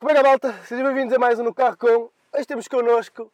Como 0.00 0.10
é 0.10 0.14
que 0.14 0.20
é, 0.20 0.22
malta? 0.22 0.54
Sejam 0.64 0.86
bem-vindos 0.86 1.14
a 1.14 1.18
mais 1.18 1.38
um 1.38 1.42
No 1.44 1.52
Carro 1.52 1.76
Com. 1.76 2.08
Hoje 2.32 2.46
temos 2.46 2.66
connosco 2.66 3.30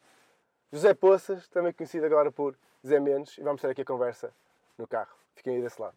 José 0.73 0.95
Poças, 0.95 1.47
também 1.47 1.73
conhecido 1.73 2.05
agora 2.05 2.33
por 2.33 2.57
Zé 2.85 2.99
Menos, 2.99 3.39
e 3.39 3.43
vamos 3.43 3.61
ter 3.61 3.71
aqui 3.71 3.83
a 3.83 3.85
conversa 3.85 4.33
no 4.77 4.85
carro. 4.85 5.15
Fiquem 5.37 5.55
aí 5.55 5.63
desse 5.63 5.81
lado. 5.81 5.95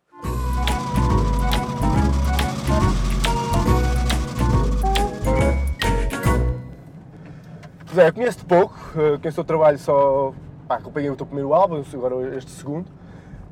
Zé, 7.91 8.11
conheço-te 8.11 8.45
pouco, 8.45 8.75
eh, 8.95 9.17
conheço 9.17 9.41
o 9.41 9.43
teu 9.43 9.45
trabalho 9.45 9.79
só. 9.79 10.35
Pá, 10.67 10.75
acompanhei 10.75 11.09
o 11.09 11.15
teu 11.15 11.25
primeiro 11.25 11.51
álbum, 11.51 11.83
agora 11.95 12.37
este 12.37 12.51
segundo, 12.51 12.91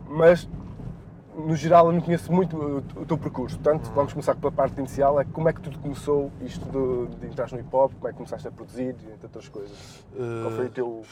mas 0.08 0.48
no 1.38 1.56
geral 1.56 1.88
eu 1.88 1.94
não 1.94 2.02
conheço 2.02 2.32
muito 2.32 2.58
o, 2.96 3.06
teu 3.06 3.18
percurso. 3.18 3.58
Portanto, 3.60 3.92
vamos 3.94 4.12
começar 4.12 4.36
pela 4.36 4.52
parte 4.52 4.78
inicial: 4.80 5.20
é 5.20 5.26
como 5.26 5.48
é 5.48 5.54
que 5.54 5.62
tudo 5.62 5.78
começou, 5.80 6.32
isto 6.42 6.66
de, 6.66 7.16
de 7.18 7.28
entrar 7.28 7.52
no 7.52 7.60
hip 7.60 7.70
hop, 7.72 7.94
como 7.94 8.08
é 8.08 8.12
que 8.12 8.18
começaste 8.18 8.48
a 8.48 8.52
produzir, 8.52 8.90
entre 8.90 9.24
outras 9.24 9.48
coisas. 9.48 10.06
Qual 10.16 10.52
foi 10.52 10.66
o 10.66 10.70
teu 10.70 11.04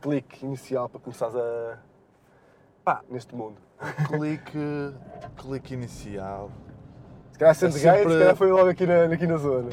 clique 0.00 0.44
inicial 0.46 0.88
para 0.88 1.00
começares 1.00 1.34
a. 1.34 1.78
Pá. 2.84 3.00
neste 3.10 3.34
mundo? 3.34 3.56
clique, 4.08 4.94
clique 5.36 5.74
inicial. 5.74 6.50
Se 7.32 7.38
calhar 7.38 7.54
sendo 7.54 7.76
É 7.76 7.80
gay, 7.80 7.80
sempre- 7.80 8.12
se 8.12 8.18
calhar 8.18 8.36
foi 8.36 8.52
logo 8.52 8.68
aqui 8.68 8.86
na, 8.86 9.04
aqui 9.04 9.26
na 9.26 9.36
zona. 9.36 9.70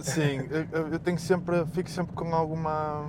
Sim, 0.00 0.48
eu, 0.90 0.98
tenho 0.98 1.18
sempre, 1.18 1.64
fico 1.66 1.88
sempre 1.88 2.14
com 2.14 2.34
alguma. 2.34 3.06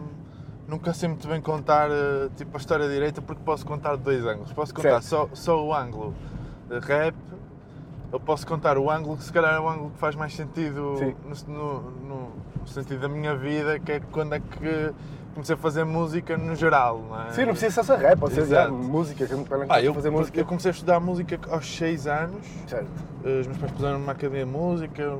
Nunca 0.67 0.93
sei 0.93 1.09
muito 1.09 1.27
bem 1.27 1.41
contar 1.41 1.89
eh, 1.91 2.29
tipo, 2.37 2.55
a 2.55 2.59
história 2.59 2.87
direita 2.87 3.21
porque 3.21 3.43
posso 3.43 3.65
contar 3.65 3.97
de 3.97 4.03
dois 4.03 4.25
ângulos. 4.25 4.53
Posso 4.53 4.73
contar 4.73 5.01
só, 5.01 5.29
só 5.33 5.63
o 5.63 5.73
ângulo 5.73 6.13
rap, 6.79 7.15
eu 8.11 8.19
posso 8.19 8.45
contar 8.45 8.77
o 8.77 8.89
ângulo 8.91 9.17
que 9.17 9.23
se 9.23 9.33
calhar 9.33 9.55
é 9.55 9.59
o 9.59 9.67
ângulo 9.67 9.89
que 9.91 9.97
faz 9.97 10.15
mais 10.15 10.35
sentido 10.35 10.95
no, 11.47 11.53
no- 11.53 12.31
no 12.61 12.67
sentido 12.67 13.01
da 13.01 13.07
minha 13.09 13.35
vida, 13.35 13.79
que 13.79 13.91
é 13.93 13.99
quando 14.11 14.33
é 14.35 14.39
que 14.39 14.93
comecei 15.33 15.55
a 15.55 15.57
fazer 15.57 15.83
música 15.83 16.37
no 16.37 16.55
geral. 16.55 16.99
Não 17.09 17.21
é? 17.23 17.31
Sim, 17.31 17.41
não 17.45 17.49
precisa 17.53 17.71
ser 17.71 17.83
só 17.83 17.95
rap, 17.95 18.19
pode 18.19 18.35
ser 18.35 18.69
música, 18.71 19.25
que 19.25 19.33
eu 19.33 19.37
não 19.39 19.65
Pá, 19.65 19.81
eu, 19.81 19.93
fazer 19.93 20.09
música. 20.11 20.39
eu 20.39 20.45
comecei 20.45 20.69
a 20.69 20.73
estudar 20.73 20.99
música 20.99 21.39
aos 21.49 21.75
6 21.75 22.05
anos. 22.07 22.45
Certo. 22.67 22.87
Uh, 23.25 23.39
Os 23.39 23.47
meus 23.47 23.57
pais 23.57 23.71
puseram 23.71 23.99
numa 23.99 24.11
academia 24.11 24.45
de 24.45 24.51
música. 24.51 25.17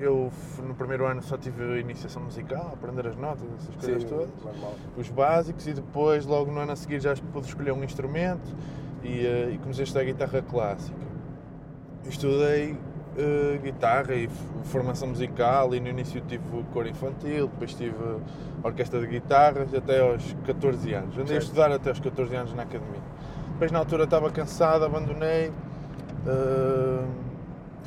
Eu, 0.00 0.30
no 0.64 0.76
primeiro 0.76 1.04
ano 1.06 1.20
só 1.22 1.36
tive 1.36 1.80
iniciação 1.80 2.22
musical, 2.22 2.70
aprender 2.72 3.04
as 3.08 3.16
notas, 3.16 3.42
essas 3.58 3.74
coisas 3.74 4.02
Sim, 4.04 4.08
todas. 4.08 4.28
normal. 4.44 4.74
Os 4.96 5.08
básicos 5.10 5.66
e 5.66 5.72
depois, 5.72 6.24
logo 6.24 6.52
no 6.52 6.60
ano 6.60 6.70
a 6.70 6.76
seguir, 6.76 7.00
já 7.00 7.16
pude 7.32 7.48
escolher 7.48 7.72
um 7.72 7.82
instrumento 7.82 8.48
e, 9.02 9.26
uh, 9.26 9.52
e 9.54 9.58
comecei 9.58 9.82
a 9.82 9.84
estudar 9.84 10.04
guitarra 10.04 10.42
clássica. 10.42 10.96
Estudei 12.08 12.72
uh, 12.72 13.58
guitarra 13.62 14.14
e 14.14 14.28
formação 14.64 15.08
musical 15.08 15.74
e 15.74 15.80
no 15.80 15.88
início 15.88 16.20
tive 16.26 16.42
cor 16.72 16.86
infantil, 16.86 17.48
depois 17.48 17.74
tive 17.74 17.94
orquestra 18.62 19.00
de 19.00 19.06
guitarras 19.06 19.74
até 19.74 20.00
aos 20.00 20.34
14 20.46 20.92
anos. 20.94 21.14
Andei 21.14 21.22
a 21.24 21.26
Certo. 21.26 21.42
estudar 21.42 21.72
até 21.72 21.90
aos 21.90 22.00
14 22.00 22.34
anos 22.36 22.54
na 22.54 22.62
academia. 22.62 23.00
Depois 23.52 23.72
na 23.72 23.78
altura 23.80 24.04
estava 24.04 24.30
cansado, 24.30 24.84
abandonei. 24.84 25.48
uh, 26.26 27.06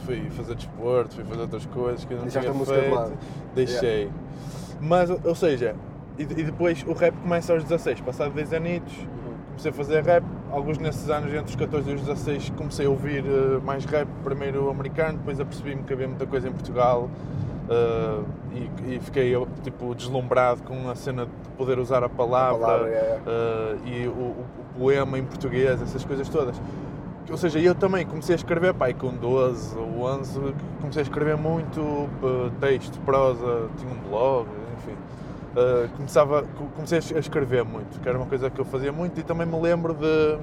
fui 0.06 0.30
fazer 0.32 0.56
desporto, 0.56 1.16
fui 1.16 1.24
fazer 1.24 1.42
outras 1.42 1.66
coisas 1.68 2.04
que 2.06 2.14
eu 2.14 2.18
não 2.18 2.24
Deixaste 2.24 2.50
tinha 2.50 2.56
a 2.56 2.58
música 2.58 2.78
de 2.78 2.84
feito. 2.84 2.96
lado. 2.96 3.14
Deixei. 3.56 4.10
Mas, 4.82 5.10
ou 5.10 5.36
seja, 5.36 5.76
e, 6.18 6.24
e 6.24 6.26
depois 6.26 6.84
o 6.88 6.94
rap 6.94 7.16
começa 7.18 7.54
aos 7.54 7.64
16, 7.64 8.02
passado 8.02 8.34
10 8.34 8.54
anitos, 8.54 8.94
comecei 9.48 9.72
a 9.72 9.74
fazer 9.74 10.04
rap. 10.04 10.24
Alguns 10.52 10.78
nesses 10.78 11.10
anos, 11.10 11.34
entre 11.34 11.46
os 11.50 11.56
14 11.56 11.90
e 11.90 11.94
os 11.96 12.02
16, 12.02 12.50
comecei 12.58 12.86
a 12.86 12.90
ouvir 12.90 13.24
eh, 13.26 13.60
mais 13.64 13.86
rap, 13.86 14.08
primeiro 14.24 14.70
americano, 14.70 15.18
depois 15.18 15.40
apercebi-me 15.40 15.84
que 15.84 15.94
havia 15.94 16.08
muita 16.10 16.26
coisa 16.26 16.50
em 16.50 16.52
Portugal 16.52 17.10
eh, 17.70 18.20
e, 18.54 18.96
e 18.96 19.00
fiquei 19.00 19.34
tipo, 19.64 19.96
deslumbrado 19.96 20.62
com 20.64 20.90
a 20.90 20.96
cena 20.96 21.26
de 21.26 21.32
poder 21.58 21.80
usar 21.80 22.04
a 22.04 22.10
palavra, 22.10 22.60
palavra, 22.60 22.90
é, 22.90 23.20
eh, 23.26 23.76
e 23.86 24.08
o, 24.08 24.12
o- 24.12 24.46
o 24.76 24.80
poema 24.80 25.18
em 25.18 25.24
português, 25.24 25.82
essas 25.82 26.04
coisas 26.04 26.28
todas. 26.28 26.62
Ou 27.30 27.38
seja, 27.38 27.60
eu 27.60 27.74
também 27.74 28.06
comecei 28.06 28.34
a 28.34 28.38
escrever, 28.38 28.74
pai, 28.74 28.94
com 28.94 29.14
12 29.14 29.78
ou 29.78 30.02
11, 30.04 30.38
comecei 30.82 31.02
a 31.02 31.04
escrever 31.04 31.38
muito 31.38 32.10
texto, 32.60 33.00
prosa, 33.06 33.70
tinha 33.78 33.90
um 33.90 34.10
blog, 34.10 34.48
enfim. 34.78 34.98
Uh, 35.52 35.90
começava, 35.98 36.44
co- 36.44 36.66
comecei 36.76 36.98
a 36.98 37.20
escrever 37.20 37.66
muito, 37.66 38.00
que 38.00 38.08
era 38.08 38.18
uma 38.18 38.26
coisa 38.28 38.50
que 38.50 38.60
eu 38.60 38.64
fazia 38.64 38.92
muito 38.92 39.20
e 39.20 39.24
também 39.24 39.46
me 39.46 39.60
lembro 39.60 39.94
de, 39.94 40.38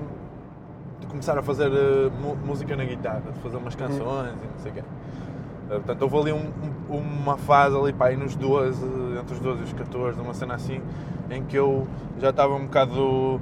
de 1.01 1.07
começar 1.07 1.39
a 1.39 1.43
fazer 1.43 1.71
uh, 1.71 2.13
música 2.45 2.77
na 2.77 2.85
guitarra, 2.85 3.23
de 3.33 3.39
fazer 3.41 3.57
umas 3.57 3.75
canções 3.75 4.33
e 4.43 4.47
não 4.47 4.59
sei 4.59 4.71
o 4.71 4.75
quê. 4.75 4.81
Uh, 4.81 5.69
portanto, 5.71 6.03
houve 6.03 6.17
ali 6.19 6.33
um- 6.33 6.53
um- 6.91 6.97
uma 6.99 7.39
fase 7.39 7.75
ali, 7.75 7.93
pá, 7.95 8.11
nos 8.11 8.37
12, 8.37 8.85
entre 9.19 9.33
os 9.35 9.41
12 9.41 9.61
e 9.61 9.65
os 9.65 9.73
14, 9.73 10.21
uma 10.21 10.35
cena 10.35 10.55
assim, 10.57 10.83
em 11.31 11.43
que 11.43 11.57
eu 11.57 11.87
já 12.21 12.29
estava 12.29 12.55
um 12.55 12.65
bocado 12.67 13.01
uh, 13.37 13.41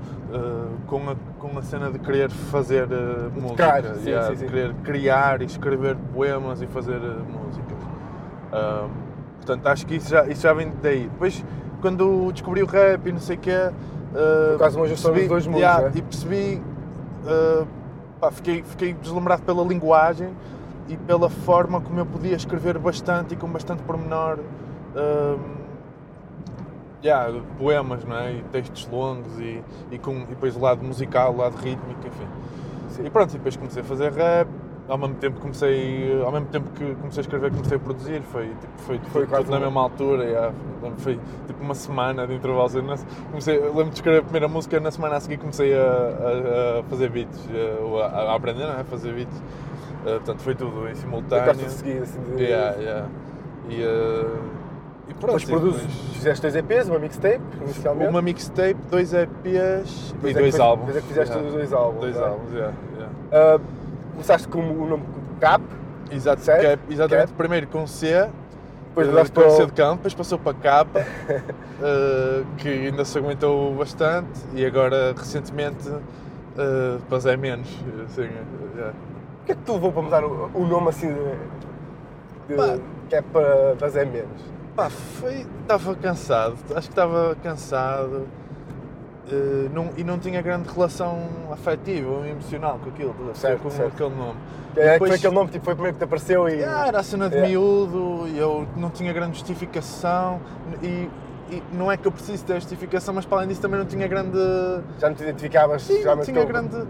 com, 0.87 0.99
a, 1.11 1.17
com 1.41 1.59
a 1.59 1.63
cena 1.63 1.91
de 1.91 1.99
querer 1.99 2.31
fazer 2.31 2.85
uh, 2.85 3.31
música, 3.35 3.49
Tocar, 3.81 3.95
sim, 3.97 4.09
yeah, 4.11 4.29
sim, 4.29 4.33
de 4.35 4.39
sim. 4.39 4.47
querer 4.47 4.73
criar 4.85 5.43
e 5.43 5.47
escrever 5.47 5.97
poemas 6.15 6.63
e 6.63 6.67
fazer 6.69 7.01
músicas. 7.01 7.77
Portanto, 9.47 9.67
acho 9.69 9.87
que 9.87 9.95
isso 9.95 10.11
já, 10.11 10.27
isso 10.27 10.43
já 10.43 10.53
vem 10.53 10.73
daí. 10.83 11.05
Depois, 11.05 11.45
quando 11.81 12.33
descobri 12.33 12.65
o 12.65 12.67
rap 12.67 13.07
e 13.07 13.13
não 13.13 13.21
sei 13.21 13.37
o 13.37 13.39
quê. 13.39 13.71
Uh, 14.13 14.49
Foi 14.49 14.59
quase 14.59 14.77
uma 14.77 14.89
junção 14.89 15.13
dos 15.13 15.29
dois 15.29 15.47
mundos, 15.47 15.61
yeah, 15.61 15.85
né? 15.85 15.93
E 15.95 16.03
percebi. 16.03 16.63
uh, 17.25 17.67
pá, 18.21 18.31
fiquei, 18.33 18.63
fiquei 18.65 18.93
deslumbrado 18.95 19.43
pela 19.43 19.63
linguagem 19.63 20.31
e 20.89 20.97
pela 20.97 21.31
forma 21.31 21.81
como 21.81 22.01
eu 22.01 22.07
podia 22.07 22.35
escrever 22.35 22.77
bastante 22.79 23.35
e 23.35 23.37
com 23.37 23.49
bastante 23.49 23.83
pormenor. 23.83 24.39
um, 24.97 25.57
yeah, 27.05 27.41
poemas 27.59 28.05
não 28.05 28.17
é? 28.17 28.33
e 28.33 28.43
textos 28.51 28.89
longos 28.91 29.39
e, 29.39 29.63
e, 29.93 29.99
com, 29.99 30.13
e 30.23 30.27
depois 30.27 30.57
o 30.57 30.61
lado 30.61 30.85
musical, 30.85 31.33
o 31.33 31.37
lado 31.37 31.57
rítmico, 31.57 32.01
enfim. 32.05 32.27
Sim. 32.91 33.07
E 33.07 33.11
pronto, 33.11 33.31
e 33.31 33.37
depois 33.37 33.57
comecei 33.57 33.83
a 33.83 33.85
fazer 33.85 34.13
rap, 34.13 34.49
ao 34.89 34.99
mesmo 34.99 35.15
tempo 35.17 35.41
comecei, 35.41 36.23
ao 36.23 36.33
mesmo 36.33 36.47
tempo 36.47 36.71
que 36.71 36.95
comecei 36.95 37.21
a 37.21 37.23
escrever, 37.23 37.51
comecei 37.51 37.77
a 37.77 37.81
produzir, 37.81 38.23
foi, 38.23 38.47
tipo, 38.49 38.79
foi, 38.79 38.99
Foi 38.99 39.11
foi 39.11 39.27
quase 39.27 39.45
tudo 39.47 39.59
na 39.59 39.67
mesa 39.67 39.79
altura, 39.81 40.25
yeah, 40.25 40.53
foi 40.99 41.19
tipo 41.47 41.63
uma 41.63 41.75
semana 41.75 42.27
de 42.27 42.35
intervalo. 42.35 42.71
Comecei, 43.31 43.59
lembro 43.59 43.87
de 43.91 43.95
escrever 43.95 44.19
a 44.19 44.23
primeira 44.23 44.49
música, 44.49 44.79
na 44.81 44.91
semana 44.91 45.17
a 45.17 45.21
seguir 45.21 45.39
comecei 45.39 45.75
a, 45.77 45.83
a- 45.83 46.81
a 46.81 46.83
fazer 46.85 47.11
beats, 47.11 47.41
a, 48.01 48.07
a, 48.07 48.35
aprender 48.35 48.65
é? 48.65 48.81
a 48.81 48.85
fazer 48.85 49.13
beats, 49.13 49.43
Uh, 50.07 50.19
portanto 50.21 50.39
foi 50.43 50.55
tudo 50.55 50.89
em 50.89 50.95
simultâneo. 50.95 51.51
A 51.51 51.69
seguir, 51.69 52.01
assim, 52.01 52.21
de... 52.37 52.45
Yeah, 52.45 52.77
yeah. 52.81 53.09
E, 53.69 53.83
uh, 53.83 54.39
e 55.09 55.15
pronto, 55.15 55.43
e 55.43 55.47
produzes, 55.47 55.83
fizeste 56.13 56.43
dois 56.43 56.55
EPs, 56.55 56.89
uma 56.89 56.99
mixtape, 57.01 57.41
inicialmente. 57.61 58.11
uma 58.11 58.23
mixtape, 58.23 58.77
dois 58.89 59.13
EPs 59.13 60.13
Depois 60.13 60.25
e 60.25 60.31
é 60.31 60.35
que 60.35 60.41
dois 60.41 60.61
álbuns. 60.61 60.87
Depois 60.87 60.97
é 60.97 61.01
que 61.01 61.07
fizeste 61.09 61.35
Yeah. 61.35 61.57
dois 61.57 61.73
álbuns. 61.73 62.01
Dois 62.03 62.17
é? 62.17 62.25
álbuns, 62.25 62.53
yeah, 62.53 62.75
yeah. 62.97 63.13
Ah, 63.33 63.61
começaste 64.17 64.49
com 64.49 64.61
o 64.61 64.87
nome 64.89 65.05
Cap, 65.39 65.63
Exato, 66.11 66.41
Certo? 66.41 66.63
cap, 66.63 66.83
exatamente. 66.89 67.27
Cap. 67.27 67.37
Primeiro 67.37 67.67
com 67.67 67.87
C, 67.87 68.29
depois 68.89 69.07
eh, 69.07 69.11
mudaste 69.11 69.33
com 69.33 69.41
para 69.43 69.51
C 69.51 69.63
o... 69.63 69.67
de 69.67 69.73
campo, 69.73 69.97
depois 69.97 70.15
passou 70.15 70.39
para 70.39 70.55
capa, 70.55 71.01
eh, 71.83 72.43
que 72.59 72.69
ainda 72.69 73.05
se 73.05 73.19
aguentou 73.19 73.75
bastante, 73.75 74.41
e 74.55 74.65
agora 74.65 75.15
recentemente 75.17 75.89
eh, 76.57 76.99
para 77.09 77.19
Zé 77.19 77.37
Menos. 77.37 77.69
Assim, 78.07 78.23
yeah. 78.75 78.95
O 79.43 79.45
que 79.47 79.53
é 79.53 79.55
que 79.55 79.63
te 79.63 79.71
levou 79.71 79.93
para 79.93 80.03
mudar 80.03 80.25
o, 80.25 80.51
o 80.55 80.67
nome 80.67 80.89
assim 80.89 81.13
de, 81.13 82.49
de 82.49 82.55
Pá. 82.55 82.79
Cap 83.11 83.29
para, 83.33 83.77
para 83.77 83.89
Zé 83.91 84.05
Menos? 84.05 84.43
Pá, 84.75 84.89
foi. 84.89 85.47
Estava 85.63 85.95
cansado, 85.95 86.57
acho 86.75 86.89
que 86.89 86.93
estava 86.93 87.37
cansado. 87.43 88.27
Eh, 89.31 89.69
não- 89.73 89.91
e 89.97 90.05
não 90.05 90.19
tinha 90.19 90.41
grande 90.43 90.69
relação 90.69 91.19
afetiva 91.53 92.11
ou 92.11 92.27
emocional 92.27 92.79
com 92.83 92.91
aquilo? 92.91 93.15
Certo, 93.35 93.63
com 93.63 93.71
certo. 93.71 93.93
aquele 93.95 94.15
nome. 94.15 94.39
É 94.77 94.81
que 94.81 94.91
Depois- 94.93 95.11
foi 95.11 95.19
aquele 95.19 95.35
nome, 95.35 95.51
tipo, 95.51 95.65
foi 95.65 95.73
o 95.73 95.77
primeiro 95.77 95.95
que 95.97 96.01
te 96.01 96.05
apareceu 96.05 96.49
e... 96.49 96.63
Ah, 96.63 96.85
era 96.87 97.01
a 97.01 97.03
cena 97.03 97.29
de 97.31 97.35
Yeah. 97.37 97.51
miúdo 97.51 98.29
e 98.29 98.37
eu 98.39 98.67
não 98.77 98.91
tinha 98.91 99.11
grande 99.13 99.39
justificação 99.39 100.39
e, 100.83 101.09
e 101.51 101.63
não 101.73 101.91
é 101.91 101.97
que 101.97 102.07
eu 102.07 102.13
preciso 102.13 102.45
ter 102.45 102.55
justificação, 102.57 103.15
mas 103.15 103.25
para 103.25 103.39
além 103.39 103.49
disso 103.49 103.61
também 103.63 103.79
não 103.79 103.87
tinha 103.87 104.07
grande. 104.07 104.37
Já 104.99 105.09
não 105.09 105.17
te 105.17 105.23
identificavas 105.23 105.83
Sim, 105.83 106.03
já 106.03 106.15
não 106.15 106.23
tinha 106.23 106.37
teu- 106.37 106.47
granda 106.47 106.87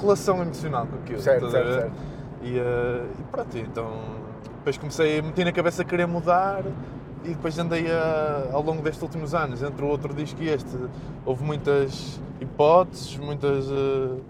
relação 0.00 0.40
emocional 0.40 0.86
com 0.86 0.96
aquilo. 0.96 1.20
Certo, 1.20 1.50
certo, 1.50 1.72
certo. 1.72 1.92
E, 2.42 2.56
eh, 2.58 3.04
e 3.18 3.22
pronto, 3.24 3.58
então 3.58 3.90
depois 4.58 4.78
comecei 4.78 5.18
a 5.18 5.22
meter 5.22 5.44
na 5.44 5.52
cabeça 5.52 5.82
a 5.82 5.84
querer 5.84 6.06
mudar 6.06 6.62
e 7.24 7.28
depois 7.28 7.58
andei 7.58 7.90
a, 7.90 8.50
ao 8.52 8.62
longo 8.62 8.82
destes 8.82 9.02
últimos 9.02 9.34
anos, 9.34 9.62
entre 9.62 9.84
o 9.84 9.88
outro 9.88 10.14
disco 10.14 10.42
e 10.42 10.48
este, 10.48 10.76
houve 11.24 11.44
muitas 11.44 12.20
hipóteses, 12.40 13.16
muitas, 13.18 13.66
eh, 13.66 14.20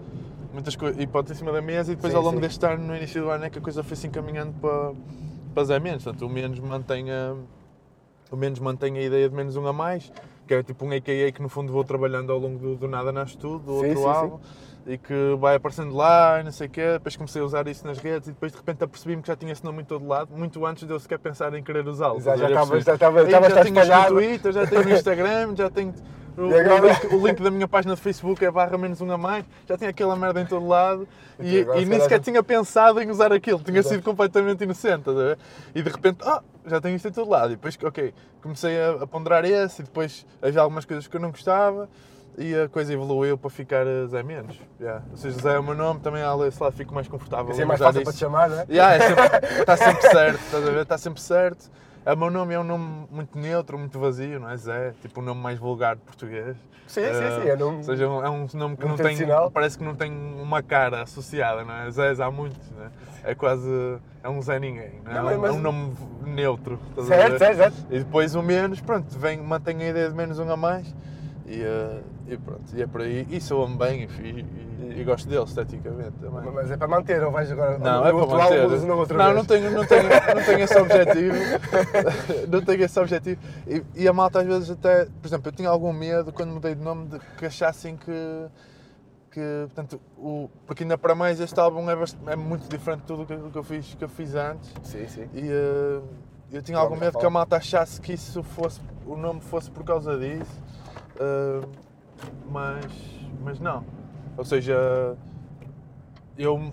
muitas 0.53 0.73
hipóteses 0.99 1.37
em 1.37 1.39
cima 1.39 1.51
da 1.51 1.61
mesa 1.61 1.93
e 1.93 1.95
depois 1.95 2.11
Sim, 2.11 2.17
ao 2.17 2.23
longo 2.23 2.35
sim. 2.35 2.41
deste 2.41 2.65
ano, 2.65 2.85
no 2.85 2.95
início 2.95 3.21
do 3.21 3.29
ano, 3.29 3.45
é 3.45 3.49
que 3.49 3.59
a 3.59 3.61
coisa 3.61 3.81
foi 3.83 3.95
se 3.95 4.07
encaminhando 4.07 4.53
para, 4.59 4.91
para 5.53 5.63
Zé 5.63 5.79
Menos, 5.79 6.03
portanto 6.03 6.25
o 6.25 6.29
menos 6.29 6.59
mantém 6.59 7.09
a, 7.11 7.35
o 8.29 8.35
menos 8.35 8.59
mantém 8.59 8.97
a 8.97 9.01
ideia 9.01 9.29
de 9.29 9.35
menos 9.35 9.55
um 9.55 9.65
a 9.67 9.73
mais, 9.73 10.11
que 10.45 10.53
é 10.53 10.63
tipo 10.63 10.85
um 10.85 10.91
AKA 10.91 11.31
que 11.33 11.41
no 11.41 11.47
fundo 11.47 11.71
vou 11.71 11.83
trabalhando 11.83 12.31
ao 12.31 12.39
longo 12.39 12.59
do, 12.59 12.75
do 12.75 12.87
Nada 12.87 13.11
Nasce 13.11 13.37
Tudo, 13.37 13.59
do 13.59 13.79
Sim, 13.79 13.87
outro 13.87 14.07
álbum, 14.07 14.39
e 14.85 14.97
que 14.97 15.35
vai 15.39 15.55
aparecendo 15.55 15.95
lá 15.95 16.39
e 16.39 16.43
não 16.43 16.51
sei 16.51 16.67
o 16.67 16.69
quê, 16.69 16.93
depois 16.93 17.15
comecei 17.15 17.41
a 17.41 17.45
usar 17.45 17.67
isso 17.67 17.85
nas 17.85 17.97
redes 17.99 18.27
e 18.29 18.31
depois 18.31 18.51
de 18.51 18.57
repente 18.57 18.83
apercebi-me 18.83 19.21
que 19.21 19.27
já 19.27 19.35
tinha 19.35 19.51
esse 19.51 19.63
nome 19.63 19.81
em 19.81 19.85
todo 19.85 20.07
lado, 20.07 20.29
muito 20.35 20.65
antes 20.65 20.85
de 20.87 20.91
eu 20.93 20.99
sequer 20.99 21.19
pensar 21.19 21.53
em 21.53 21.63
querer 21.63 21.87
usá-lo. 21.87 22.19
Já- 22.19 22.35
já 22.35 22.47
estava- 22.49 22.81
já 22.81 22.93
estava- 22.93 23.19
"Ei, 23.19 23.25
estava 23.25 23.49
já 23.49 23.55
tenho 23.63 23.67
isto 23.67 23.79
espalhado." 23.81 24.13
no 24.15 24.19
Twitter, 24.21 24.51
já 24.51 24.67
tenho 24.67 24.83
no 24.83 24.91
Instagram, 24.91 25.55
já 25.55 25.69
tenho... 25.69 25.93
O, 26.37 26.47
E 26.49 26.59
agora? 26.61 26.81
o 26.81 26.87
link, 26.87 27.15
o 27.15 27.27
link 27.27 27.43
da 27.43 27.51
minha 27.51 27.67
página 27.67 27.93
de 27.93 27.99
Facebook 28.01 28.43
é 28.43 28.49
barra 28.49 28.77
menos 28.77 29.01
um 29.01 29.11
a 29.11 29.17
mais, 29.17 29.43
já 29.67 29.77
tinha 29.77 29.89
aquela 29.89 30.15
merda 30.15 30.39
em 30.41 30.45
todo 30.45 30.65
lado 30.65 31.05
e, 31.39 31.59
Então, 31.59 31.61
agora 31.63 31.77
e 31.79 31.83
se 31.83 31.89
nem 31.89 31.99
sequer 31.99 32.15
já- 32.17 32.23
tinha 32.23 32.41
pensado 32.41 33.01
em 33.01 33.09
usar 33.11 33.33
aquilo, 33.33 33.59
tinha 33.59 33.79
Exato. 33.79 33.95
sido 33.95 34.03
completamente 34.03 34.63
inocente? 34.63 35.09
E 35.75 35.81
de 35.81 35.89
repente, 35.89 36.19
ah, 36.23 36.41
já 36.65 36.79
tenho 36.79 36.95
isto 36.95 37.07
em 37.07 37.11
todo 37.11 37.29
lado. 37.29 37.47
E 37.51 37.55
depois, 37.57 37.77
ok, 37.83 38.13
comecei 38.41 38.81
a, 38.81 39.03
a 39.03 39.07
ponderar 39.07 39.43
esse 39.43 39.81
e 39.81 39.85
depois 39.85 40.25
havia 40.41 40.61
algumas 40.61 40.85
coisas 40.85 41.05
que 41.05 41.15
eu 41.15 41.19
não 41.19 41.31
gostava 41.31 41.89
e 42.37 42.55
a 42.55 42.67
coisa 42.69 42.93
evoluiu 42.93 43.37
para 43.37 43.49
ficar 43.49 43.85
eh, 43.85 44.05
Zé 44.07 44.23
Menos. 44.23 44.59
Yeah. 44.79 45.03
Ou 45.11 45.17
seja, 45.17 45.37
Zé 45.39 45.55
é 45.55 45.59
o 45.59 45.63
meu 45.63 45.75
nome, 45.75 45.99
também 45.99 46.23
ali, 46.23 46.51
sei 46.51 46.65
lá, 46.65 46.71
fico 46.71 46.93
mais 46.93 47.07
confortável. 47.07 47.51
Assim 47.51 47.61
é 47.61 47.65
mais 47.65 47.79
fácil 47.79 48.03
para 48.03 48.13
te 48.13 48.19
chamar, 48.19 48.49
não 48.49 48.59
é? 48.59 48.65
Yeah, 48.69 48.95
é 48.95 49.07
sempre- 49.07 49.47
está 49.61 49.77
sempre 49.77 50.01
certo, 50.09 50.39
estás 50.39 50.67
a 50.67 50.71
ver? 50.71 50.81
Está 50.81 50.97
sempre 50.97 51.21
certo. 51.21 51.71
O 52.03 52.15
meu 52.15 52.31
nome 52.31 52.53
é 52.55 52.59
um 52.59 52.63
nome 52.63 53.07
muito 53.11 53.37
neutro, 53.37 53.77
muito 53.77 53.99
vazio, 53.99 54.39
não 54.39 54.49
é? 54.49 54.57
Zé, 54.57 54.93
tipo 55.01 55.19
o 55.19 55.23
nome 55.23 55.39
mais 55.39 55.59
vulgar 55.59 55.95
de 55.95 56.01
português. 56.01 56.57
Sim, 56.87 57.01
sim, 57.01 57.07
Eh, 57.09 57.41
sim. 57.43 57.49
É 57.49 57.55
nome... 57.55 57.77
Ou 57.77 57.83
seja, 57.83 58.03
é 58.05 58.07
um 58.07 58.47
nome 58.55 58.75
que 58.75 58.85
não 58.87 58.95
tem, 58.97 59.17
parece 59.53 59.77
que 59.77 59.83
não 59.83 59.95
tem 59.95 60.11
uma 60.11 60.63
cara 60.63 61.03
associada, 61.03 61.63
não 61.63 61.73
é? 61.73 61.91
Zés 61.91 62.19
há 62.19 62.31
muitos, 62.31 62.57
não 62.71 62.85
é? 62.85 62.89
É 63.23 63.35
quase, 63.35 63.69
é 64.23 64.27
um 64.29 64.41
Zé 64.41 64.59
Ninguém, 64.59 64.99
não 65.05 65.11
é? 65.11 65.15
Não, 65.15 65.23
mas- 65.23 65.33
É 65.35 65.37
um- 65.37 65.45
é 65.45 65.51
um 65.51 65.59
nome 65.59 65.93
neutro, 66.25 66.79
Certo, 67.07 67.37
certo, 67.37 67.57
certo. 67.57 67.77
E 67.91 67.99
depois 67.99 68.33
o 68.33 68.41
menos, 68.41 68.81
pronto, 68.81 69.07
vem, 69.19 69.37
mantém 69.39 69.79
a 69.83 69.89
ideia 69.89 70.09
de 70.09 70.15
menos 70.15 70.39
um 70.39 70.51
a 70.51 70.57
mais 70.57 70.91
e, 71.45 71.61
eh, 71.61 72.01
e 72.27 72.37
pronto, 72.37 72.61
e 72.73 72.81
é 72.81 72.87
por 72.87 73.01
aí. 73.01 73.27
E 73.29 73.41
soa-me 73.41 73.77
bem 73.77 74.07
e, 74.19 74.45
e, 74.89 74.99
e 75.01 75.03
gosto 75.03 75.27
dele 75.29 75.43
esteticamente 75.43 76.13
também. 76.21 76.51
Mas 76.53 76.71
é 76.71 76.77
para 76.77 76.87
manter, 76.87 77.23
ou 77.23 77.31
vais 77.31 77.51
agora... 77.51 77.77
Não, 77.77 78.05
é 78.05 78.11
para 78.11 78.19
álbum, 78.21 78.37
manter. 78.37 78.61
mudas 78.63 78.83
na 78.83 78.93
outra 78.95 79.17
não, 79.17 79.33
não 79.33 79.45
tenho, 79.45 79.71
não, 79.71 79.85
tenho, 79.85 80.03
não 80.03 80.43
tenho 80.43 80.59
esse 80.59 80.77
objetivo. 80.77 81.35
não 82.49 82.61
tenho 82.61 82.83
esse 82.83 82.99
objetivo. 82.99 83.41
E, 83.67 83.83
e 83.95 84.07
a 84.07 84.13
malta 84.13 84.39
às 84.39 84.45
vezes 84.45 84.69
até, 84.69 85.05
por 85.05 85.27
exemplo, 85.27 85.47
eu 85.49 85.51
tinha 85.51 85.69
algum 85.69 85.91
medo 85.93 86.31
quando 86.31 86.49
mudei 86.51 86.75
de 86.75 86.81
nome 86.83 87.07
de 87.07 87.19
que 87.37 87.45
achassem 87.45 87.95
que. 87.97 88.47
que 89.31 89.41
portanto, 89.67 89.99
o, 90.17 90.49
porque 90.65 90.83
ainda 90.83 90.97
para 90.97 91.15
mais 91.15 91.39
este 91.39 91.59
álbum 91.59 91.89
é, 91.89 91.95
bast- 91.95 92.17
é 92.27 92.35
muito 92.35 92.67
diferente 92.69 93.01
de 93.01 93.07
tudo 93.07 93.23
o 93.23 93.25
que, 93.25 93.37
que 93.37 93.57
eu 93.57 93.63
fiz, 93.63 93.93
que 93.95 94.03
eu 94.03 94.09
fiz 94.09 94.35
antes. 94.35 94.71
Sim, 94.83 95.07
sim. 95.07 95.29
E 95.33 95.47
eh, 95.49 96.01
eu 96.51 96.61
tinha 96.61 96.77
Não, 96.77 96.83
algum 96.83 96.97
medo 96.97 97.17
que 97.17 97.25
a 97.25 97.29
malta 97.29 97.55
achasse 97.55 98.01
que 98.01 98.11
isso 98.13 98.43
fosse, 98.43 98.81
o 99.05 99.15
nome 99.15 99.39
fosse 99.41 99.71
por 99.71 99.83
causa 99.85 100.17
disso, 100.17 100.51
eh, 101.19 101.61
mas, 102.49 102.85
mas 103.43 103.59
não. 103.59 103.83
Ou 104.37 104.45
seja, 104.45 105.15
eu 106.37 106.71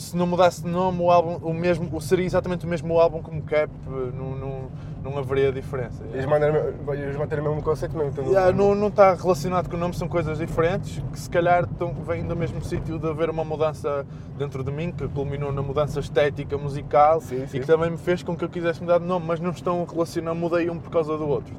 se 0.00 0.16
não 0.16 0.26
mudasse 0.26 0.62
de 0.62 0.68
nome, 0.68 1.00
o 1.02 1.10
álbum 1.10 1.36
o 1.46 1.52
mesmo, 1.52 2.00
seria 2.00 2.24
exatamente 2.24 2.64
o 2.64 2.68
mesmo 2.68 2.98
álbum 2.98 3.22
como 3.22 3.42
Cap, 3.42 3.70
eh, 3.86 4.16
não, 4.16 4.70
não 5.02 5.16
haveria 5.18 5.50
diferença. 5.52 6.02
Ias 6.14 6.26
manter, 6.26 6.74
ias 6.96 7.16
manter 7.16 7.40
o 7.40 7.42
mesmo 7.42 7.62
conceito 7.62 7.96
mesmo? 7.96 8.10
então 8.12 8.24
Yeah, 8.26 8.52
não, 8.52 8.74
não 8.74 8.88
está 8.88 9.14
relacionado 9.14 9.68
com 9.68 9.76
o 9.76 9.78
nome, 9.80 9.94
são 9.94 10.08
coisas 10.08 10.38
diferentes 10.38 11.02
que 11.12 11.18
se 11.18 11.28
calhar 11.30 11.64
estão, 11.64 11.92
vêm 11.94 12.24
do 12.24 12.36
mesmo 12.36 12.62
sítio 12.62 12.98
de 12.98 13.08
haver 13.08 13.30
uma 13.30 13.44
mudança 13.44 14.04
dentro 14.38 14.62
de 14.64 14.70
mim 14.70 14.90
que 14.92 15.06
culminou 15.08 15.52
na 15.52 15.62
mudança 15.62 16.00
estética 16.00 16.56
musical 16.58 17.20
Sim, 17.20 17.46
sim. 17.46 17.56
e 17.58 17.60
que 17.60 17.66
também 17.66 17.90
me 17.90 17.96
fez 17.98 18.22
com 18.22 18.36
que 18.36 18.44
eu 18.44 18.48
quisesse 18.48 18.80
mudar 18.80 18.98
de 18.98 19.04
nome, 19.06 19.26
mas 19.26 19.40
não 19.40 19.50
estão 19.50 19.84
relacionados, 19.84 20.40
mudei 20.40 20.68
um 20.70 20.78
por 20.78 20.90
causa 20.90 21.16
do 21.16 21.26
outro. 21.28 21.54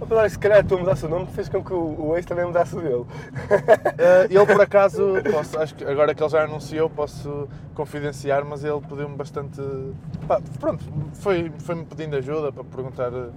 Apesar 0.00 0.26
de 0.26 0.30
se 0.32 0.38
calhar 0.38 0.64
tu 0.66 0.78
mudasse 0.78 1.06
o 1.06 1.08
nome, 1.08 1.26
fez 1.26 1.48
com 1.48 1.62
que 1.62 1.72
o, 1.72 2.08
o 2.10 2.16
ex 2.16 2.24
também 2.26 2.44
mudasse 2.44 2.76
o 2.76 2.80
dele. 2.80 3.04
Eh, 3.98 4.26
ele 4.30 4.46
por 4.46 4.60
acaso, 4.60 5.14
posso- 5.30 5.58
acho 5.58 5.74
que 5.74 5.84
agora 5.84 6.14
que 6.14 6.22
ele 6.22 6.30
já 6.30 6.44
anunciou, 6.44 6.88
posso 6.88 7.48
confidenciar, 7.74 8.44
mas 8.44 8.64
ele 8.64 8.80
pediu-me 8.80 9.14
bastante. 9.16 9.60
pá, 10.26 10.40
pronto, 10.58 10.82
foi- 11.14 11.50
foi-me 11.58 11.84
pedindo 11.84 12.16
ajuda 12.16 12.50
para 12.52 12.64
perguntar 12.82 13.12
eh, 13.12 13.28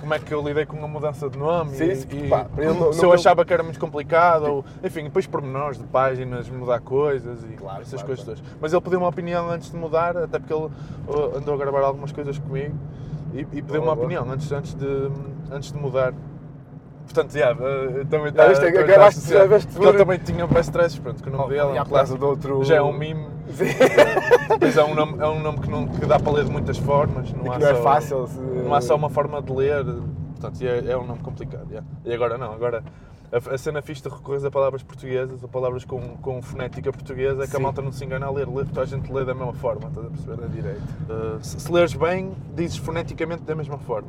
como 0.00 0.14
é 0.14 0.18
que 0.18 0.32
eu 0.32 0.42
lidei 0.42 0.64
com 0.64 0.82
a 0.82 0.88
mudança 0.88 1.28
de 1.28 1.38
nome 1.38 1.72
Sim, 1.72 1.84
e, 2.12 2.26
e 2.26 2.28
pá, 2.28 2.46
ele 2.56 2.72
não- 2.72 2.92
se 2.92 3.02
não- 3.02 3.08
eu 3.08 3.12
achava 3.14 3.44
que 3.44 3.52
era 3.52 3.62
muito 3.62 3.78
complicado, 3.80 4.44
ou, 4.44 4.64
enfim, 4.82 5.04
depois 5.04 5.26
pormenores 5.26 5.78
de 5.78 5.84
páginas, 5.84 6.48
mudar 6.48 6.80
coisas 6.80 7.42
e 7.44 7.54
Claro, 7.54 7.82
essas 7.82 7.92
claro, 8.02 8.06
coisas 8.06 8.24
claro. 8.24 8.40
todas. 8.40 8.56
Mas 8.60 8.72
ele 8.72 8.82
pediu 8.82 8.98
uma 9.00 9.08
opinião 9.08 9.50
antes 9.50 9.70
de 9.70 9.76
mudar, 9.76 10.16
até 10.16 10.38
porque 10.38 10.52
ele 10.52 10.66
eh, 11.08 11.38
andou 11.38 11.54
a 11.54 11.58
gravar 11.58 11.80
algumas 11.80 12.12
coisas 12.12 12.38
comigo 12.38 12.74
e, 13.34 13.40
e 13.40 13.44
pediu 13.44 13.82
uma 13.82 13.94
boa. 13.94 14.06
opinião 14.06 14.30
antes, 14.30 14.50
antes, 14.52 14.74
de, 14.74 15.10
antes 15.50 15.72
de 15.72 15.78
mudar. 15.78 16.12
Portanto, 17.04 17.34
yeah, 17.34 17.58
eh, 17.58 18.04
também 18.10 18.30
acabaste- 18.92 19.20
viste 19.48 19.68
Porque 19.72 19.82
ele 19.86 19.92
por- 19.92 19.98
também 19.98 20.18
tinha 20.18 20.46
best 20.46 20.64
stresses, 20.70 20.98
pronto, 20.98 21.22
que 21.22 21.28
o 21.28 21.32
nome 21.32 21.48
dele 21.48 21.60
é 21.60 21.64
um 21.82 21.84
Já 22.64 22.76
é 22.76 22.82
um 22.82 22.92
meme. 22.92 23.26
Depois 24.48 24.76
é 24.76 24.84
um 24.84 24.94
nome, 24.94 25.22
é 25.22 25.26
um 25.26 25.40
nome 25.40 25.58
que, 25.60 25.70
não, 25.70 25.86
que 25.86 26.06
dá 26.06 26.18
para 26.18 26.32
ler 26.32 26.44
de 26.44 26.50
muitas 26.50 26.78
formas. 26.78 27.32
Não, 27.32 27.52
há 27.52 27.58
não 27.58 27.66
é 27.68 27.74
só, 27.74 27.82
fácil. 27.82 28.26
se- 28.26 28.38
Não 28.40 28.74
há 28.74 28.80
só 28.80 28.96
uma 28.96 29.10
forma 29.10 29.40
de 29.42 29.52
ler. 29.52 29.84
Portanto, 29.84 30.62
é, 30.62 30.92
é 30.92 30.96
um 30.96 31.06
nome 31.06 31.20
complicado. 31.20 31.66
yeah. 31.70 31.86
E 32.04 32.12
agora 32.12 32.38
não, 32.38 32.52
agora 32.52 32.82
a, 33.32 33.54
a 33.54 33.58
cena 33.58 33.82
fixe 33.82 34.02
de 34.02 34.08
recorrer 34.08 34.44
a 34.46 34.50
palavras 34.50 34.82
portuguesas, 34.82 35.42
a 35.42 35.48
palavras 35.48 35.84
com, 35.84 36.00
com 36.18 36.40
fonética 36.40 36.92
portuguesa, 36.92 37.42
é 37.44 37.46
que 37.46 37.54
a 37.54 37.58
Sim. 37.58 37.62
malta 37.62 37.82
não 37.82 37.90
se 37.90 38.04
engana 38.04 38.26
a 38.26 38.30
ler. 38.30 38.48
ler 38.48 38.66
toda 38.66 38.82
a 38.82 38.86
gente 38.86 39.12
lê 39.12 39.24
da 39.24 39.34
mesma 39.34 39.52
forma, 39.54 39.88
estás 39.88 40.06
a 40.06 40.10
perceber? 40.10 40.40
Na 40.40 40.46
direita. 40.46 40.80
Uh, 41.08 41.38
se, 41.42 41.58
se 41.60 41.72
leres 41.72 41.94
bem, 41.94 42.32
dizes 42.54 42.76
foneticamente 42.76 43.42
da 43.42 43.54
mesma 43.54 43.78
forma. 43.78 44.08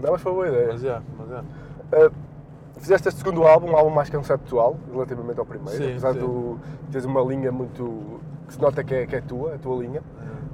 Não, 0.00 0.12
mas 0.12 0.20
foi 0.20 0.32
boa 0.32 0.48
ideia. 0.48 0.68
mas 0.72 0.84
é, 0.84 1.00
mas 1.18 1.30
é. 1.30 2.06
Uh, 2.06 2.12
fizeste 2.84 3.08
este 3.08 3.18
segundo 3.18 3.44
álbum, 3.44 3.70
um 3.70 3.76
álbum 3.76 3.90
mais 3.90 4.10
conceptual, 4.10 4.76
relativamente 4.92 5.40
ao 5.40 5.46
primeiro, 5.46 5.82
Sim, 5.82 5.90
apesar 5.92 6.12
sim. 6.12 6.20
de 6.20 6.90
teres 6.90 7.06
uma 7.06 7.22
linha 7.22 7.50
muito. 7.50 8.20
que 8.46 8.52
se 8.52 8.60
nota 8.60 8.84
que 8.84 8.94
é, 8.94 9.06
que 9.06 9.16
é 9.16 9.20
tua, 9.22 9.54
a 9.54 9.58
tua 9.58 9.82
linha. 9.82 10.02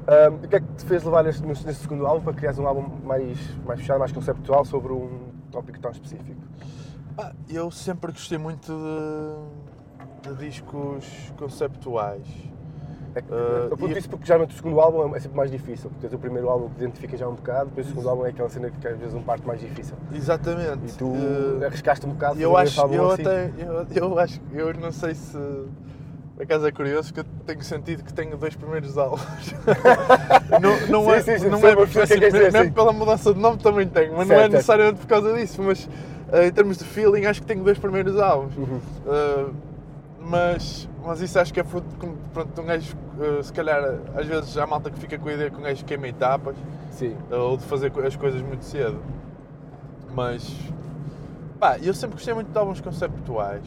É. 0.06 0.28
Um, 0.28 0.34
o 0.36 0.48
que 0.48 0.56
é 0.56 0.60
que 0.60 0.66
te 0.76 0.84
fez 0.84 1.02
levar 1.04 1.26
este, 1.26 1.44
neste 1.44 1.66
neste 1.66 1.82
segundo 1.82 2.06
álbum 2.06 2.22
para 2.22 2.32
criares 2.32 2.58
um 2.58 2.66
álbum 2.66 2.82
mais, 3.04 3.36
mais 3.66 3.80
fechado, 3.80 3.98
mais 3.98 4.12
conceptual 4.12 4.64
sobre 4.64 4.92
um 4.92 5.28
tópico 5.50 5.78
tão 5.80 5.90
específico? 5.90 6.40
Ah, 7.18 7.32
eu 7.48 7.70
sempre 7.70 8.12
gostei 8.12 8.38
muito 8.38 8.72
de, 8.72 10.30
de 10.30 10.36
discos 10.46 11.32
conceptuais. 11.36 12.26
É 13.14 13.20
que, 13.22 13.32
Uh, 13.32 13.76
eu 13.80 13.88
e- 13.88 13.98
isso 13.98 14.08
porque 14.08 14.24
geralmente 14.24 14.52
o 14.54 14.56
segundo 14.56 14.80
álbum 14.80 15.14
é 15.16 15.18
sempre 15.20 15.36
mais 15.36 15.50
difícil, 15.50 15.90
porque 15.90 16.06
tens 16.06 16.14
o 16.14 16.18
primeiro 16.18 16.48
álbum 16.48 16.68
que 16.68 16.82
identifica 16.82 17.16
já 17.16 17.28
um 17.28 17.34
bocado, 17.34 17.66
depois 17.70 17.86
o 17.86 17.88
segundo 17.90 18.08
álbum 18.08 18.24
é 18.26 18.30
aquela 18.30 18.48
cena 18.48 18.70
que 18.70 18.86
às 18.86 18.98
vezes 18.98 19.14
um 19.14 19.22
parte 19.22 19.46
mais 19.46 19.60
difícil. 19.60 19.96
Exatamente. 20.14 20.86
E 20.86 20.92
tu 20.92 21.12
Eh, 21.60 21.66
arriscaste 21.66 22.06
um 22.06 22.10
bocado 22.10 22.40
eu 22.40 22.56
acho, 22.56 22.80
eu 22.86 23.10
assim. 23.10 23.22
até, 23.22 23.50
eu, 23.58 23.86
eu 24.10 24.18
acho, 24.18 24.40
eu 24.52 24.74
não 24.74 24.92
sei 24.92 25.14
se, 25.16 25.36
por 26.36 26.42
acaso 26.44 26.66
é 26.68 26.70
curioso, 26.72 27.12
que 27.12 27.20
eu 27.20 27.24
tenho 27.46 27.62
sentido 27.64 28.04
que 28.04 28.12
tenho 28.14 28.36
dois 28.36 28.54
primeiros 28.54 28.96
álbuns. 28.96 29.54
não 30.62 30.86
não 30.86 31.04
Sim, 31.04 31.10
é, 31.10 31.20
sim, 31.22 31.38
sim, 31.38 31.48
não 31.48 31.58
é, 31.66 31.74
porque, 31.74 31.98
é 31.98 32.02
assim, 32.04 32.20
mesmo 32.20 32.64
sim. 32.64 32.70
pela 32.70 32.92
mudança 32.92 33.34
de 33.34 33.40
nome 33.40 33.58
também 33.58 33.88
tenho, 33.88 34.16
mas 34.16 34.28
não 34.28 34.36
Certo, 34.36 34.38
é 34.38 34.42
certo. 34.42 34.52
necessariamente 34.52 35.00
por 35.00 35.06
causa 35.08 35.34
disso, 35.34 35.62
mas 35.62 35.88
eh, 36.32 36.46
em 36.46 36.52
termos 36.52 36.76
de 36.78 36.84
feeling 36.84 37.24
acho 37.26 37.40
que 37.40 37.46
tenho 37.46 37.64
dois 37.64 37.76
primeiros 37.78 38.16
álbuns. 38.20 38.56
Uhum. 38.56 38.80
Uh, 39.04 39.52
mas, 40.20 40.88
mas 41.04 41.20
isso 41.20 41.38
acho 41.38 41.52
que 41.52 41.60
é 41.60 41.64
fruto 41.64 41.86
pronto, 42.32 42.60
um 42.60 42.64
gajo, 42.64 42.96
uh, 43.18 43.42
se 43.42 43.52
calhar, 43.52 43.82
às 44.14 44.26
vezes 44.26 44.56
há 44.56 44.66
malta 44.66 44.90
que 44.90 44.98
fica 44.98 45.18
com 45.18 45.28
a 45.28 45.32
ideia 45.32 45.50
que 45.50 45.56
um 45.58 45.62
gajo 45.62 45.84
queima 45.84 46.08
etapas 46.08 46.56
Sim. 46.90 47.16
ou 47.30 47.56
de 47.56 47.64
fazer 47.64 47.92
as 48.06 48.16
coisas 48.16 48.42
muito 48.42 48.64
cedo. 48.64 48.98
Mas, 50.12 50.54
pá, 51.58 51.78
eu 51.78 51.94
sempre 51.94 52.16
gostei 52.16 52.34
muito 52.34 52.50
de 52.50 52.58
álbuns 52.58 52.80
conceptuais. 52.80 53.62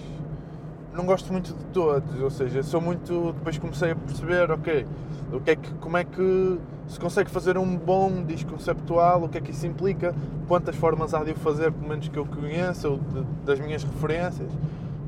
Não 0.93 1.05
gosto 1.05 1.31
muito 1.31 1.53
de 1.53 1.65
todos, 1.65 2.21
ou 2.21 2.29
seja, 2.29 2.61
sou 2.61 2.79
muito. 2.79 3.33
Depois 3.33 3.57
comecei 3.57 3.91
a 3.91 3.95
perceber, 3.95 4.51
ok, 4.51 4.85
o 5.31 5.39
que 5.39 5.51
é 5.51 5.55
que, 5.55 5.73
como 5.75 5.97
é 5.97 6.03
que 6.03 6.59
se 6.87 6.99
consegue 6.99 7.31
fazer 7.31 7.57
um 7.57 7.75
bom 7.75 8.23
disco 8.23 8.51
conceptual, 8.51 9.23
o 9.23 9.29
que 9.29 9.39
é 9.39 9.41
que 9.41 9.49
isso 9.49 9.65
implica, 9.65 10.13
quantas 10.47 10.75
formas 10.75 11.13
há 11.15 11.23
de 11.23 11.31
o 11.31 11.35
fazer, 11.35 11.71
pelo 11.71 11.87
menos 11.89 12.07
que 12.09 12.17
eu 12.17 12.25
conheça, 12.25 12.89
ou 12.89 12.97
de- 12.97 13.23
das 13.43 13.59
minhas 13.59 13.83
referências. 13.83 14.51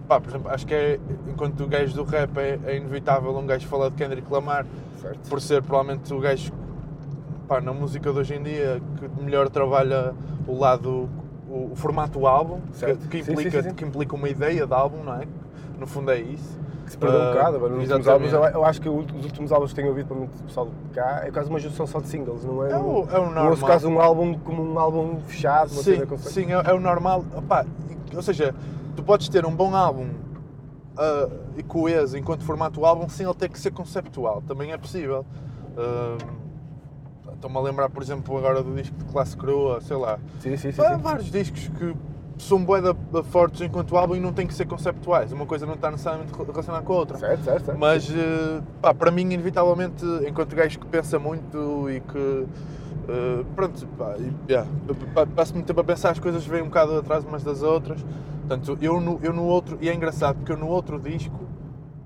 Pá, 0.08 0.20
por 0.20 0.30
exemplo, 0.30 0.52
acho 0.52 0.68
que 0.68 0.74
é, 0.74 1.00
enquanto 1.28 1.62
o 1.64 1.68
gajo 1.68 1.96
do 1.96 2.04
rap 2.04 2.38
é, 2.38 2.60
é 2.66 2.78
inevitável 2.78 3.36
um 3.36 3.46
gajo 3.46 3.68
falar 3.68 3.90
de 3.90 3.96
Kendrick 3.96 4.32
Lamar, 4.32 4.66
Certo. 5.02 5.30
por 5.30 5.42
ser 5.42 5.64
provavelmente 5.64 6.14
o 6.14 6.20
gajo 6.20 6.52
pá, 7.48 7.60
na 7.60 7.74
música 7.74 8.12
de 8.14 8.20
hoje 8.20 8.36
em 8.36 8.44
dia 8.44 8.82
que 9.00 9.22
melhor 9.24 9.50
trabalha 9.50 10.14
o 10.48 10.58
lado, 10.60 11.10
o, 11.50 11.72
o 11.72 11.76
formato 11.76 12.20
do 12.20 12.28
álbum, 12.28 12.60
que, 12.78 12.96
que 13.10 13.24
Sim, 13.24 13.32
implica, 13.32 13.64
sim, 13.64 13.70
sim. 13.70 13.76
que 13.76 13.84
implica 13.86 14.16
uma 14.16 14.30
ideia 14.30 14.68
de 14.68 14.74
álbum, 14.74 15.04
não 15.04 15.14
é? 15.16 15.26
No 15.80 15.88
fundo 15.88 16.12
é 16.12 16.20
isso. 16.20 16.60
Que 16.86 16.92
se 16.92 16.98
perdeu 17.00 17.20
um 17.20 17.24
Ah, 17.24 17.32
bocado, 17.34 17.60
nos 17.70 17.80
últimos 17.90 18.08
álbuns, 18.08 18.32
eu, 18.34 18.64
acho 18.64 18.80
que 18.80 18.88
os 18.88 19.26
últimos 19.26 19.52
álbuns 19.52 19.72
que 19.72 19.76
tenho 19.78 19.88
ouvido 19.90 20.06
para 20.08 20.18
muito 20.18 20.44
pessoal 20.44 20.68
de 20.68 20.94
cá 20.94 21.24
é 21.26 21.32
quase 21.32 21.50
uma 21.50 21.58
junção 21.60 21.88
só 21.88 22.00
de 22.00 22.08
singles, 22.08 22.46
não 22.46 22.64
é? 22.64 22.72
É 22.74 22.78
o, 22.78 23.08
é 23.12 23.18
o 23.18 23.26
normal. 23.26 23.50
ouço 23.50 23.66
quase 23.66 23.88
um 23.88 24.00
álbum 24.00 24.38
como 24.38 24.64
um 24.64 24.78
álbum 24.78 25.20
fechado, 25.22 25.72
uma 25.72 25.82
Sim, 25.82 26.06
concept- 26.06 26.32
sim 26.32 26.54
é, 26.54 26.62
é 26.70 26.74
o 26.74 26.80
normal. 26.80 27.26
Opá, 27.36 27.66
ou 28.16 28.22
seja, 28.22 28.54
tu 28.96 29.04
podes 29.04 29.28
ter 29.30 29.46
um 29.46 29.56
bom 29.56 29.76
álbum 29.76 30.10
ah, 30.98 31.28
e 31.58 31.64
coeso 31.64 32.18
enquanto 32.18 32.44
formato 32.44 32.86
álbum 32.86 33.08
sem 33.10 33.26
ele 33.26 33.36
ter 33.36 33.50
que 33.50 33.60
ser 33.60 33.72
conceptual. 33.72 34.42
Também 34.48 34.72
é 34.72 34.78
possível. 34.78 35.26
Ah, 35.78 36.18
Estou-me 37.34 37.58
a 37.58 37.62
lembrar, 37.62 37.90
por 37.90 38.02
exemplo, 38.02 38.36
agora 38.38 38.64
do 38.64 38.74
disco 38.74 38.96
de 38.98 39.06
Classe 39.06 39.36
Croa, 39.36 39.82
sei 39.82 39.98
lá. 39.98 40.18
Sim, 40.40 40.56
sim, 40.58 40.72
sim. 40.72 40.82
Há 40.82 40.96
sim. 40.96 41.02
vários 41.02 41.30
discos 41.30 41.68
que 41.78 41.94
são 42.38 42.64
boeda 42.64 42.96
fortes 43.30 43.62
enquanto 43.62 43.96
álbum 43.98 44.16
e 44.16 44.20
não 44.20 44.32
têm 44.34 44.48
que 44.48 44.54
ser 44.54 44.66
conceptuais. 44.66 45.32
Uma 45.32 45.46
coisa 45.46 45.66
não 45.66 45.74
está 45.74 45.92
necessariamente 45.92 46.32
relacionada 46.34 46.84
com 46.84 46.94
a 46.94 46.96
outra. 46.96 47.18
Certo, 47.18 47.44
certo, 47.44 47.66
certo. 47.66 47.78
Mas, 47.78 48.10
eh, 48.10 48.62
pá, 48.82 48.94
para 48.94 49.12
mim, 49.12 49.24
inevitavelmente, 49.24 50.04
enquanto 50.28 50.56
gajo 50.56 50.80
que 50.80 50.88
pensa 50.88 51.20
muito 51.20 51.90
e 51.90 52.00
que. 52.00 52.48
eh, 53.10 53.44
pronto, 53.56 53.86
pá, 53.98 54.16
yeah, 54.50 54.68
pa- 55.14 55.28
passo 55.28 55.54
muito 55.54 55.68
tempo 55.68 55.82
a 55.82 55.84
pensar, 55.84 56.12
as 56.12 56.20
coisas 56.20 56.46
vêm 56.48 56.62
um 56.62 56.66
bocado 56.66 56.98
atrás 56.98 57.24
umas 57.26 57.44
das 57.44 57.62
outras. 57.62 58.04
Portanto, 58.48 58.78
eu 58.80 59.02
no, 59.02 59.20
eu 59.24 59.34
no 59.34 59.44
outro. 59.44 59.78
E 59.82 59.90
é 59.90 59.94
engraçado 59.94 60.38
porque 60.38 60.52
eu 60.52 60.58
no 60.58 60.68
outro 60.68 61.00
disco, 61.00 61.48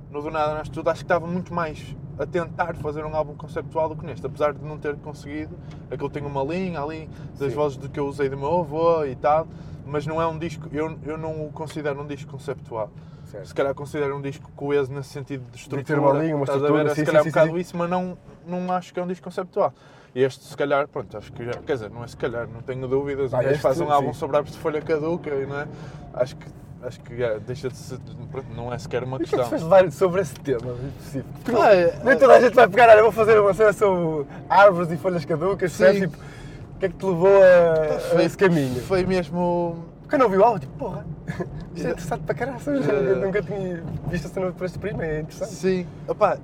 no 0.10 0.22
Do 0.22 0.32
Nada 0.32 0.54
Nasce 0.54 0.72
Tudo, 0.72 0.90
acho 0.90 1.02
que 1.02 1.06
estava 1.06 1.28
muito 1.28 1.54
mais 1.54 1.96
a 2.18 2.26
tentar 2.26 2.76
fazer 2.78 3.06
um 3.06 3.14
álbum 3.14 3.36
conceptual 3.36 3.90
do 3.90 3.96
que 3.96 4.06
neste, 4.06 4.26
apesar 4.26 4.54
de 4.54 4.64
não 4.64 4.78
ter 4.78 4.96
conseguido. 4.98 5.58
Aquilo 5.92 6.10
tem 6.10 6.26
uma 6.26 6.42
linha 6.44 6.82
ali 6.82 7.10
das 7.38 7.50
Sim. 7.52 7.56
vozes 7.56 7.78
de 7.78 7.90
que 7.90 8.00
eu 8.00 8.08
usei 8.08 8.30
do 8.30 8.38
meu 8.38 8.60
avô 8.60 9.04
e 9.04 9.16
tal, 9.16 9.48
mas 9.86 10.08
não 10.08 10.22
é 10.22 10.28
um 10.28 10.38
disco. 10.38 10.68
Eu, 10.72 10.98
eu 11.04 11.18
não 11.18 11.46
o 11.46 11.52
considero 11.52 12.02
um 12.02 12.08
disco 12.08 12.32
conceptual. 12.32 12.90
Certo. 13.26 13.46
Se 13.46 13.54
calhar 13.54 13.76
considero 13.76 14.18
um 14.18 14.22
disco 14.22 14.50
coeso 14.56 14.92
nesse 14.92 15.10
sentido 15.10 15.44
de 15.52 15.58
estrutura. 15.58 15.84
ter 15.84 16.00
uma 16.00 16.14
linha, 16.20 16.36
uma 16.36 16.46
estrutura, 16.46 16.84
ver? 16.86 16.96
sim, 16.96 16.96
se 16.96 17.06
calhar 17.06 17.22
sim, 17.22 17.30
um 17.30 17.32
sim, 17.32 17.40
bocado 17.40 17.60
isso, 17.60 17.78
mas 17.78 17.90
não, 17.90 18.18
não 18.48 18.72
acho 18.72 18.94
que 18.94 19.00
é 19.00 19.04
um 19.04 19.08
disco 19.08 19.26
conceptual. 19.26 19.74
Este, 20.16 20.44
se 20.44 20.58
calhar, 20.58 20.88
pronto, 20.88 21.16
acho 21.18 21.32
que 21.32 21.46
já, 21.46 21.52
quer 21.54 21.74
dizer, 21.74 21.90
não 21.92 22.04
é 22.04 22.08
se 22.08 22.18
calhar, 22.18 22.48
não 22.48 22.62
tenho 22.62 22.88
dúvidas. 22.88 23.34
Ah, 23.34 23.38
gajo 23.38 23.50
este, 23.52 23.62
faz 23.62 23.80
um 23.80 23.92
álbum 23.92 24.12
sim. 24.14 24.20
sobre 24.20 24.38
árvores 24.38 24.56
de 24.56 24.62
folha 24.62 24.82
caduca 24.82 25.30
e 25.30 25.46
não 25.46 25.60
é? 25.60 25.68
Acho 26.16 26.36
que, 26.36 26.48
acho 26.84 27.00
que 27.02 27.24
é, 27.24 27.40
deixa 27.40 27.70
de 27.70 27.78
ser, 27.78 28.00
pronto, 28.32 28.48
não 28.56 28.74
é 28.74 28.78
sequer 28.80 29.04
uma 29.04 29.18
E 29.18 29.24
o 29.24 29.28
que 29.28 29.36
é 29.36 29.38
que 29.38 29.50
questão. 29.50 29.70
levar 29.70 29.92
sobre 29.92 30.22
esse 30.22 30.34
tema 30.36 30.76
específico? 30.98 31.30
Porque 31.44 31.62
Ah, 31.62 31.74
é- 31.76 32.00
nem 32.04 32.18
toda 32.18 32.34
a 32.34 32.42
gente 32.42 32.54
vai 32.56 32.68
pegar, 32.68 32.90
olha, 32.90 33.04
vou 33.04 33.12
fazer 33.12 33.40
uma 33.40 33.54
cena 33.54 33.72
sobre 33.74 34.28
árvores 34.50 34.92
e 34.92 34.98
folhas 34.98 35.24
caducas, 35.26 35.72
Sim. 35.72 35.84
percebes? 35.84 36.10
Tipo, 36.12 36.24
o 36.24 36.80
que 36.80 36.86
é 36.86 36.90
que 36.90 36.96
te 36.96 37.06
levou 37.06 37.28
a, 37.44 37.96
a 37.96 38.00
Foi- 38.00 38.24
esse 38.26 38.38
caminho? 38.38 38.82
Foi 38.82 39.06
mesmo. 39.06 39.86
Porque 40.02 40.16
eu 40.16 40.20
não 40.20 40.30
vi 40.30 40.38
o 40.38 40.44
álbum, 40.44 40.58
tipo, 40.58 40.74
porra, 40.76 41.06
isto 41.76 41.88
é 41.88 41.92
interessante 41.92 42.22
para 42.24 42.34
caralho, 42.34 42.60
É. 42.68 43.12
eu 43.12 43.16
nunca 43.18 43.44
tinha 43.44 43.84
visto 44.10 44.26
a 44.26 44.30
cena 44.32 44.52
por 44.52 44.66
este 44.66 44.80
primo, 44.80 45.04
é 45.04 45.20
interessante. 45.20 45.52
Sim, 45.52 45.86
opá, 46.08 46.40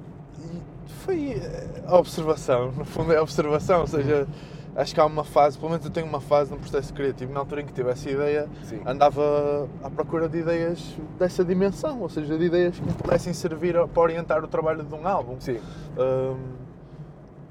foi 1.06 1.34
eh, 1.34 1.68
a 1.86 1.98
observação, 1.98 2.72
no 2.72 2.84
fundo 2.84 3.14
é 3.14 3.18
a 3.18 3.22
observação, 3.22 3.82
ou 3.82 3.88
seja, 3.88 4.28
acho 4.76 4.94
que 4.94 5.00
há 5.00 5.06
uma 5.06 5.24
fase, 5.24 5.58
pelo 5.58 5.70
menos 5.72 5.86
eu 5.86 5.92
tenho 5.92 6.08
uma 6.08 6.20
fase 6.20 6.52
no 6.52 6.58
processo 6.58 6.92
criativo, 6.94 7.32
na 7.32 7.40
altura 7.42 7.62
em 7.62 7.66
que 7.66 7.72
tive 7.74 7.90
essa 7.92 8.10
ideia, 8.10 8.48
Sim. 8.64 8.82
andava 8.86 9.70
à 9.84 9.90
procura 9.90 10.28
de 10.28 10.40
ideias 10.40 10.84
dessa 11.20 11.46
dimensão, 11.46 12.02
ou 12.02 12.10
seja, 12.10 12.38
de 12.38 12.46
ideias 12.46 12.76
que 12.78 12.84
me 12.86 12.92
pudessem 12.94 13.34
servir 13.34 13.76
para 13.88 14.02
orientar 14.02 14.44
o 14.44 14.48
trabalho 14.48 14.84
de 14.84 14.94
um 14.94 15.08
álbum. 15.08 15.36
Sim. 15.40 15.60
Hum, 15.98 16.38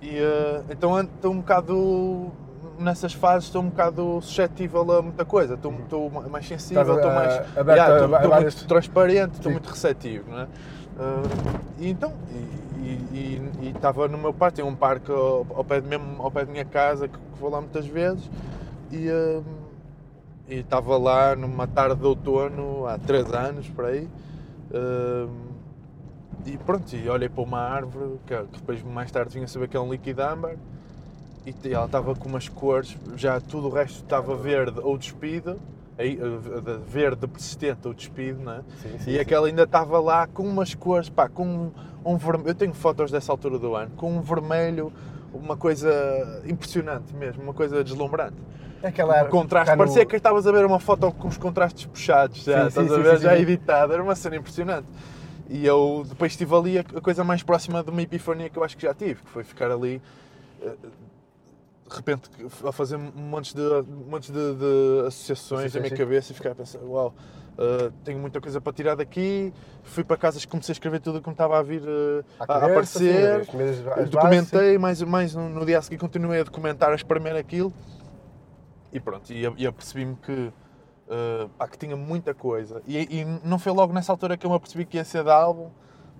e 0.02 0.18
eh, 0.18 0.62
então 0.70 1.00
estou 1.00 1.32
um 1.32 1.38
bocado 1.38 2.30
nessas 2.78 3.12
fases 3.14 3.44
estou 3.44 3.62
um 3.62 3.68
bocado 3.68 4.20
suscetível 4.20 4.90
a 4.92 5.00
muita 5.00 5.24
coisa, 5.24 5.54
estou, 5.54 5.72
estou 5.72 6.10
mais 6.10 6.44
sensível, 6.46 6.82
Estás, 6.82 6.98
estou 6.98 7.12
mais 7.12 7.34
aberto 7.56 7.68
Yeah, 7.78 7.94
estou, 7.94 8.14
estou 8.16 8.30
várias- 8.30 8.54
muito 8.56 8.66
transparente, 8.68 9.32
estou 9.34 9.44
Sim. 9.44 9.50
muito 9.52 9.70
receptivo, 9.70 10.30
não 10.30 10.40
é? 10.40 10.46
Ah, 10.98 11.22
e 11.78 11.88
então, 11.88 12.12
e- 12.32 12.63
e 12.80 13.72
estava 13.74 14.08
no 14.08 14.18
meu 14.18 14.32
parque, 14.32 14.56
tem 14.56 14.64
um 14.64 14.74
parque 14.74 15.10
ao, 15.10 15.46
ao 15.54 15.64
pé 15.64 15.80
mesmo 15.80 16.22
ao 16.22 16.30
pé 16.30 16.44
da 16.44 16.52
minha 16.52 16.64
casa 16.64 17.08
que, 17.08 17.16
que 17.16 17.38
vou 17.38 17.50
lá 17.50 17.60
muitas 17.60 17.86
vezes. 17.86 18.28
E 18.90 19.08
ah, 19.08 19.42
e 20.46 20.56
estava 20.56 20.98
lá 20.98 21.34
numa 21.34 21.66
tarde 21.66 21.96
de 21.96 22.06
outono 22.06 22.86
há 22.86 22.98
três 22.98 23.32
anos 23.32 23.68
por 23.68 23.86
aí. 23.86 24.08
Ah, 24.72 25.28
e 26.46 26.58
pronto, 26.58 26.94
e 26.94 27.08
olhei 27.08 27.28
para 27.28 27.42
uma 27.42 27.58
árvore 27.58 28.18
que, 28.26 28.36
que 28.36 28.58
depois 28.58 28.82
mais 28.82 29.10
tarde 29.10 29.32
vinha 29.32 29.46
a 29.46 29.48
saber 29.48 29.68
que 29.68 29.76
é 29.76 29.80
um 29.80 29.90
líquido 29.90 30.22
âmbar. 30.22 30.56
E 31.46 31.54
ela 31.72 31.84
estava 31.84 32.14
com 32.14 32.28
umas 32.28 32.48
cores, 32.48 32.96
já 33.16 33.38
tudo 33.38 33.68
o 33.68 33.70
resto 33.70 34.02
estava 34.02 34.34
verde 34.34 34.80
ou 34.82 34.96
despido, 34.96 35.60
verde 36.86 37.26
persistente 37.26 37.86
ou 37.86 37.94
despido, 37.94 38.42
não 38.42 38.52
é? 38.52 38.60
Sim, 38.82 38.98
sim, 38.98 39.10
e 39.12 39.18
aquela 39.18 39.46
ainda 39.46 39.62
estava 39.62 39.98
lá 40.00 40.26
com 40.26 40.42
umas 40.42 40.74
cores, 40.74 41.08
pá, 41.08 41.28
com 41.28 41.46
um, 41.46 41.72
um 42.04 42.16
vermelho, 42.16 42.50
eu 42.50 42.54
tenho 42.54 42.74
fotos 42.74 43.10
dessa 43.10 43.30
altura 43.32 43.58
do 43.58 43.74
ano, 43.74 43.92
com 43.96 44.10
um 44.16 44.20
vermelho, 44.20 44.92
uma 45.32 45.56
coisa 45.56 45.90
impressionante 46.46 47.14
mesmo, 47.14 47.42
uma 47.42 47.54
coisa 47.54 47.82
deslumbrante. 47.82 48.36
É 48.82 48.88
aquela 48.88 49.22
O 49.22 49.28
contraste, 49.28 49.70
cá 49.70 49.76
no- 49.76 49.78
parecia 49.78 50.04
que 50.04 50.16
estavas 50.16 50.46
a 50.46 50.52
ver 50.52 50.64
uma 50.66 50.78
foto 50.78 51.10
com 51.12 51.28
os 51.28 51.38
contrastes 51.38 51.86
puxados, 51.86 52.44
já, 52.44 52.62
Sim, 52.62 52.68
estás 52.68 52.92
a 52.92 52.98
ver, 52.98 53.18
já 53.20 53.38
editada, 53.38 53.94
era 53.94 54.02
uma 54.02 54.14
cena 54.14 54.36
impressionante. 54.36 54.86
E 55.48 55.64
eu 55.64 56.04
depois 56.08 56.32
estive 56.32 56.54
ali 56.54 56.78
a, 56.78 56.80
a 56.80 57.00
coisa 57.00 57.22
mais 57.22 57.42
próxima 57.42 57.82
de 57.82 57.90
uma 57.90 58.02
epifania 58.02 58.48
que 58.50 58.58
eu 58.58 58.64
acho 58.64 58.76
que 58.76 58.82
já 58.82 58.94
tive, 58.94 59.22
que 59.22 59.30
foi 59.30 59.44
ficar 59.44 59.70
ali 59.70 60.00
eh, 60.62 60.72
de 61.94 61.98
repente 61.98 62.30
a 62.66 62.72
fazer 62.72 62.96
um 62.96 63.12
monte 63.14 63.54
de, 63.54 63.62
montes 64.08 64.30
de, 64.30 64.54
de 64.54 65.06
associações 65.06 65.72
Sim, 65.72 65.78
na 65.78 65.84
minha 65.84 65.96
cabeça 65.96 66.32
e 66.32 66.34
ficar 66.34 66.50
a 66.50 66.54
pensar, 66.54 66.80
uau, 66.80 67.14
eh, 67.56 67.90
tenho 68.04 68.18
muita 68.18 68.40
coisa 68.40 68.60
para 68.60 68.72
tirar 68.72 68.96
daqui. 68.96 69.52
Fui 69.84 70.02
para 70.02 70.16
casas, 70.16 70.44
comecei 70.44 70.72
a 70.72 70.74
escrever 70.74 71.00
tudo 71.00 71.18
o 71.18 71.22
que 71.22 71.28
me 71.28 71.34
estava 71.34 71.58
a 71.58 71.62
vir 71.62 71.82
À 72.38 72.52
a, 72.52 72.56
a 72.56 72.66
aparecer. 72.66 73.44
sim, 73.44 73.62
as 73.62 73.98
as 73.98 74.10
documentei, 74.10 74.76
mais, 74.78 75.00
mais 75.02 75.34
no, 75.34 75.48
no 75.48 75.64
dia 75.64 75.78
a 75.78 75.82
seguir 75.82 75.98
continuei 75.98 76.40
a 76.40 76.44
documentar, 76.44 76.90
a 76.90 76.94
espremer 76.96 77.36
aquilo 77.36 77.72
e 78.92 79.00
pronto, 79.00 79.32
e, 79.32 79.42
e 79.56 79.66
apercebi-me 79.66 80.16
que, 80.16 80.52
pá, 81.58 81.66
que 81.68 81.78
tinha 81.78 81.96
muita 81.96 82.32
coisa. 82.34 82.80
E, 82.86 83.20
e 83.20 83.24
não 83.44 83.58
foi 83.58 83.72
logo 83.72 83.92
nessa 83.92 84.12
altura 84.12 84.36
que 84.36 84.46
eu 84.46 84.50
me 84.50 84.56
apercebi 84.56 84.84
que 84.84 84.96
ia 84.96 85.04
ser 85.04 85.24
de 85.24 85.30
álbum, 85.30 85.68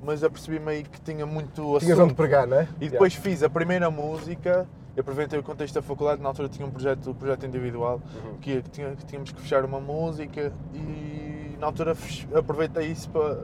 mas 0.03 0.23
apercebi-me 0.25 0.71
aí 0.71 0.83
que 0.83 1.01
tinha 1.01 1.25
muito 1.25 1.55
Tinhas 1.79 1.85
assunto. 1.93 2.03
onde 2.05 2.15
pregar, 2.15 2.47
não 2.47 2.59
é? 2.59 2.69
E 2.81 2.89
depois 2.89 3.15
fiz 3.15 3.43
a 3.45 3.49
primeira 3.49 3.91
música, 3.91 4.69
eu 4.97 5.01
aproveitei 5.01 5.39
o 5.39 5.43
contexto 5.43 5.75
da 5.75 5.83
faculdade, 5.83 6.23
na 6.23 6.29
altura 6.29 6.49
tinha 6.49 6.67
um 6.67 6.71
projeto, 6.71 7.11
um 7.11 7.15
projeto 7.15 7.45
individual, 7.47 8.01
Uhum. 8.25 8.37
que, 8.41 8.63
que, 8.63 8.71
tinha- 8.71 8.95
que 8.95 9.05
tínhamos 9.05 9.33
que 9.33 9.41
fechar 9.41 9.65
uma 9.65 9.81
música 9.81 10.53
e 10.73 11.57
na 11.59 11.67
altura 11.67 11.97
aproveitei 12.35 12.87
isso 12.89 13.09
para, 13.11 13.43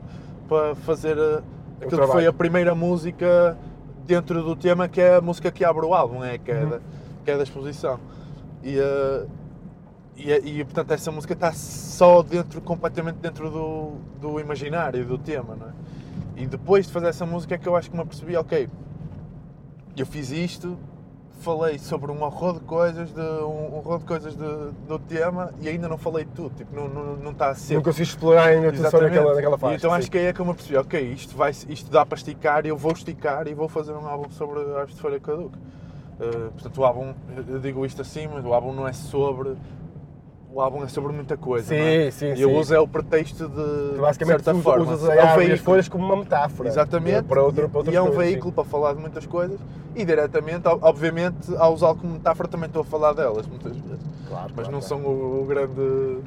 para 0.49 0.75
fazer 0.77 1.19
a- 1.19 1.43
aquilo 1.83 2.03
que 2.03 2.07
foi 2.13 2.27
a 2.27 2.33
primeira 2.33 2.75
música 2.75 3.57
dentro 4.07 4.43
do 4.43 4.55
tema, 4.57 4.89
que 4.89 5.01
é 5.01 5.17
a 5.17 5.21
música 5.21 5.51
que 5.51 5.65
abre 5.65 5.85
o 5.85 5.95
álbum, 5.95 6.23
é, 6.23 6.39
que, 6.39 6.51
é 6.51 6.67
da, 6.67 6.81
que 7.25 7.31
é 7.31 7.37
da 7.37 7.43
exposição. 7.43 7.99
E, 8.63 8.79
eh, 8.79 9.27
e, 10.17 10.61
e, 10.61 10.65
portanto 10.65 10.91
essa 10.93 11.11
música 11.11 11.33
está 11.33 11.53
só 11.53 12.23
dentro, 12.23 12.61
completamente 12.61 13.17
dentro 13.17 13.51
do, 13.51 13.93
do 14.21 14.39
imaginário, 14.39 15.05
do 15.07 15.17
tema, 15.17 15.57
não 15.57 15.69
é? 15.69 15.73
E 16.37 16.47
depois 16.47 16.87
de 16.87 16.93
fazer 16.93 17.07
essa 17.09 17.25
música 17.27 17.55
é 17.55 17.59
que 17.59 17.67
eu 17.69 17.75
acho 17.75 17.91
que 17.91 17.97
me 17.97 18.03
apercebi, 18.03 18.37
ok, 18.37 18.69
eu 19.97 20.07
fiz 20.07 20.31
isto, 20.31 20.77
falei 21.41 21.79
sobre 21.79 22.13
um 22.13 22.23
horror 22.23 22.55
de 22.55 22.61
coisas, 22.61 23.13
de, 23.13 23.21
um 23.21 23.77
horror 23.77 23.99
de 23.99 24.05
coisas 24.05 24.35
de- 24.37 24.71
do 24.87 24.99
tema 24.99 25.53
e 25.61 25.69
ainda 25.69 25.89
não 25.89 25.99
falei 25.99 26.25
de 26.25 26.31
tudo, 26.33 26.55
tipo, 26.55 26.75
não, 26.75 26.89
não, 26.89 27.17
não 27.17 27.31
está 27.33 27.51
a 27.51 27.55
ser. 27.55 27.75
Não 27.75 27.83
consegui 27.83 28.05
explorar 28.05 28.49
ainda 28.49 28.73
tudo 28.73 28.91
só 28.91 29.01
naquela, 29.01 29.35
naquela 29.35 29.59
faixa. 29.59 29.75
E 29.75 29.77
então 29.77 29.91
sim. 29.91 29.97
acho 29.97 30.11
que 30.11 30.19
aí 30.19 30.27
é 30.27 30.33
que 30.33 30.41
eu 30.41 30.45
me 30.45 30.53
apercebi, 30.53 30.77
ok, 30.77 31.01
isto, 31.13 31.37
vai, 31.37 31.51
isto 31.51 31.91
dá 31.91 32.05
para 32.07 32.17
esticar, 32.17 32.67
eu 32.67 32.77
vou 32.77 32.93
esticar 32.93 33.47
e 33.49 33.55
vou 33.55 33.69
fazer 33.69 33.93
um 33.93 34.07
álbum 34.07 34.31
sobre 34.31 34.61
árvores 34.61 34.95
de 34.95 35.01
folha 35.01 35.19
caduca. 35.19 35.59
Uh, 36.21 36.51
portanto, 36.51 36.79
o 36.79 36.85
álbum, 36.85 37.15
eu 37.49 37.59
digo 37.59 37.85
isto 37.87 38.03
assim, 38.03 38.29
mas 38.29 38.45
o 38.45 38.53
álbum 38.53 38.75
não 38.75 38.87
é 38.87 38.93
sobre. 38.93 39.57
O 40.53 40.61
álbum 40.61 40.83
é 40.83 40.89
sobre 40.89 41.13
muita 41.13 41.37
coisa. 41.37 41.69
Sim, 41.69 41.77
é? 41.77 42.11
sim, 42.11 42.33
E 42.35 42.43
eu 42.43 42.49
sim. 42.51 42.57
uso 42.59 42.75
é 42.75 42.81
o 42.81 42.89
pretexto 42.89 43.49
de, 43.49 43.55
Tu 43.55 43.93
de 43.95 44.01
basicamente 44.01 44.37
certa 44.43 44.53
usa- 44.53 44.63
forma. 44.63 44.93
usas 44.95 45.09
é 45.11 45.25
um 45.25 45.37
veículo. 45.37 45.59
folhas 45.59 45.89
como 45.89 46.05
uma 46.05 46.17
metáfora. 46.17 46.69
Exatamente. 46.69 47.23
Para, 47.23 47.43
outra, 47.45 47.67
e, 47.67 47.69
para 47.69 47.93
e 47.93 47.95
é 47.97 48.03
um 48.03 48.07
coisas, 48.07 48.25
sim. 48.25 48.31
veículo 48.31 48.53
para 48.53 48.65
falar 48.65 48.95
de 48.95 49.01
muitas 49.01 49.27
coisas 49.27 49.61
e 49.95 50.05
diretamente, 50.05 50.67
ob- 50.67 50.83
obviamente, 50.83 51.55
ao 51.57 51.73
usá-lo 51.73 51.95
como 51.97 52.15
metáfora 52.15 52.49
também 52.49 52.67
estou 52.67 52.83
a 52.83 52.85
falar 52.85 53.13
delas 53.13 53.47
muitas 53.47 53.77
vezes. 53.77 54.05
Claro, 54.29 54.45
Mas 54.57 54.67
claro, 54.67 54.73
não 54.73 54.81
claro. 54.81 54.83
são 54.83 54.99
o, 55.05 55.43
o 55.43 55.47
grande. 55.47 56.19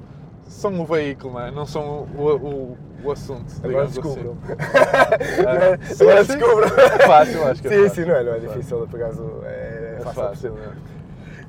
São 0.47 0.79
o 0.79 0.85
veículo, 0.85 1.33
não 1.33 1.41
é? 1.41 1.51
Não 1.51 1.65
são 1.65 2.07
o, 2.15 2.21
o, 2.21 2.77
o 3.03 3.11
assunto. 3.11 3.45
Agora 3.63 3.87
digamos 3.87 3.93
descubram. 3.93 4.37
Assim. 4.43 5.99
Agora 6.03 6.23
sim, 6.25 6.31
sim. 6.33 6.37
descubram. 6.37 6.67
É 6.77 7.07
fácil, 7.07 7.47
acho 7.47 7.61
que 7.61 7.67
é 7.67 7.71
Sim, 7.71 7.83
fácil. 7.89 8.03
sim, 8.03 8.09
não 8.09 8.15
é, 8.17 8.23
não 8.23 8.33
é 8.33 8.37
É 8.37 8.39
difícil, 8.39 8.87
por 8.87 9.01
acaso 9.01 9.41
é, 9.45 9.95
É 9.99 10.01
fácil. 10.03 10.21
fácil, 10.21 10.51
não 10.55 10.63
é? 10.63 10.92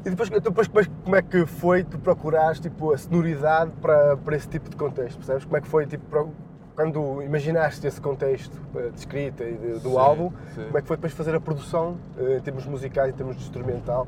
E 0.05 0.11
depois, 0.11 0.29
depois 0.29 0.69
como, 0.69 0.81
é, 0.81 0.85
como 1.05 1.17
é 1.17 1.23
que 1.23 1.47
foi 1.47 1.83
tu 1.83 1.99
procurares 1.99 2.61
tipo, 2.61 2.93
a 2.93 2.99
sonoridade 2.99 3.71
para, 3.81 4.17
para 4.19 4.37
esse 4.37 4.47
tipo 4.49 4.69
de 4.69 4.77
contexto, 4.77 5.17
percebes? 5.17 5.45
Como 5.45 5.57
é 5.57 5.61
que 5.61 5.69
foi 5.69 5.87
tipo, 5.87 6.05
pro- 6.07 6.31
quando 6.77 7.23
imaginaste 7.23 7.87
esse 7.87 8.01
contexto 8.01 8.61
eh, 8.77 8.91
de 8.91 8.99
escrita 8.99 9.45
e 9.45 9.55
de- 9.57 9.73
do 9.81 9.91
Sim, 9.91 9.97
álbum, 9.99 10.31
sim. 10.55 10.65
como 10.67 10.79
é 10.79 10.83
que 10.83 10.89
foi 10.89 10.97
depois 10.97 11.13
fazer 11.15 11.35
a 11.35 11.41
produção 11.41 11.97
eh, 12.19 12.37
em 12.37 12.41
termos 12.41 12.67
musicais, 12.67 13.15
em 13.15 13.17
termos 13.17 13.37
de 13.37 13.43
instrumental? 13.43 14.07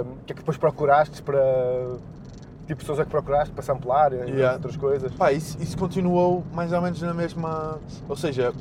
O 0.00 0.24
que 0.26 0.32
é 0.32 0.34
que 0.34 0.40
depois 0.40 0.56
procuraste 0.56 1.22
para. 1.22 1.38
Tipo, 2.66 2.84
sons 2.84 2.98
é 2.98 3.04
que 3.04 3.10
procuraste 3.10 3.52
para 3.52 3.62
samplar 3.62 4.12
e 4.12 4.16
Yeah. 4.16 4.54
outras 4.54 4.76
coisas? 4.76 5.12
Pá, 5.12 5.30
isso, 5.30 5.56
isso 5.62 5.76
continuou 5.78 6.42
mais 6.52 6.72
ou 6.72 6.80
menos 6.80 7.00
na 7.00 7.14
mesma. 7.14 7.78
Ou 8.08 8.16
seja, 8.16 8.52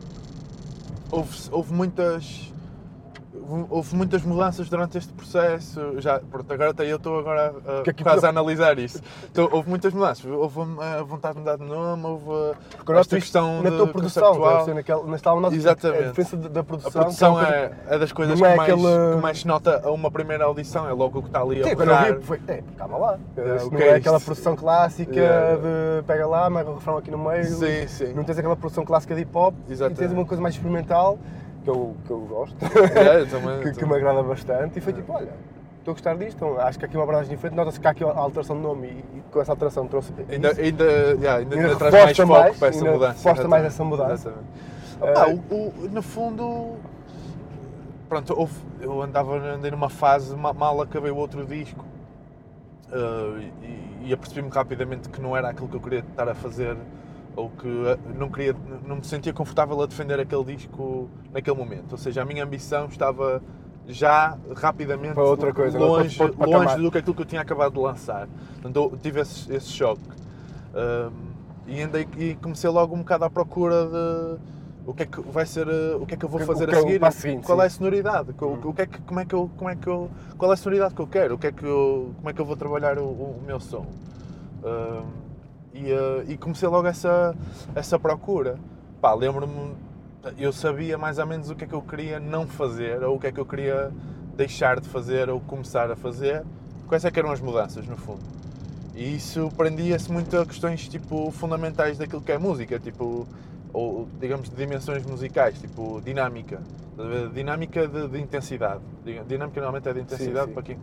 houve, 1.11 1.35
houve 1.51 1.73
muitas. 1.73 2.53
Houve, 3.69 3.95
muitas 3.95 4.21
mudanças 4.23 4.69
durante 4.69 4.97
este 4.97 5.11
processo. 5.13 5.99
Já, 5.99 6.19
pronto, 6.19 6.51
agora 6.53 6.71
até 6.71 6.85
eu 6.91 6.97
estou 6.97 7.19
agora 7.19 7.53
a, 7.79 7.83
Que 7.83 7.89
aqui 7.91 8.03
quase 8.03 8.25
a 8.25 8.29
analisar 8.29 8.77
isso. 8.79 9.01
Então, 9.31 9.47
houve 9.51 9.69
muitas 9.69 9.93
mudanças. 9.93 10.25
Houve 10.25 10.59
a 10.79 11.03
vontade 11.03 11.33
de 11.35 11.39
mudar 11.39 11.57
de 11.57 11.63
nome, 11.63 12.05
houve 12.05 12.55
Porque 12.77 12.91
a 12.91 12.95
nós 12.95 13.01
esta 13.05 13.15
questão 13.17 13.61
na 13.61 13.71
tua 13.71 13.87
produção, 13.87 14.65
ser 14.65 14.73
naquela, 14.75 14.99
álbum, 15.25 15.41
nós- 15.41 15.53
Exatamente. 15.53 16.03
a 16.03 16.07
diferença 16.09 16.37
da- 16.37 16.49
da 16.49 16.59
A 16.59 16.63
produção. 16.63 16.91
produção 16.91 17.35
que 17.35 17.45
é 17.45 17.71
é, 17.89 17.95
é 17.95 17.99
das 17.99 18.11
coisas 18.11 18.39
não 18.39 18.47
que, 18.47 18.53
é 18.53 18.55
mais, 18.55 18.73
que 18.73 19.21
mais 19.21 19.39
se 19.39 19.47
nota 19.47 19.81
a 19.83 19.91
uma 19.91 20.09
primeira 20.11 20.45
audição, 20.45 20.87
é 20.87 20.91
logo 20.93 21.19
o 21.19 21.21
que 21.21 21.27
está 21.29 21.41
ali 21.41 21.61
a 21.61 21.67
Sim, 21.67 21.75
quando 21.75 21.91
eu 21.91 22.19
vi, 22.19 22.25
foi, 22.25 22.41
é, 22.47 22.63
calma 22.77 22.97
lá. 22.97 23.19
É, 23.37 23.41
o 23.41 23.45
não 23.45 23.69
que 23.71 23.83
é, 23.83 23.87
é 23.87 23.95
aquela 23.95 24.19
produção 24.19 24.55
clássica 24.55 25.11
Yeah. 25.11 25.57
de 25.57 26.03
pega 26.07 26.25
lá, 26.27 26.49
marca 26.49 26.71
o 26.71 26.75
refrão 26.75 26.97
aqui 26.97 27.11
no 27.11 27.17
meio. 27.17 27.43
Sim, 27.45 27.87
sim. 27.87 28.13
Não 28.13 28.23
tens 28.23 28.37
aquela 28.37 28.55
produção 28.55 28.83
clássica 28.85 29.13
de 29.15 29.21
hip 29.21 29.37
hop 29.37 29.53
e 29.67 29.71
Exatamente. 29.73 29.99
tens 29.99 30.11
uma 30.11 30.25
coisa 30.25 30.41
mais 30.41 30.55
experimental, 30.55 31.19
que 31.63 31.69
eu, 31.69 31.95
que 32.05 32.11
eu 32.11 32.19
gosto, 32.21 32.55
É, 32.95 33.21
eu 33.21 33.29
também- 33.29 33.61
que, 33.61 33.79
que 33.79 33.85
me 33.85 33.95
agrada 33.95 34.23
bastante. 34.23 34.79
E 34.79 34.81
foi 34.81 34.93
tipo, 34.93 35.11
olha, 35.13 35.29
estou 35.79 35.91
a 35.91 35.95
gostar 35.95 36.15
disto, 36.17 36.35
então, 36.37 36.59
acho 36.59 36.77
que 36.79 36.85
há 36.85 36.87
aqui 36.87 36.97
uma 36.97 37.03
abordagem 37.03 37.29
diferente. 37.29 37.55
Nota-se 37.55 37.79
que 37.79 37.87
há 37.87 37.91
aqui 37.91 38.03
a 38.03 38.07
alteração 38.07 38.55
de 38.55 38.61
nome 38.63 38.87
e, 38.87 39.17
e 39.17 39.23
com 39.31 39.41
essa 39.41 39.51
alteração 39.51 39.87
trouxe. 39.87 40.11
Ainda, 40.29 40.51
isso. 40.51 40.61
ainda, 40.61 40.83
yeah, 40.83 41.35
ainda, 41.37 41.55
Ainda 41.55 41.67
ainda 41.67 41.75
traz 41.77 41.93
mais 41.93 42.17
foco 42.17 42.29
mais, 42.31 42.57
para 42.57 42.67
essa 42.69 42.77
ainda 42.79 42.91
mudança. 42.91 43.13
reforça 43.29 43.47
mais 43.47 43.65
essa 43.65 43.83
mudança. 43.83 44.29
exatamente. 44.29 44.71
Opa, 45.01 45.53
o, 45.55 45.55
o- 45.85 45.89
no 45.91 46.01
fundo, 46.01 46.75
pronto, 48.09 48.33
houve- 48.37 48.59
eu 48.81 49.01
andava 49.01 49.35
andei 49.37 49.71
numa 49.71 49.89
fase, 49.89 50.35
ma- 50.35 50.53
mal 50.53 50.79
acabei 50.81 51.11
o 51.11 51.15
outro 51.15 51.45
disco 51.45 51.83
eh, 52.91 53.49
e, 53.63 54.07
e 54.09 54.13
apercebi-me 54.13 54.49
rapidamente 54.53 55.09
que 55.09 55.21
não 55.21 55.35
era 55.35 55.49
aquilo 55.49 55.67
que 55.67 55.75
eu 55.75 55.79
queria 55.81 55.99
estar 55.99 56.27
a 56.29 56.35
fazer 56.35 56.75
ou 57.35 57.49
que 57.49 57.67
eh, 57.67 57.97
não, 58.17 58.29
queria, 58.29 58.55
não 58.85 58.97
me 58.97 59.03
sentia 59.05 59.33
confortável 59.33 59.81
a 59.81 59.85
defender 59.85 60.19
aquele 60.19 60.43
disco 60.43 61.09
naquele 61.33 61.57
momento. 61.57 61.91
Ou 61.93 61.97
seja, 61.97 62.21
a 62.21 62.25
minha 62.25 62.43
ambição 62.43 62.85
estava 62.85 63.41
já 63.87 64.37
rapidamente 64.55 65.13
Para 65.13 65.23
outra 65.23 65.53
coisa, 65.53 65.79
longe, 65.79 66.17
Para 66.17 66.33
patamar. 66.33 66.67
longe 66.67 66.81
do 66.83 66.91
que 66.91 66.97
aquilo 66.97 67.15
que 67.15 67.21
eu 67.21 67.25
tinha 67.25 67.41
acabado 67.41 67.73
de 67.73 67.79
lançar. 67.79 68.27
Portanto, 68.61 68.89
eu 68.93 68.97
tive 68.97 69.21
esse, 69.21 69.51
esse 69.53 69.69
choque. 69.69 70.01
Um, 70.73 71.31
e, 71.67 71.81
andei, 71.81 72.07
e 72.17 72.35
comecei 72.35 72.69
logo 72.69 72.95
um 72.95 72.99
bocado 72.99 73.25
à 73.25 73.29
procura 73.29 73.85
de 73.85 74.39
o 74.85 74.93
que 74.93 75.03
é 75.03 75.05
que 75.05 75.21
vai 75.21 75.45
ser, 75.45 75.67
uh, 75.67 76.01
o 76.01 76.05
que 76.07 76.15
é 76.15 76.17
que 76.17 76.25
eu 76.25 76.29
vou 76.29 76.39
que- 76.39 76.45
fazer 76.45 76.67
que 76.67 76.75
a 76.75 76.77
é 76.79 76.81
seguir, 76.81 77.11
seguinte, 77.11 77.45
qual 77.45 77.57
sim. 77.59 77.63
é 77.63 77.67
a 77.67 77.69
sonoridade, 77.69 78.33
o, 78.41 78.45
o 78.69 78.73
que 78.73 78.81
é 78.81 78.85
que, 78.87 79.01
como 79.01 79.19
é 79.19 79.25
que 79.25 79.35
eu, 79.35 79.49
como 79.55 79.69
é 79.69 79.75
que 79.75 79.87
eu, 79.87 80.09
qual 80.37 80.51
é 80.51 80.53
a 80.55 80.57
sonoridade 80.57 80.95
que 80.95 81.01
eu 81.01 81.07
quero, 81.07 81.35
o 81.35 81.37
que 81.37 81.47
é 81.47 81.51
que 81.51 81.63
eu, 81.63 82.13
como 82.17 82.29
é 82.29 82.33
que 82.33 82.41
eu 82.41 82.45
vou 82.45 82.55
trabalhar 82.57 82.97
o, 82.97 83.03
o 83.05 83.43
meu 83.45 83.59
som. 83.59 83.85
E, 85.73 85.91
uh, 85.91 86.23
e 86.27 86.37
comecei 86.37 86.67
logo 86.67 86.87
essa, 86.87 87.35
essa 87.75 87.99
procura. 87.99 88.57
Pá, 89.01 89.13
lembro-me, 89.13 89.75
eu 90.37 90.51
sabia 90.51 90.97
mais 90.97 91.17
ou 91.17 91.25
menos 91.25 91.49
o 91.49 91.55
que 91.55 91.63
é 91.63 91.67
que 91.67 91.73
eu 91.73 91.81
queria 91.81 92.19
não 92.19 92.47
fazer, 92.47 93.03
ou 93.03 93.15
o 93.15 93.19
que 93.19 93.27
é 93.27 93.31
que 93.31 93.39
eu 93.39 93.45
queria 93.45 93.91
deixar 94.35 94.79
de 94.79 94.87
fazer, 94.87 95.29
ou 95.29 95.39
começar 95.39 95.89
a 95.91 95.95
fazer. 95.95 96.43
Quais 96.87 97.05
é 97.05 97.11
que 97.11 97.19
eram 97.19 97.31
as 97.31 97.39
mudanças, 97.39 97.87
no 97.87 97.95
fundo. 97.95 98.21
E 98.93 99.15
isso 99.15 99.49
prendia-se 99.55 100.11
muito 100.11 100.37
a 100.37 100.45
questões 100.45 100.87
tipo 100.87 101.31
fundamentais 101.31 101.97
daquilo 101.97 102.21
que 102.21 102.31
é 102.31 102.37
música, 102.37 102.77
tipo, 102.77 103.25
ou 103.73 104.07
digamos 104.19 104.49
de 104.49 104.55
dimensões 104.55 105.05
musicais, 105.05 105.59
tipo 105.59 106.01
dinâmica, 106.01 106.61
dinâmica 107.33 107.87
de, 107.87 108.07
de 108.07 108.19
intensidade. 108.19 108.81
Dinâmica 109.27 109.59
normalmente 109.61 109.89
é 109.89 109.93
de 109.93 110.01
intensidade, 110.01 110.47
sim. 110.47 110.53
para 110.53 110.63
quem 110.63 110.77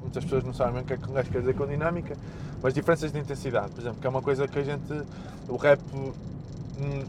muitas 0.00 0.24
pessoas 0.24 0.44
não 0.44 0.52
sabem 0.52 0.82
o 0.82 0.84
que 0.84 0.92
é 0.92 0.96
que 0.96 1.08
um 1.08 1.12
gajo 1.12 1.30
quer 1.30 1.40
dizer 1.40 1.54
com 1.54 1.66
dinâmica, 1.66 2.14
mas 2.62 2.74
diferenças 2.74 3.12
de 3.12 3.18
intensidade, 3.18 3.70
por 3.70 3.80
exemplo, 3.80 4.00
que 4.00 4.06
é 4.06 4.10
uma 4.10 4.22
coisa 4.22 4.46
que 4.46 4.58
a 4.58 4.62
gente, 4.62 5.02
o 5.48 5.56
rap 5.56 5.80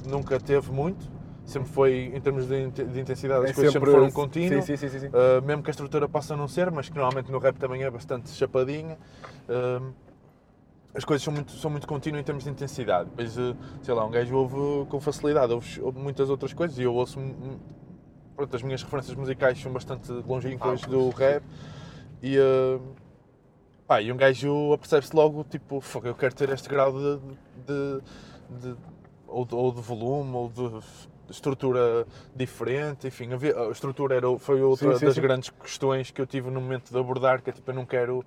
nunca 0.07 0.39
teve 0.39 0.71
muito, 0.71 1.09
sempre 1.45 1.69
foi 1.69 2.11
em 2.13 2.21
termos 2.21 2.47
de, 2.47 2.69
de 2.69 2.99
intensidade, 2.99 3.45
as 3.45 3.51
É 3.51 3.53
coisas 3.53 3.73
sempre 3.73 3.91
foram 3.91 4.11
contínuas. 4.11 4.65
Sim, 4.65 4.77
sim, 4.77 4.87
sim. 4.87 4.99
sim, 4.99 5.07
sim. 5.07 5.11
Uh, 5.15 5.45
mesmo 5.45 5.63
que 5.63 5.69
a 5.69 5.71
estrutura 5.71 6.07
possa 6.07 6.35
não 6.35 6.47
ser, 6.47 6.71
mas 6.71 6.87
que 6.87 6.95
normalmente 6.95 7.31
no 7.31 7.39
rap 7.39 7.57
também 7.57 7.83
é 7.83 7.89
bastante 7.89 8.29
chapadinha. 8.29 8.97
um, 9.49 9.91
as 10.93 11.05
coisas 11.05 11.23
são 11.23 11.33
muito, 11.33 11.51
são 11.53 11.71
muito 11.71 11.87
contínuas 11.87 12.21
em 12.21 12.23
termos 12.23 12.43
de 12.43 12.49
intensidade. 12.49 13.09
Depois, 13.09 13.37
uh, 13.37 13.55
sei 13.81 13.93
lá, 13.93 14.05
um 14.05 14.11
gajo 14.11 14.35
ouve 14.35 14.89
com 14.89 14.99
facilidade, 14.99 15.53
ouve, 15.53 15.81
ouve 15.81 15.99
muitas 15.99 16.29
outras 16.29 16.53
coisas 16.53 16.77
e 16.77 16.83
eu 16.83 16.93
ouço. 16.93 17.19
Pronto, 18.35 18.55
as 18.55 18.63
minhas 18.63 18.81
referências 18.83 19.15
musicais 19.15 19.59
são 19.61 19.71
bastante 19.71 20.11
longínquas 20.11 20.81
Ah, 20.83 20.87
do 20.87 21.09
rap 21.09 21.43
e. 22.21 22.37
uh, 22.37 22.81
pá, 23.87 24.01
e 24.01 24.11
um 24.11 24.17
gajo 24.17 24.73
apercebe-se 24.73 25.15
logo, 25.15 25.43
tipo, 25.43 25.79
"Fogo, 25.81 26.07
eu 26.07 26.15
quero 26.15 26.33
ter 26.35 26.49
este 26.49 26.67
grau 26.69 26.91
de. 26.91 27.19
de- 27.67 28.01
de- 28.61 28.75
ou, 29.27 29.45
de, 29.45 29.55
ou 29.55 29.71
de 29.71 29.79
volume, 29.81 30.33
ou 30.35 30.49
de 30.49 30.79
estrutura 31.29 32.05
diferente, 32.35 33.07
enfim, 33.07 33.31
havia- 33.31 33.57
a 33.57 33.71
estrutura 33.71 34.15
era, 34.15 34.37
foi 34.37 34.61
outra 34.61 34.91
Sim, 34.93 34.99
sim, 34.99 35.05
das 35.05 35.15
sim. 35.15 35.21
grandes 35.21 35.49
questões 35.49 36.11
que 36.11 36.19
eu 36.19 36.27
tive 36.27 36.49
no 36.51 36.59
momento 36.59 36.91
de 36.91 36.97
abordar, 36.99 37.41
que 37.41 37.49
é 37.49 37.53
tipo, 37.53 37.71
eu 37.71 37.75
não 37.75 37.85
quero. 37.85 38.25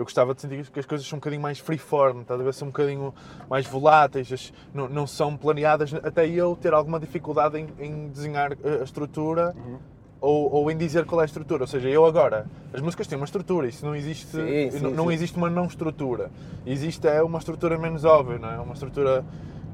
Eu 0.00 0.04
gostava 0.04 0.34
de 0.34 0.40
sentir 0.40 0.66
que 0.70 0.80
as 0.80 0.86
coisas 0.86 1.06
são 1.06 1.18
um 1.18 1.20
bocadinho 1.20 1.42
mais 1.42 1.58
freeform, 1.58 2.22
estás 2.22 2.40
a 2.40 2.42
ver? 2.42 2.54
São 2.54 2.68
um 2.68 2.70
bocadinho 2.70 3.12
mais 3.50 3.66
voláteis, 3.66 4.50
não, 4.72 4.88
não 4.88 5.06
são 5.06 5.36
planeadas, 5.36 5.92
até 5.92 6.26
eu 6.26 6.56
ter 6.56 6.72
alguma 6.72 6.98
dificuldade 6.98 7.58
em, 7.58 7.68
em 7.78 8.08
desenhar 8.08 8.52
a 8.52 8.80
a 8.80 8.82
estrutura 8.82 9.54
Uhum. 9.54 9.76
ou, 10.18 10.52
ou 10.54 10.70
em 10.70 10.76
dizer 10.78 11.04
qual 11.04 11.20
é 11.20 11.24
a 11.24 11.26
estrutura. 11.26 11.64
Ou 11.64 11.66
seja, 11.66 11.86
eu 11.90 12.06
agora, 12.06 12.46
as 12.72 12.80
músicas 12.80 13.06
têm 13.06 13.18
uma 13.18 13.26
estrutura, 13.26 13.68
isso 13.68 13.84
não 13.84 13.94
existe, 13.94 14.30
Sim, 14.30 14.70
sim, 14.70 14.80
não, 14.80 14.90
não 14.90 15.06
sim. 15.08 15.12
existe 15.12 15.36
uma 15.36 15.50
não 15.50 15.66
estrutura. 15.66 16.30
Existe 16.64 17.06
é 17.06 17.22
uma 17.22 17.38
estrutura 17.38 17.76
menos 17.76 18.02
óbvia, 18.02 18.38
não 18.38 18.50
é? 18.50 18.58
Uma 18.58 18.72
estrutura 18.72 19.22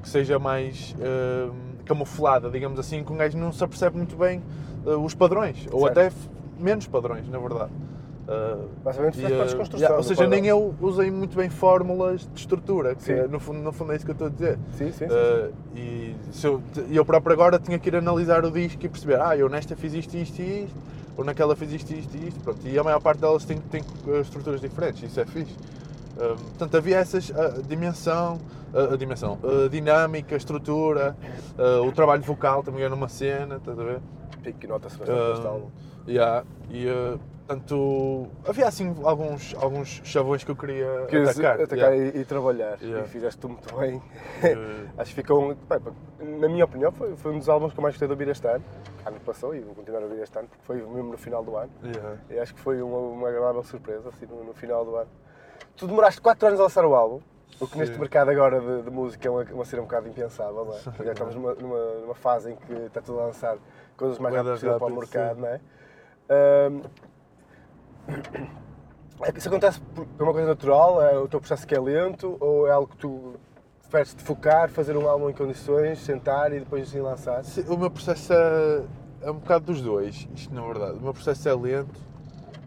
que 0.02 0.08
seja 0.08 0.40
mais 0.40 0.92
hum, 0.98 1.52
camuflada, 1.84 2.50
digamos 2.50 2.80
assim, 2.80 3.04
que 3.04 3.12
um 3.12 3.16
gajo 3.16 3.38
não 3.38 3.52
se 3.52 3.62
apercebe 3.62 3.96
muito 3.96 4.16
bem 4.16 4.42
uh, 4.84 4.98
os 4.98 5.14
padrões, 5.14 5.68
ou 5.70 5.82
Certo. 5.82 5.98
até 6.00 6.12
menos 6.58 6.88
padrões, 6.88 7.28
na 7.28 7.38
verdade. 7.38 7.70
Uh, 8.26 8.68
Basicamente, 8.82 9.20
e, 9.20 9.22
para 9.22 9.36
uh, 9.36 9.44
desconstrução. 9.44 9.78
yeah, 9.78 9.96
ou 9.96 10.02
seja, 10.02 10.26
nem 10.26 10.46
eu 10.46 10.74
usei 10.80 11.12
muito 11.12 11.36
bem 11.36 11.48
fórmulas 11.48 12.22
de 12.32 12.40
estrutura, 12.40 12.96
que 12.96 13.12
é, 13.12 13.28
no, 13.28 13.38
fundo, 13.38 13.60
no 13.60 13.72
fundo 13.72 13.92
é 13.92 13.96
isso 13.96 14.04
que 14.04 14.10
eu 14.10 14.14
estou 14.14 14.26
a 14.26 14.30
dizer. 14.30 14.58
Sim, 14.76 14.90
sim, 14.90 15.06
sim. 15.08 15.14
Uh, 15.14 15.52
e 15.76 16.16
eu, 16.42 16.62
eu 16.90 17.04
próprio 17.04 17.32
agora 17.34 17.56
tinha 17.60 17.78
que 17.78 17.88
ir 17.88 17.94
analisar 17.94 18.44
o 18.44 18.50
disco 18.50 18.84
e 18.84 18.88
perceber, 18.88 19.20
ah, 19.20 19.36
eu 19.36 19.48
nesta 19.48 19.76
fiz 19.76 19.94
isto, 19.94 20.16
isto 20.16 20.42
e 20.42 20.64
isto, 20.64 20.76
ou 21.16 21.24
naquela 21.24 21.54
fiz 21.54 21.72
isto, 21.72 21.92
isto 21.92 22.16
e 22.16 22.28
isto, 22.28 22.40
pronto. 22.40 22.58
E 22.66 22.76
a 22.76 22.82
maior 22.82 23.00
parte 23.00 23.20
delas 23.20 23.44
tem, 23.44 23.58
tem 23.60 23.82
uh, 24.06 24.20
estruturas 24.20 24.60
diferentes, 24.60 25.04
isso 25.04 25.20
é 25.20 25.24
fixe. 25.24 25.54
Um, 26.16 26.34
portanto, 26.36 26.76
havia 26.78 26.96
essas, 26.96 27.30
a 27.30 27.60
dimensão, 27.62 28.40
a 28.74 28.96
dimensão, 28.96 29.38
dinâmica, 29.70 30.34
estrutura, 30.34 31.16
uh, 31.56 31.86
o 31.86 31.92
trabalho 31.92 32.22
vocal 32.22 32.62
também 32.64 32.82
era 32.82 32.94
uma 32.94 33.08
cena, 33.08 33.56
estás 33.56 33.78
a 33.78 33.84
ver? 33.84 34.00
Que 34.58 34.66
nota-se 34.66 34.96
bastante 34.96 35.20
Ah, 35.20 35.28
neste 35.30 35.46
álbum. 35.46 35.70
Yeah, 36.08 36.44
e, 36.70 36.86
uh, 36.86 37.18
portanto, 37.46 38.26
havia 38.46 38.66
assim 38.66 38.94
alguns, 39.04 39.54
alguns 39.54 40.00
chavões 40.04 40.42
que 40.42 40.50
eu 40.50 40.56
queria 40.56 41.06
Queres 41.08 41.30
atacar. 41.30 41.60
atacar 41.60 41.92
yeah. 41.92 42.18
e, 42.18 42.20
e 42.20 42.24
trabalhar. 42.24 42.78
Yeah. 42.82 43.06
E 43.06 43.08
fizeste 43.08 43.46
muito 43.46 43.74
bem. 43.76 43.96
Uh, 43.96 44.90
Acho 44.98 45.10
que 45.14 45.22
ficou, 45.22 45.52
um- 45.52 46.38
na 46.40 46.48
minha 46.48 46.64
opinião, 46.64 46.90
foi, 46.90 47.16
foi 47.16 47.32
um 47.32 47.38
dos 47.38 47.48
álbuns 47.48 47.72
que 47.72 47.78
eu 47.78 47.82
mais 47.82 47.94
gostei 47.94 48.08
de 48.08 48.12
ouvir 48.12 48.28
este 48.28 48.46
ano. 48.48 48.64
Ano 49.04 49.20
passou 49.20 49.54
e 49.54 49.60
vou 49.60 49.74
continuar 49.74 50.00
a 50.00 50.04
ouvir 50.04 50.20
este 50.20 50.36
ano, 50.36 50.48
porque 50.48 50.64
foi 50.64 50.76
mesmo 50.76 51.10
no 51.10 51.18
final 51.18 51.44
do 51.44 51.56
ano. 51.56 51.70
yeah. 51.84 52.18
E 52.28 52.38
acho 52.38 52.54
que 52.54 52.60
foi 52.60 52.82
uma, 52.82 52.98
uma 52.98 53.28
agradável 53.28 53.62
surpresa, 53.62 54.08
assim, 54.08 54.26
no, 54.26 54.42
no 54.42 54.52
final 54.52 54.84
do 54.84 54.96
ano. 54.96 55.10
Tu 55.76 55.86
demoraste 55.86 56.20
4 56.20 56.48
anos 56.48 56.60
a 56.60 56.64
lançar 56.64 56.84
o 56.84 56.94
álbum, 56.94 57.20
o 57.60 57.66
que 57.66 57.78
neste 57.78 57.98
mercado 57.98 58.30
agora 58.30 58.60
de, 58.60 58.82
de 58.82 58.90
música 58.90 59.28
é 59.28 59.30
uma, 59.30 59.42
uma 59.44 59.64
cena 59.64 59.82
um 59.82 59.84
bocado 59.86 60.08
impensável, 60.08 60.64
não 60.64 60.74
é? 60.74 60.78
Porque 60.78 61.04
já 61.04 61.12
estamos 61.12 61.34
numa, 61.34 61.54
numa, 61.54 61.94
numa 62.00 62.14
fase 62.14 62.52
em 62.52 62.56
que 62.56 62.72
está 62.72 63.00
tudo 63.00 63.20
a 63.20 63.26
lançar 63.26 63.56
coisas 63.96 64.18
mais 64.18 64.34
Bué 64.34 64.38
rápido 64.38 64.52
das 64.52 64.60
possível 64.60 64.78
para 64.78 64.92
o 64.92 64.98
mercado, 64.98 65.40
não 65.40 65.48
é? 65.48 65.58
Que 65.58 67.15
isso 69.36 69.48
acontece 69.48 69.80
por 69.80 70.06
uma 70.20 70.32
coisa 70.32 70.48
natural? 70.48 71.02
É 71.02 71.18
o 71.18 71.28
teu 71.28 71.40
processo 71.40 71.66
que 71.66 71.74
é 71.74 71.80
lento? 71.80 72.36
Ou 72.40 72.66
é 72.66 72.72
algo 72.72 72.88
que 72.88 72.96
tu 72.96 73.34
preferes 73.82 74.14
te 74.14 74.22
focar, 74.22 74.68
fazer 74.68 74.96
um 74.96 75.08
álbum 75.08 75.30
em 75.30 75.32
condições, 75.32 75.98
sentar 76.00 76.52
e 76.52 76.60
depois 76.60 76.88
assim 76.88 77.00
lançar? 77.00 77.44
Sim, 77.44 77.64
O 77.68 77.76
meu 77.76 77.90
processo 77.90 78.32
é, 78.32 78.82
é 79.22 79.30
um 79.30 79.38
bocado 79.38 79.66
dos 79.66 79.80
dois, 79.80 80.28
isto 80.34 80.54
na 80.54 80.62
verdade. 80.62 80.98
O 80.98 81.02
meu 81.02 81.14
processo 81.14 81.48
é 81.48 81.54
lento, 81.54 82.00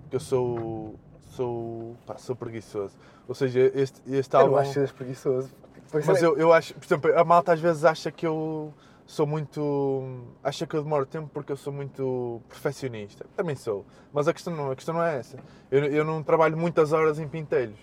porque 0.02 0.16
eu 0.16 0.20
sou, 0.20 0.96
sou, 1.32 1.96
pá, 2.06 2.18
sou 2.18 2.36
preguiçoso. 2.36 2.96
Ou 3.28 3.36
seja, 3.36 3.60
este, 3.76 4.02
este 4.08 4.34
Eu 4.36 4.40
álbum... 4.40 4.54
não 4.54 4.60
acho 4.60 4.70
que 4.70 4.74
sejas 4.76 4.92
preguiçoso. 4.92 5.50
Mas 5.94 6.22
é. 6.22 6.26
eu, 6.26 6.38
eu 6.38 6.54
acho, 6.54 6.74
por 6.76 6.86
exemplo, 6.86 7.18
a 7.18 7.24
malta 7.24 7.54
às 7.54 7.60
vezes 7.60 7.84
acha 7.84 8.12
que 8.12 8.26
eu 8.26 8.74
sou 9.10 9.26
muito. 9.26 10.22
acha 10.44 10.68
que 10.68 10.76
eu 10.76 10.84
demoro 10.84 11.04
tempo 11.06 11.30
porque 11.34 11.52
eu 11.52 11.58
sou 11.58 11.74
muito 11.74 12.42
perfeccionista. 12.48 13.26
Também 13.36 13.56
sou. 13.56 13.84
Mas 14.14 14.28
a 14.28 14.34
questão 14.34 14.56
não, 14.56 14.72
a 14.72 14.76
questão 14.76 14.94
não 14.94 15.04
é 15.04 15.18
essa. 15.18 15.38
Eu, 15.72 15.84
eu 15.86 16.06
não 16.06 16.22
trabalho 16.22 16.56
muitas 16.56 16.94
horas 16.94 17.18
em 17.20 17.28
pintelhos. 17.28 17.80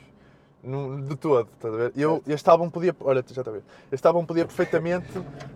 Não- 0.62 1.01
de 1.01 1.15
todo, 1.17 1.49
estás 1.55 1.73
a 1.75 1.77
ver? 1.77 1.93
Eu, 1.97 2.23
este 2.27 2.49
álbum 2.51 2.69
podia. 2.71 2.95
Olha, 3.01 3.25
já 3.29 3.41
está 3.41 3.51
a 3.51 3.55
ver. 3.55 3.62
Este 3.93 4.05
álbum 4.07 4.25
podia 4.25 4.45
perfeitamente. 4.45 5.07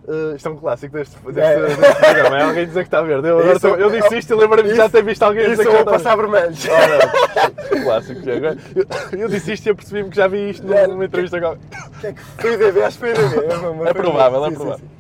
eh, 0.07 0.37
isto 0.37 0.49
é 0.49 0.51
um 0.53 0.57
clássico 0.57 0.95
deste, 0.95 1.17
deste, 1.19 1.41
É. 1.41 1.67
deste 1.67 1.95
programa. 2.01 2.39
É 2.39 2.43
alguém 2.45 2.67
dizer 2.67 2.81
que 2.83 2.87
está 2.89 2.99
a 2.99 3.03
ver. 3.03 3.25
Eu, 3.25 3.57
Isso- 3.57 3.67
eu 3.69 3.91
disse 3.91 4.19
isto 4.19 4.33
e 4.33 4.37
lembro-me 4.37 4.69
de 4.71 4.75
já 4.77 4.89
ter 4.89 5.03
visto 5.05 5.23
alguém 5.23 5.49
dizer 5.51 5.67
eu 5.67 5.71
que 5.73 5.79
está 5.79 5.91
passar 5.93 6.17
vermelhos. 6.17 6.65
Ora, 6.69 7.83
clássico, 7.83 8.23
já. 8.23 8.33
Eu, 8.35 9.19
eu 9.21 9.29
disse 9.29 9.53
isto 9.53 9.67
e 9.67 9.71
apercebi-me 9.71 10.11
que 10.11 10.17
já 10.17 10.29
vi 10.29 10.51
isto 10.51 10.67
Já. 10.69 10.87
numa 10.89 11.05
entrevista 11.05 11.37
agora. 11.39 11.59
Que 12.01 12.07
é 12.09 12.13
que 12.13 12.21
foi 12.23 12.57
DB? 12.57 12.83
Acho 12.83 12.99
que 12.99 13.07
foi 13.07 13.15
DB. 13.15 13.47
É 13.89 13.93
provável, 13.95 14.45
é 14.45 14.49
Sim, 14.49 14.55
sim, 14.55 14.57
provável. 14.61 14.79
sim. 14.79 15.00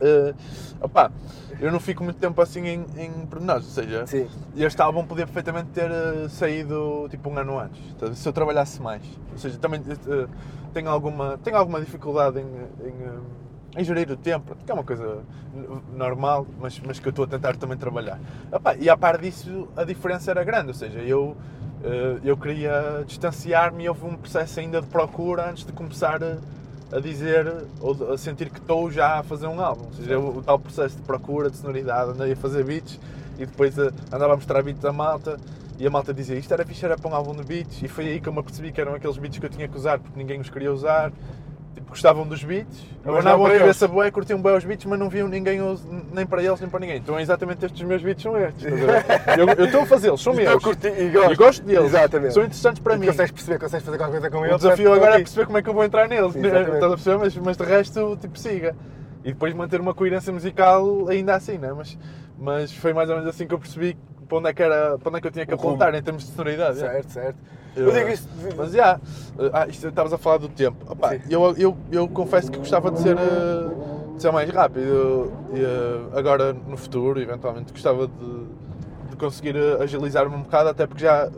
Uh, 0.00 0.34
opá, 0.80 1.10
eu 1.60 1.70
não 1.70 1.78
fico 1.78 2.02
muito 2.02 2.18
tempo 2.18 2.40
assim 2.40 2.66
em, 2.66 2.86
em 2.96 3.26
pormenores, 3.26 3.66
ou 3.66 3.72
seja, 3.72 4.06
Sim. 4.06 4.26
este 4.56 4.80
álbum 4.80 5.04
podia 5.04 5.26
perfeitamente 5.26 5.68
ter 5.70 5.90
uh, 5.90 6.28
saído 6.30 7.06
tipo 7.10 7.28
um 7.28 7.38
ano 7.38 7.58
antes, 7.58 7.80
então, 7.94 8.14
se 8.14 8.26
eu 8.26 8.32
trabalhasse 8.32 8.80
mais. 8.80 9.02
Ou 9.32 9.38
seja, 9.38 9.58
também 9.58 9.80
uh, 9.80 10.28
tenho, 10.72 10.88
alguma, 10.88 11.38
tenho 11.44 11.56
alguma 11.56 11.80
dificuldade 11.80 12.40
em, 12.40 12.46
em, 12.86 13.80
em 13.80 13.84
gerir 13.84 14.10
o 14.10 14.16
tempo, 14.16 14.56
que 14.64 14.70
é 14.70 14.74
uma 14.74 14.84
coisa 14.84 15.18
normal, 15.94 16.46
mas, 16.58 16.80
mas 16.80 16.98
que 16.98 17.06
eu 17.06 17.10
estou 17.10 17.26
a 17.26 17.28
tentar 17.28 17.56
também 17.56 17.76
trabalhar. 17.76 18.18
Opá, 18.50 18.74
e 18.76 18.88
a 18.88 18.96
par 18.96 19.18
disso, 19.18 19.68
a 19.76 19.84
diferença 19.84 20.30
era 20.30 20.42
grande, 20.42 20.68
ou 20.68 20.74
seja, 20.74 21.00
eu, 21.00 21.36
uh, 21.84 22.20
eu 22.24 22.38
queria 22.38 23.04
distanciar-me 23.06 23.84
e 23.84 23.88
houve 23.88 24.06
um 24.06 24.16
processo 24.16 24.60
ainda 24.60 24.80
de 24.80 24.86
procura 24.86 25.50
antes 25.50 25.66
de 25.66 25.72
começar 25.72 26.22
a, 26.24 26.38
a 26.92 26.98
dizer 26.98 27.46
ou 27.80 28.12
a 28.12 28.18
sentir 28.18 28.50
que 28.50 28.58
estou 28.58 28.90
já 28.90 29.18
a 29.18 29.22
fazer 29.22 29.46
um 29.46 29.60
álbum. 29.60 29.86
Ou 29.86 29.92
seja, 29.92 30.18
o, 30.18 30.38
o 30.38 30.42
tal 30.42 30.58
processo 30.58 30.96
de 30.96 31.02
procura, 31.02 31.50
de 31.50 31.56
sonoridade, 31.56 32.10
andei 32.10 32.32
a 32.32 32.36
fazer 32.36 32.64
beats 32.64 32.98
e 33.38 33.46
depois 33.46 33.76
uh, 33.78 33.92
andava 34.12 34.34
a 34.34 34.36
mostrar 34.36 34.62
beats 34.62 34.84
à 34.84 34.92
malta 34.92 35.38
e 35.78 35.86
a 35.86 35.90
malta 35.90 36.12
dizia 36.12 36.36
isto 36.36 36.52
era 36.52 36.64
fixe, 36.64 36.84
era 36.84 36.96
para 36.96 37.10
um 37.10 37.14
álbum 37.14 37.34
de 37.34 37.42
beats 37.44 37.82
e 37.82 37.88
foi 37.88 38.08
aí 38.08 38.20
que 38.20 38.28
eu 38.28 38.32
me 38.32 38.40
apercebi 38.40 38.72
que 38.72 38.80
eram 38.80 38.94
aqueles 38.94 39.16
beats 39.16 39.38
que 39.38 39.46
eu 39.46 39.50
tinha 39.50 39.68
que 39.68 39.76
usar 39.76 39.98
porque 39.98 40.18
ninguém 40.18 40.40
os 40.40 40.50
queria 40.50 40.72
usar. 40.72 41.12
Tipo, 41.80 41.90
gostavam 41.90 42.26
dos 42.26 42.44
beats, 42.44 42.84
não 43.04 43.20
não 43.22 43.46
a 43.46 43.58
cabeça 43.58 43.88
boa, 43.88 44.10
curtiam 44.10 44.40
bem 44.40 44.54
os 44.56 44.64
beats, 44.64 44.84
mas 44.84 44.98
não 44.98 45.08
viam 45.08 45.26
ninguém 45.26 45.58
nem 46.12 46.26
para 46.26 46.42
eles 46.42 46.60
nem 46.60 46.68
para 46.68 46.80
ninguém. 46.80 46.96
Então 46.98 47.18
exatamente 47.18 47.64
estes 47.64 47.82
meus 47.82 48.02
beats 48.02 48.22
são 48.22 48.36
estes. 48.36 48.64
eu 49.58 49.64
estou 49.64 49.82
a 49.82 49.86
fazê-los, 49.86 50.22
são 50.22 50.32
meus. 50.34 50.62
curti- 50.62 50.88
e 50.88 51.08
gosto. 51.10 51.32
E 51.32 51.36
gosto 51.36 51.64
deles. 51.64 51.84
Exatamente. 51.86 52.34
São 52.34 52.42
interessantes 52.44 52.80
para 52.82 52.94
E 52.94 52.98
mim. 52.98 53.06
Consegues 53.06 53.32
perceber, 53.32 53.58
consegues 53.58 53.84
fazer 53.86 53.98
qualquer 53.98 54.12
coisa 54.20 54.30
com 54.30 54.44
ele. 54.44 54.54
O 54.54 54.56
desafio 54.58 54.84
portanto, 54.84 55.02
agora 55.04 55.14
é 55.20 55.22
perceber 55.22 55.46
como 55.46 55.58
é 55.58 55.62
que 55.62 55.68
eu 55.70 55.74
vou 55.74 55.84
entrar 55.84 56.08
neles, 56.08 56.32
Sim, 56.32 56.40
né? 56.40 56.48
estás 56.62 56.82
a 56.84 56.88
perceber? 56.88 57.18
Mas, 57.18 57.36
mas 57.36 57.56
de 57.56 57.64
resto, 57.64 58.18
tipo, 58.20 58.38
siga. 58.38 58.76
E 59.24 59.32
depois 59.32 59.52
manter 59.54 59.80
uma 59.80 59.94
coerência 59.94 60.32
musical 60.32 61.08
ainda 61.08 61.34
assim, 61.34 61.58
né? 61.58 61.72
Mas, 61.76 61.98
mas 62.38 62.72
foi 62.72 62.92
mais 62.92 63.08
ou 63.08 63.16
menos 63.16 63.28
assim 63.30 63.46
que 63.46 63.54
eu 63.54 63.58
percebi 63.58 63.96
para 64.28 64.38
onde 64.38 64.48
é 64.48 64.52
que, 64.54 64.62
era, 64.62 64.96
para 64.98 65.08
onde 65.08 65.18
é 65.18 65.20
que 65.20 65.26
eu 65.26 65.30
tinha 65.32 65.44
que 65.46 65.54
O 65.54 65.56
rumo. 65.56 65.70
apontar 65.70 65.94
em 65.94 66.02
termos 66.02 66.24
de 66.24 66.30
sonoridade. 66.32 66.78
é. 66.78 66.80
Certo, 66.82 67.10
certo. 67.10 67.38
Eu, 67.76 67.88
Eu 67.88 67.92
digo 67.92 68.08
isto. 68.08 68.28
Mas 68.56 68.72
já, 68.72 69.00
ah, 69.52 69.66
isto 69.68 69.88
estavas 69.88 70.12
a 70.12 70.18
falar 70.18 70.38
do 70.38 70.48
tempo. 70.48 70.76
Opa, 70.90 71.10
Sim. 71.10 71.20
eu, 71.30 71.54
eu, 71.56 71.76
eu 71.90 72.08
confesso 72.08 72.50
que 72.50 72.58
gostava 72.58 72.90
de 72.90 73.00
ser, 73.00 73.16
ah, 73.18 73.70
de 74.14 74.20
ser 74.22 74.32
mais 74.32 74.50
rápido. 74.50 75.32
E, 75.52 75.64
ah, 75.64 76.18
agora, 76.18 76.52
no 76.52 76.76
futuro, 76.76 77.20
eventualmente, 77.20 77.72
gostava 77.72 78.06
de, 78.06 78.44
de 79.10 79.16
conseguir 79.16 79.56
agilizar-me 79.80 80.34
um 80.34 80.42
bocado, 80.42 80.68
até 80.70 80.86
porque 80.86 81.02
já 81.04 81.30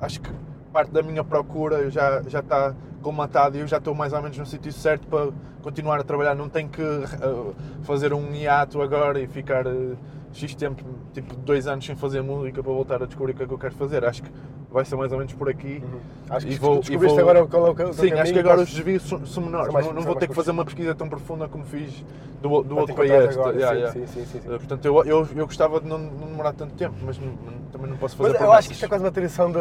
acho 0.00 0.20
que 0.20 0.30
parte 0.72 0.92
da 0.92 1.02
minha 1.02 1.24
procura 1.24 1.90
já, 1.90 2.22
já 2.22 2.40
está 2.40 2.74
colmatada 3.02 3.56
e 3.56 3.60
eu 3.60 3.66
já 3.66 3.78
estou 3.78 3.94
mais 3.94 4.12
ou 4.12 4.20
menos 4.20 4.36
no 4.36 4.44
sítio 4.46 4.72
certo 4.72 5.06
para 5.06 5.30
continuar 5.62 5.98
a 6.00 6.04
trabalhar. 6.04 6.34
Não 6.34 6.48
tenho 6.48 6.68
que 6.68 6.82
ah, 6.82 7.52
fazer 7.82 8.12
um 8.12 8.34
hiato 8.34 8.80
agora 8.82 9.20
e 9.20 9.26
ficar 9.26 9.66
ah, 9.66 9.96
X 10.32 10.54
tempo, 10.54 10.84
tipo 11.12 11.34
dois 11.36 11.66
anos 11.66 11.84
sem 11.84 11.96
fazer 11.96 12.20
música 12.22 12.62
para 12.62 12.72
voltar 12.72 13.02
a 13.02 13.06
descobrir 13.06 13.32
o 13.32 13.34
que 13.36 13.42
é 13.42 13.46
que 13.46 13.52
eu 13.54 13.58
quero 13.58 13.74
fazer. 13.74 14.04
Acho 14.04 14.22
que 14.22 14.30
vai 14.70 14.84
ser 14.84 14.96
mais 14.96 15.10
ou 15.10 15.18
menos 15.18 15.32
por 15.32 15.48
aqui. 15.48 15.82
Acho 16.28 16.46
que 16.46 16.52
E 16.52 16.56
vou- 16.58 16.78
descobriste 16.80 17.14
e 17.14 17.20
vou- 17.22 17.30
agora 17.30 17.46
qual 17.46 17.66
é 17.66 17.70
o 17.70 17.74
teu 17.74 17.92
Sim, 17.94 18.12
acho 18.12 18.32
que 18.32 18.38
agora 18.38 18.60
os 18.60 18.70
desvios 18.72 19.02
são, 19.08 19.24
são 19.26 19.42
menores. 19.42 19.72
Mais- 19.72 19.86
não 19.86 19.94
não 19.94 20.02
vou 20.02 20.14
ter 20.14 20.28
que 20.28 20.34
fazer 20.34 20.50
uma 20.50 20.64
pesquisa 20.64 20.94
tão 20.94 21.08
profunda 21.08 21.48
como 21.48 21.64
fiz 21.64 22.04
do, 22.42 22.62
do 22.62 22.76
outro 22.76 22.94
para 22.94 23.06
este. 23.06 23.38
agora. 23.38 23.56
Yeah, 23.56 23.90
Sim, 23.92 23.98
yeah. 23.98 24.06
sim, 24.06 24.06
sim, 24.06 24.26
sim, 24.26 24.40
sim. 24.40 24.48
Uh, 24.48 24.58
Portanto, 24.58 24.84
eu, 24.84 25.04
eu, 25.04 25.28
eu 25.34 25.46
gostava 25.46 25.80
de 25.80 25.86
não, 25.88 25.98
não 25.98 26.26
demorar 26.28 26.52
tanto 26.52 26.74
tempo, 26.74 26.94
mas 27.02 27.18
não- 27.18 27.32
também 27.72 27.90
não 27.90 27.96
posso 27.96 28.16
fazer 28.16 28.32
Mas 28.34 28.40
eu 28.42 28.52
acho 28.52 28.68
que 28.68 28.74
isto 28.74 28.84
é 28.84 28.88
quase 28.88 29.04
uma 29.04 29.10
tradição 29.10 29.50
do, 29.50 29.58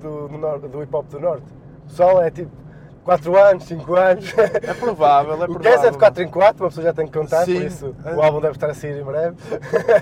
do, 0.00 0.28
do, 0.28 0.68
do 0.68 0.82
hip 0.82 0.94
hop 0.94 1.06
do 1.10 1.18
Norte. 1.20 1.44
O 1.84 1.88
pessoal 1.88 2.22
é 2.22 2.30
tipo 2.30 2.50
4 3.04 3.36
anos, 3.36 3.64
5 3.64 3.94
anos. 3.96 4.34
É 4.38 4.74
provável, 4.74 5.32
é 5.32 5.34
O 5.44 5.48
provável. 5.48 5.72
Kes 5.72 5.84
é 5.84 5.90
de 5.90 5.98
4 5.98 6.22
em 6.22 6.28
4, 6.28 6.62
uma 6.64 6.68
pessoa 6.68 6.84
já 6.84 6.92
tem 6.92 7.06
que 7.06 7.18
contar, 7.18 7.44
Sim. 7.44 7.54
por 7.54 7.62
isso 7.64 7.96
É. 8.04 8.14
o 8.14 8.22
álbum 8.22 8.40
deve 8.40 8.54
estar 8.54 8.70
a 8.70 8.74
sair 8.74 9.00
em 9.00 9.04
breve. 9.04 9.36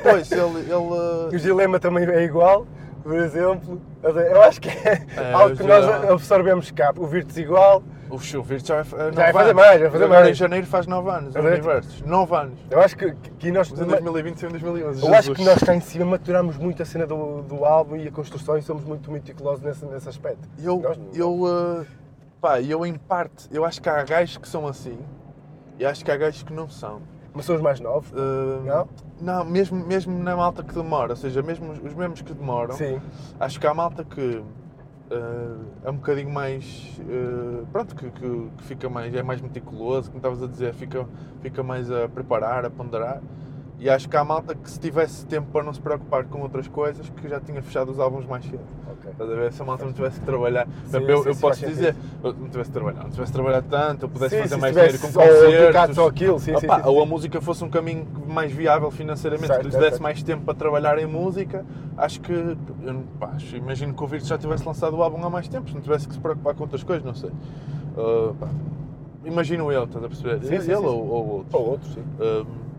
Pois, 0.02 0.30
ele... 0.32 0.42
ele 0.60 1.32
E 1.32 1.36
o 1.36 1.38
Gilema 1.38 1.78
também 1.80 2.04
é 2.04 2.22
igual, 2.22 2.66
por 3.02 3.14
exemplo. 3.16 3.80
Eu 4.02 4.42
acho 4.42 4.60
que 4.60 4.68
é, 4.68 5.06
É, 5.16 5.32
algo 5.34 5.54
o 5.54 5.56
que 5.56 5.62
nós 5.62 5.84
Gilema- 5.84 6.12
absorvemos 6.12 6.70
cá. 6.70 6.92
O 6.96 7.06
Virtus 7.06 7.36
igual. 7.38 7.82
o 8.10 8.18
Chuvir 8.18 8.60
já 8.64 8.82
vai, 8.82 9.10
vai 9.12 9.32
fazer 9.32 9.54
mais, 9.54 9.80
vai 9.80 9.90
fazer 9.90 10.06
mais. 10.06 10.28
em 10.28 10.34
janeiro 10.34 10.66
faz 10.66 10.86
9 10.86 11.08
anos, 11.10 11.34
o 11.34 11.38
é 11.38 11.40
Universos. 11.40 12.02
9 12.02 12.34
anos. 12.34 12.58
Eu 12.70 12.80
acho 12.80 12.96
que, 12.96 13.12
que 13.38 13.50
nós. 13.52 13.70
Em 13.70 13.84
2020 13.84 14.36
saiu 14.38 14.48
em 14.48 14.52
2011. 14.52 15.06
Eu 15.06 15.14
acho 15.14 15.32
que 15.34 15.44
nós 15.44 15.62
cá 15.62 15.74
em 15.74 15.80
cima 15.80 16.04
maturamos 16.04 16.56
muito 16.58 16.82
a 16.82 16.84
cena 16.84 17.06
do, 17.06 17.42
do 17.42 17.64
álbum 17.64 17.96
e 17.96 18.08
a 18.08 18.10
construção 18.10 18.58
e 18.58 18.62
somos 18.62 18.84
muito 18.84 19.10
meticulosos 19.10 19.62
nesse, 19.62 19.84
nesse 19.86 20.08
aspecto. 20.08 20.46
Eu, 20.62 20.80
Nós- 20.80 20.98
eu, 21.14 21.30
uh, 21.42 21.86
pá, 22.40 22.60
eu 22.60 22.84
em 22.86 22.94
parte, 22.94 23.48
eu 23.52 23.64
acho 23.64 23.80
que 23.80 23.88
há 23.88 24.02
gajos 24.02 24.38
que 24.38 24.48
são 24.48 24.66
assim 24.66 24.98
e 25.78 25.84
acho 25.84 26.04
que 26.04 26.10
há 26.10 26.16
gajos 26.16 26.42
que 26.42 26.52
não 26.52 26.68
são. 26.68 27.02
Mas 27.32 27.44
são 27.44 27.54
os 27.54 27.62
mais 27.62 27.78
novos. 27.78 28.10
Uh, 28.10 28.62
Não? 28.64 28.88
Não, 29.20 29.44
mesmo, 29.44 29.76
mesmo 29.86 30.18
na 30.18 30.34
malta 30.34 30.62
que 30.62 30.74
demora, 30.74 31.12
ou 31.12 31.16
seja, 31.16 31.42
mesmo 31.42 31.70
os, 31.72 31.78
os 31.78 31.94
mesmos 31.94 32.22
que 32.22 32.32
demoram, 32.32 32.74
Sim. 32.74 33.00
acho 33.38 33.60
que 33.60 33.66
há 33.66 33.74
malta 33.74 34.02
que 34.02 34.20
uh, 34.20 35.64
é 35.84 35.90
um 35.90 35.96
bocadinho 35.96 36.30
mais. 36.30 36.98
uh, 37.00 37.66
pronto, 37.70 37.94
que, 37.94 38.10
que, 38.10 38.50
que 38.56 38.64
fica 38.64 38.88
mais, 38.88 39.14
é 39.14 39.22
mais 39.22 39.40
meticuloso, 39.40 40.10
como 40.10 40.18
estavas 40.18 40.42
a 40.42 40.46
dizer, 40.46 40.74
fica, 40.74 41.06
fica 41.40 41.62
mais 41.62 41.90
a 41.90 42.08
preparar, 42.08 42.64
a 42.64 42.70
ponderar. 42.70 43.20
E 43.80 43.88
acho 43.88 44.10
que 44.10 44.14
há 44.16 44.22
malta 44.22 44.54
que 44.54 44.70
se 44.70 44.78
tivesse 44.78 45.24
tempo 45.24 45.48
para 45.50 45.64
não 45.64 45.72
se 45.72 45.80
preocupar 45.80 46.24
com 46.26 46.42
outras 46.42 46.68
coisas, 46.68 47.08
que 47.08 47.26
já 47.26 47.40
tinha 47.40 47.62
fechado 47.62 47.90
os 47.90 47.98
álbuns 47.98 48.26
mais 48.26 48.44
cedo. 48.44 48.60
Ok. 48.86 49.10
Estás 49.10 49.30
a 49.30 49.34
ver? 49.34 49.52
Se 49.54 49.62
a 49.62 49.64
malta 49.64 49.86
não 49.86 49.92
tivesse 49.94 50.20
que 50.20 50.26
trabalhar. 50.26 50.68
Sim, 50.84 50.98
eu, 50.98 51.22
sim, 51.22 51.28
eu 51.28 51.34
sim, 51.34 51.40
posso 51.40 51.64
dizer, 51.66 51.96
eu 52.22 52.34
não 52.34 52.48
tivesse 52.50 52.68
que 52.68 52.74
trabalhar, 52.74 53.02
não 53.04 53.10
tivesse 53.10 53.32
que 53.32 53.38
trabalhar 53.38 53.62
tanto, 53.62 54.04
eu 54.04 54.08
pudesse 54.10 54.36
Sim, 54.36 54.42
fazer 54.42 54.56
mais 54.58 54.74
dinheiro 54.74 54.98
com 54.98 55.06
concertos. 55.10 55.98
ou 55.98 56.06
aquilo, 56.06 56.38
sim, 56.38 56.54
Opá, 56.54 56.82
sim. 56.82 56.88
Ou 56.88 57.02
a 57.02 57.06
música 57.06 57.40
fosse 57.40 57.64
um 57.64 57.70
caminho 57.70 58.06
mais 58.28 58.52
viável 58.52 58.90
financeiramente, 58.90 59.46
Certo, 59.46 59.60
que 59.60 59.66
lhes 59.68 59.74
desse 59.76 59.88
certo. 59.92 60.02
mais 60.02 60.22
tempo 60.22 60.44
para 60.44 60.54
trabalhar 60.54 60.98
em 60.98 61.06
música, 61.06 61.64
acho 61.96 62.20
que. 62.20 62.32
Eu, 62.32 63.02
pá, 63.18 63.32
imagino 63.54 63.94
que 63.94 64.04
o 64.04 64.06
Virtus 64.06 64.28
já 64.28 64.36
tivesse 64.36 64.66
lançado 64.66 64.94
o 64.94 65.02
álbum 65.02 65.24
há 65.24 65.30
mais 65.30 65.48
tempo, 65.48 65.70
se 65.70 65.74
não 65.74 65.80
tivesse 65.80 66.06
que 66.06 66.12
se 66.12 66.20
preocupar 66.20 66.54
com 66.54 66.64
outras 66.64 66.82
coisas, 66.84 67.02
não 67.02 67.14
sei. 67.14 67.30
Ah, 67.96 68.34
pá, 68.38 68.48
imagino 69.24 69.72
eu, 69.72 69.84
estás 69.84 70.04
a 70.04 70.08
perceber? 70.08 70.44
Sim, 70.44 70.70
Ele 70.70 70.74
ou, 70.74 71.08
ou 71.08 71.28
outros. 71.28 71.54
Ou 71.54 71.66
outros, 71.70 71.94
sim. 71.94 72.04
Um, 72.20 72.69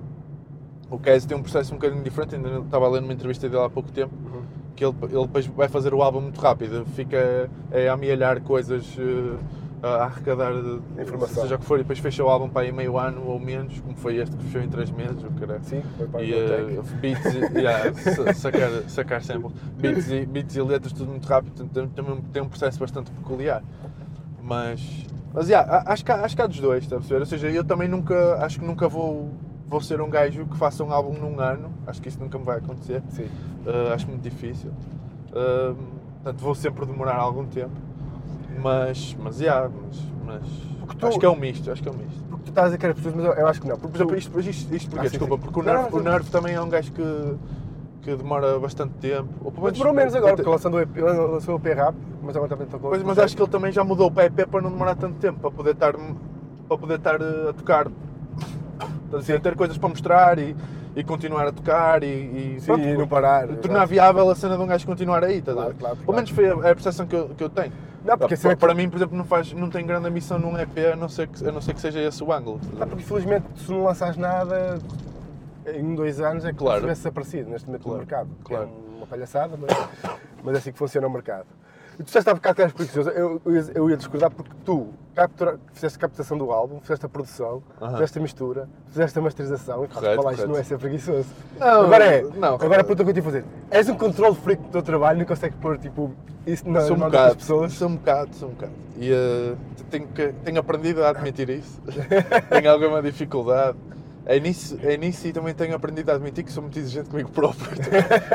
o 0.92 1.00
Kes 1.00 1.26
tem 1.26 1.36
um 1.38 1.42
processo 1.42 1.74
um 1.74 1.78
bocadinho 1.78 2.04
diferente, 2.04 2.36
ainda 2.36 2.60
estava 2.60 2.86
a 2.86 2.90
ler 2.90 3.02
numa 3.02 3.14
entrevista 3.14 3.48
dele 3.50 3.64
há 3.64 3.70
pouco 3.70 3.92
tempo, 3.92 4.14
Uhum. 4.26 4.42
que 4.76 4.86
ele, 4.86 4.96
ele 5.04 5.22
depois 5.26 5.46
vai 5.48 5.68
fazer 5.68 5.94
o 5.94 6.04
álbum 6.04 6.22
muito 6.22 6.40
rápido, 6.40 6.86
fica 6.96 7.50
a 7.90 7.94
amealhar 7.94 8.42
coisas, 8.42 8.86
eh, 9.00 9.38
a 9.84 10.04
arrecadar 10.04 10.52
de- 10.54 11.02
Informação. 11.02 11.42
seja 11.42 11.56
o 11.56 11.60
que 11.60 11.66
for, 11.66 11.76
e 11.80 11.82
depois 11.82 11.98
fecha 11.98 12.24
o 12.24 12.30
álbum 12.30 12.48
para 12.48 12.62
aí 12.62 12.72
meio 12.72 13.00
ano 13.00 13.24
ou 13.26 13.40
menos, 13.40 13.80
como 13.80 13.96
foi 13.96 14.18
este 14.18 14.36
que 14.36 14.44
fechou 14.44 14.62
em 14.62 14.70
3 14.70 14.92
meses, 14.92 15.24
o 15.24 15.32
caralho. 15.32 15.64
Sim, 15.64 15.82
foi 15.98 16.08
para 16.08 16.22
E 16.22 16.34
o 16.34 16.38
eh, 16.38 16.76
Tech. 16.76 16.96
beats, 17.02 17.34
e- 17.34 17.60
yeah, 17.60 17.92
sa- 17.94 18.34
sacar, 18.34 18.70
sacar 18.88 19.24
samples, 19.24 19.54
beats 19.80 20.12
e, 20.12 20.26
beats 20.26 20.56
e 20.56 20.62
letras, 20.62 20.94
tudo 20.94 21.10
muito 21.10 21.26
rápido, 21.28 21.66
também 21.96 22.22
tem 22.34 22.44
um 22.44 22.48
processo 22.50 22.80
bastante 22.80 23.10
peculiar. 23.12 23.64
Mas, 24.44 24.82
mas 25.34 25.48
yeah, 25.50 25.84
acho, 25.88 26.04
que 26.06 26.12
há, 26.12 26.26
acho 26.26 26.36
que 26.36 26.42
há 26.42 26.48
dos 26.48 26.60
dois, 26.60 26.84
está 26.84 26.98
a 26.98 27.00
perceber? 27.00 27.20
Ou 27.22 27.26
seja, 27.26 27.50
eu 27.50 27.64
também 27.64 27.88
nunca, 27.88 28.36
acho 28.44 28.60
que 28.60 28.66
nunca 28.66 28.88
vou, 28.88 29.30
vou 29.72 29.80
ser 29.80 30.02
um 30.02 30.10
gajo 30.10 30.46
que 30.46 30.58
faça 30.58 30.84
um 30.84 30.92
álbum 30.92 31.14
num 31.18 31.40
ano, 31.40 31.72
acho 31.88 32.02
que 32.02 32.10
isso 32.10 32.20
nunca 32.20 32.38
me 32.38 32.44
vai 32.44 32.58
acontecer. 32.58 33.02
Uh, 33.66 33.94
acho 33.94 34.06
muito 34.06 34.22
difícil. 34.22 34.70
Uh, 35.30 35.76
portanto, 36.22 36.42
vou 36.42 36.54
sempre 36.54 36.86
demorar 36.86 37.16
algum 37.16 37.46
tempo, 37.46 37.72
mas, 38.62 39.16
mas, 39.18 39.40
yeah, 39.40 39.70
mas, 40.26 40.44
mas 40.86 40.96
tu- 40.98 41.08
acho 41.08 41.18
que 41.20 41.26
é 41.26 41.30
um 41.30 41.38
misto, 41.38 41.72
acho 41.72 41.82
que 41.82 41.88
é 41.88 41.92
um 41.92 41.96
misto. 41.96 42.22
Porque 42.30 42.44
tu 42.46 42.50
estás 42.50 42.66
a 42.66 42.68
dizer 42.68 42.78
que 42.80 42.86
era 42.86 42.94
pessoas, 42.94 43.16
mas 43.16 43.26
eu, 43.26 43.32
eu 43.34 43.48
acho 43.48 43.62
que 43.62 43.68
não. 43.70 43.78
Porque 43.78 43.92
Por 43.92 43.98
exemplo, 43.98 44.18
isto, 44.18 44.40
isto, 44.42 44.76
isto 44.76 44.90
porque, 44.90 45.06
Ah, 45.08 45.10
sim, 45.10 45.18
desculpa, 45.18 45.36
sim. 45.38 45.42
porque 45.42 45.60
o 45.62 45.64
Nerve, 45.64 45.96
o. 45.96 46.00
Nerve 46.02 46.30
também 46.30 46.54
é 46.54 46.62
um 46.62 46.68
gajo 46.68 46.92
que, 46.92 47.36
que 48.02 48.14
demora 48.18 48.60
bastante 48.60 48.94
tempo. 48.96 49.30
Ou 49.42 49.52
pelo 49.54 49.64
Mas 49.64 49.74
demorou 49.74 49.94
menos 49.94 50.14
agora, 50.14 50.34
até- 50.34 50.44
porque 50.44 50.54
lançando 50.54 50.74
o 50.76 50.82
EP, 50.82 50.98
lançou 51.02 51.56
o 51.56 51.58
EP 51.66 51.74
rápido, 51.78 52.04
mas 52.22 52.36
agora 52.36 52.50
também 52.50 52.68
tocou. 52.68 52.90
Pois, 52.90 53.02
mas 53.04 53.18
acho 53.18 53.38
que 53.38 53.42
ele 53.42 53.50
também 53.50 53.72
já 53.72 53.86
mudou 53.86 54.12
para 54.12 54.26
EP 54.26 54.46
para 54.50 54.62
não 54.62 54.70
demorar 54.70 54.96
tanto 54.96 55.16
tempo, 55.16 55.40
para 55.40 55.52
poder 55.52 55.72
estar, 55.72 55.94
para 56.68 56.78
poder 56.78 56.96
estar 56.98 57.22
uh, 57.22 57.50
a 57.50 57.54
tocar, 57.54 57.88
Estás 59.06 59.14
a 59.16 59.18
dizer, 59.20 59.40
ter 59.42 59.56
coisas 59.56 59.78
para 59.78 59.90
mostrar 59.90 60.40
e, 60.40 60.56
e 60.96 61.04
continuar 61.04 61.48
a 61.48 61.52
tocar 61.52 62.04
e, 62.04 62.08
e, 62.08 62.58
Sim, 62.60 62.66
pronto, 62.68 62.84
e 62.84 62.98
não 62.98 63.08
parar. 63.08 63.48
tornar 63.58 63.86
viável 63.86 64.30
a 64.30 64.36
cena 64.36 64.58
de 64.58 64.64
um 64.64 64.68
gajo 64.68 64.86
continuar 64.86 65.24
aí, 65.24 65.42
Claro, 65.42 65.58
claro, 65.60 65.74
Pelo 65.76 65.96
claro. 66.06 66.14
menos 66.16 66.30
foi 66.30 66.46
a, 66.46 66.50
é 66.50 66.72
a 66.72 66.76
percepção 66.76 67.06
que 67.06 67.16
eu, 67.16 67.30
que 67.30 67.44
eu 67.44 67.50
tenho. 67.50 67.72
Não, 68.04 68.18
porque 68.18 68.34
Pá, 68.34 68.34
a 68.34 68.38
cena 68.38 68.58
para, 68.58 68.74
mim, 68.74 68.90
por 68.90 68.98
exemplo, 68.98 69.16
não, 69.18 69.26
faz, 69.26 69.54
não 69.54 69.70
tem 69.70 69.86
grande 69.86 70.08
ambição 70.08 70.40
num 70.40 70.58
EP, 70.58 70.76
a 70.94 70.96
não 70.96 71.08
ser 71.08 71.28
que, 71.28 71.48
a 71.48 71.52
não 71.52 71.62
ser 71.62 71.74
que 71.76 71.82
seja 71.82 72.00
esse 72.02 72.24
o 72.24 72.34
ângulo. 72.34 72.60
ver? 72.64 72.86
porque 72.88 73.04
infelizmente 73.04 73.46
se 73.58 73.72
não 73.72 73.84
lançares 73.84 74.18
nada, 74.18 74.80
em 75.68 75.84
um, 75.86 75.94
dois 75.96 76.20
anos 76.20 76.44
é 76.44 76.52
que 76.52 76.58
Claro. 76.58 76.82
tivesse 76.82 77.02
desaparecido 77.02 77.50
neste 77.52 77.68
momento 77.68 77.84
Claro, 77.84 77.98
no 77.98 78.00
mercado. 78.06 78.30
que 78.40 78.44
claro. 78.46 78.64
É 78.94 78.98
uma 78.98 79.06
palhaçada, 79.08 79.56
mas, 79.58 79.72
mas 80.44 80.56
é 80.56 80.58
assim 80.58 80.72
que 80.72 80.78
funciona 80.80 81.06
o 81.08 81.12
mercado. 81.12 81.46
E 82.02 82.04
tu 82.04 82.06
disseste 82.08 82.28
há 82.32 82.34
bocado 82.34 82.56
que 82.56 82.62
eras 82.64 82.74
preguiçoso. 82.74 83.10
Eu, 83.12 83.40
eu, 83.46 83.56
ia- 83.56 83.72
eu 83.76 83.90
ia 83.92 83.96
discordar 83.96 84.32
porque 84.32 84.50
tu 84.66 84.88
captura, 85.14 85.60
fizeste 85.72 85.98
a 86.00 86.02
captação 86.02 86.36
do 86.36 86.52
álbum, 86.52 86.80
fizeste 86.80 87.06
a 87.06 87.10
produção, 87.10 87.62
Aham. 87.80 87.92
fizeste 87.94 88.18
a 88.18 88.22
mistura, 88.24 88.70
fizeste 88.88 89.20
a 89.20 89.22
masterização 89.22 89.84
e 89.86 89.88
pá, 89.88 89.94
Correto, 89.96 90.22
lá, 90.24 90.32
isto 90.32 90.38
correto. 90.42 90.48
não 90.52 90.58
é 90.60 90.64
ser 90.64 90.78
preguiçoso. 90.80 91.28
Não, 91.60 91.68
agora 91.84 92.06
é. 92.06 92.24
não, 92.24 92.56
agora 92.56 92.82
a 92.82 92.84
pergunta 92.84 93.04
que 93.04 93.10
eu 93.12 93.14
te 93.14 93.18
ia 93.18 93.24
fazer. 93.24 93.46
És 93.70 93.88
um 93.88 93.96
controle 93.96 94.36
freak 94.36 94.64
do 94.64 94.70
teu 94.70 94.82
trabalho, 94.82 95.20
não 95.20 95.26
consegues 95.28 95.56
pôr 95.62 95.78
tipo, 95.78 96.12
isso 96.48 96.68
nas 96.68 96.86
sou 96.86 96.96
um 96.96 97.00
mãos 97.00 97.12
das 97.12 97.22
bocado, 97.22 97.38
pessoas. 97.38 97.74
sou 97.74 97.88
um 97.88 97.96
bocado, 97.98 98.36
sou 98.36 98.50
um 98.50 98.52
bocado. 98.54 98.74
E 98.98 99.12
eh, 99.14 99.54
tenho, 99.92 100.08
que- 100.08 100.34
tenho 100.44 100.60
aprendido 100.60 101.04
a 101.04 101.10
admitir 101.10 101.50
isso. 101.52 101.80
tenho 102.50 102.72
alguma 102.72 103.00
dificuldade. 103.04 103.78
É 104.26 104.40
nisso, 104.40 104.78
é 104.82 104.98
nisso 104.98 105.28
e 105.28 105.34
também 105.34 105.54
tenho 105.54 105.76
aprendido 105.76 106.10
a 106.10 106.16
admitir 106.16 106.44
que 106.44 106.52
sou 106.52 106.64
muito 106.64 106.80
exigente 106.80 107.10
comigo 107.10 107.30
próprio. 107.30 107.70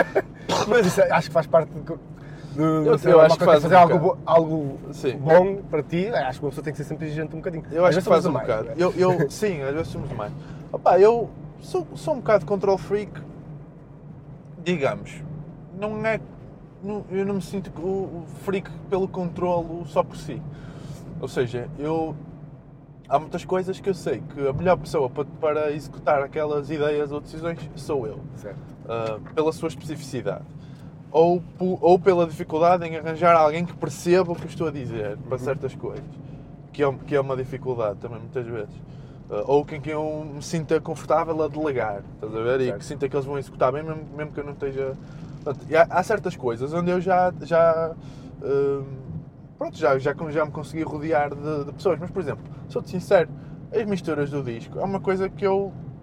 Mas 0.69 0.87
isso 0.87 1.01
é- 1.01 1.11
acho 1.11 1.29
que 1.29 1.33
faz 1.35 1.47
parte 1.49 1.71
de, 1.73 1.81
de, 2.57 2.63
Eu- 2.89 2.99
sei 2.99 3.13
eu 3.13 3.21
acho 3.21 3.39
que 3.39 3.45
faz 3.45 3.63
fazer 3.63 3.75
um 3.75 3.79
algo, 3.79 4.19
algo 4.27 4.79
Sim. 4.93 5.17
bom 5.19 5.63
para 5.71 5.83
ti. 5.83 6.09
Acho 6.09 6.39
que 6.41 6.45
uma 6.45 6.51
pessoa 6.51 6.65
tem 6.65 6.73
que 6.73 6.77
ser 6.79 6.85
sempre 6.85 7.07
exigente 7.07 7.35
um 7.35 7.39
bocadinho. 7.39 7.65
Eu 7.71 7.85
acho 7.85 7.99
que 7.99 8.05
faz 8.05 8.25
um 8.27 8.33
mais, 8.33 8.47
bocado. 8.47 8.69
é? 8.71 8.75
Eu, 8.77 8.93
eu- 8.97 9.29
sim, 9.31 9.63
às 9.63 9.73
vezes 9.75 9.89
somos 9.89 10.11
mais. 10.13 10.33
Opa, 10.73 10.99
eu 10.99 11.29
sou, 11.61 11.87
sou 11.95 12.15
um 12.15 12.19
bocado 12.19 12.45
control 12.47 12.79
freak, 12.79 13.13
digamos. 14.63 15.23
Não 15.79 16.05
é. 16.07 16.21
não- 16.83 17.05
eu 17.11 17.25
não 17.27 17.35
me 17.37 17.43
sinto 17.43 17.71
o, 17.81 17.89
o 17.89 18.25
freak 18.45 18.71
pelo 18.89 19.09
controlo 19.09 19.85
só 19.87 20.03
por 20.03 20.17
si. 20.17 20.41
Ou 21.21 21.29
seja, 21.29 21.69
eu. 21.79 22.15
Há 23.09 23.21
muitas 23.21 23.45
coisas 23.45 23.79
que 23.79 23.89
eu 23.89 23.95
sei 23.95 24.21
que 24.35 24.49
a 24.49 24.53
melhor 24.53 24.77
pessoa 24.77 25.09
para, 25.09 25.25
para 25.41 25.71
executar 25.73 26.23
aquelas 26.23 26.69
ideias 26.71 27.13
ou 27.13 27.21
decisões 27.21 27.59
sou 27.77 28.05
eu. 28.07 28.19
Certo. 28.35 28.59
uh, 28.85 29.21
pela 29.33 29.53
sua 29.53 29.69
especificidade. 29.69 30.43
Ou, 31.17 31.43
ou 31.59 31.99
pela 31.99 32.27
dificuldade 32.27 32.87
em 32.87 32.95
arranjar 32.95 33.35
alguém 33.35 33.65
que 33.65 33.73
perceba 33.73 34.33
o 34.33 34.35
que 34.35 34.47
estou 34.47 34.69
a 34.69 34.71
dizer 34.71 35.17
para 35.27 35.39
certas 35.39 35.75
coisas. 35.75 36.05
Que 36.75 36.85
é, 36.85 36.93
que 37.07 37.15
é 37.15 37.21
uma 37.21 37.35
dificuldade 37.35 37.99
também, 38.01 38.19
muitas 38.19 38.45
vezes. 38.45 38.75
Uh, 39.31 39.43
ou 39.47 39.65
quem 39.65 39.81
eu 39.87 40.31
me 40.35 40.43
sinta 40.43 40.79
confortável 40.79 41.43
a 41.43 41.49
delegar, 41.49 42.03
estás 42.17 42.37
a 42.37 42.43
ver? 42.43 42.61
E 42.61 42.65
Certo. 42.67 42.79
que 42.79 42.85
sinta 42.85 43.09
que 43.09 43.17
eles 43.17 43.25
vão 43.25 43.39
executar 43.39 43.73
bem, 43.73 43.83
mesmo, 43.83 44.05
mesmo 44.15 44.31
que 44.31 44.41
eu 44.41 44.45
não 44.45 44.53
esteja. 44.53 44.95
Portanto, 45.43 45.67
há, 45.75 45.99
há 45.99 46.03
certas 46.03 46.37
coisas 46.37 46.75
onde 46.75 46.91
eu 46.91 47.01
já. 47.01 47.33
já 47.41 47.93
uh, 48.43 48.87
pronto, 49.57 49.75
já, 49.75 49.99
já, 49.99 50.15
já 50.29 50.45
me 50.45 50.53
consegui 50.53 50.83
rodear 50.83 51.35
de, 51.35 51.65
de 51.65 51.73
pessoas. 51.73 51.99
Mas, 51.99 52.11
por 52.11 52.21
exemplo, 52.21 52.45
sou-te 52.69 52.91
sincero, 52.91 53.31
as 53.73 53.87
misturas 53.87 54.31
do 54.31 54.43
disco 54.43 54.79
é 54.79 54.85
uma 54.85 55.01
coisa 55.01 55.31
que 55.31 55.47
eu 55.47 55.69
hum, 55.69 55.96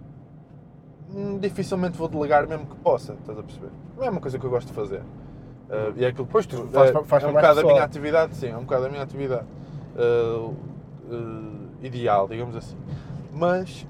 dificilmente 1.40 1.96
vou 1.96 2.08
delegar 2.08 2.46
mesmo 2.46 2.66
que 2.66 2.76
possa, 2.76 3.14
estás 3.14 3.38
a 3.38 3.42
perceber? 3.42 3.70
Não 3.96 4.04
é 4.04 4.10
uma 4.10 4.20
coisa 4.20 4.38
que 4.38 4.44
eu 4.44 4.50
gosto 4.50 4.68
de 4.68 4.74
fazer. 4.74 5.00
Uh, 5.00 5.94
e 5.96 6.04
é 6.04 6.08
aquilo 6.08 6.26
que 6.26 6.32
Pois, 6.32 6.46
tu 6.46 6.66
fazes 6.68 6.94
é, 6.94 7.04
faz 7.04 7.24
é 7.24 7.26
um 7.26 7.32
bocado 7.32 7.52
a 7.52 7.54
pessoal. 7.54 7.72
minha 7.72 7.84
atividade, 7.84 8.36
sim, 8.36 8.48
é 8.48 8.56
um 8.56 8.62
bocado 8.64 8.86
a 8.86 8.88
minha 8.88 9.02
atividade 9.02 9.46
uh, 9.96 10.54
uh, 11.10 11.68
ideal, 11.82 12.28
digamos 12.28 12.54
assim. 12.56 12.76
Mas 13.32 13.86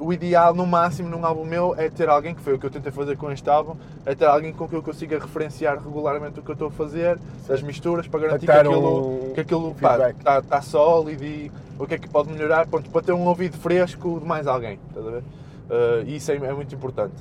o 0.00 0.12
ideal, 0.12 0.54
no 0.54 0.66
máximo, 0.66 1.08
num 1.08 1.24
álbum 1.24 1.44
meu, 1.44 1.74
é 1.76 1.90
ter 1.90 2.08
alguém, 2.08 2.34
que 2.34 2.40
foi 2.40 2.54
o 2.54 2.58
que 2.58 2.64
eu 2.66 2.70
tentei 2.70 2.90
fazer 2.90 3.16
com 3.16 3.30
este 3.30 3.48
álbum, 3.48 3.76
é 4.06 4.14
ter 4.14 4.24
alguém 4.24 4.52
com 4.52 4.66
quem 4.66 4.78
eu 4.78 4.82
consiga 4.82 5.18
referenciar 5.18 5.78
regularmente 5.78 6.40
o 6.40 6.42
que 6.42 6.50
eu 6.50 6.54
estou 6.54 6.68
a 6.68 6.70
fazer, 6.70 7.18
as 7.48 7.62
misturas, 7.62 8.08
para 8.08 8.20
garantir 8.20 8.46
que 8.46 8.52
aquilo, 8.52 9.30
um 9.30 9.34
que 9.34 9.40
aquilo 9.40 9.76
está, 9.76 10.38
está 10.38 10.62
sólido 10.62 11.22
e 11.22 11.52
o 11.78 11.86
que 11.86 11.94
é 11.94 11.98
que 11.98 12.08
pode 12.08 12.32
melhorar, 12.32 12.66
pronto, 12.66 12.88
para 12.90 13.02
ter 13.02 13.12
um 13.12 13.26
ouvido 13.26 13.58
fresco 13.58 14.18
de 14.20 14.26
mais 14.26 14.46
alguém, 14.46 14.78
estás 14.88 15.06
a 15.06 15.10
ver? 15.10 15.22
Uh, 15.70 16.02
e 16.04 16.16
isso 16.16 16.32
é, 16.32 16.36
é 16.36 16.52
muito 16.52 16.74
importante. 16.74 17.14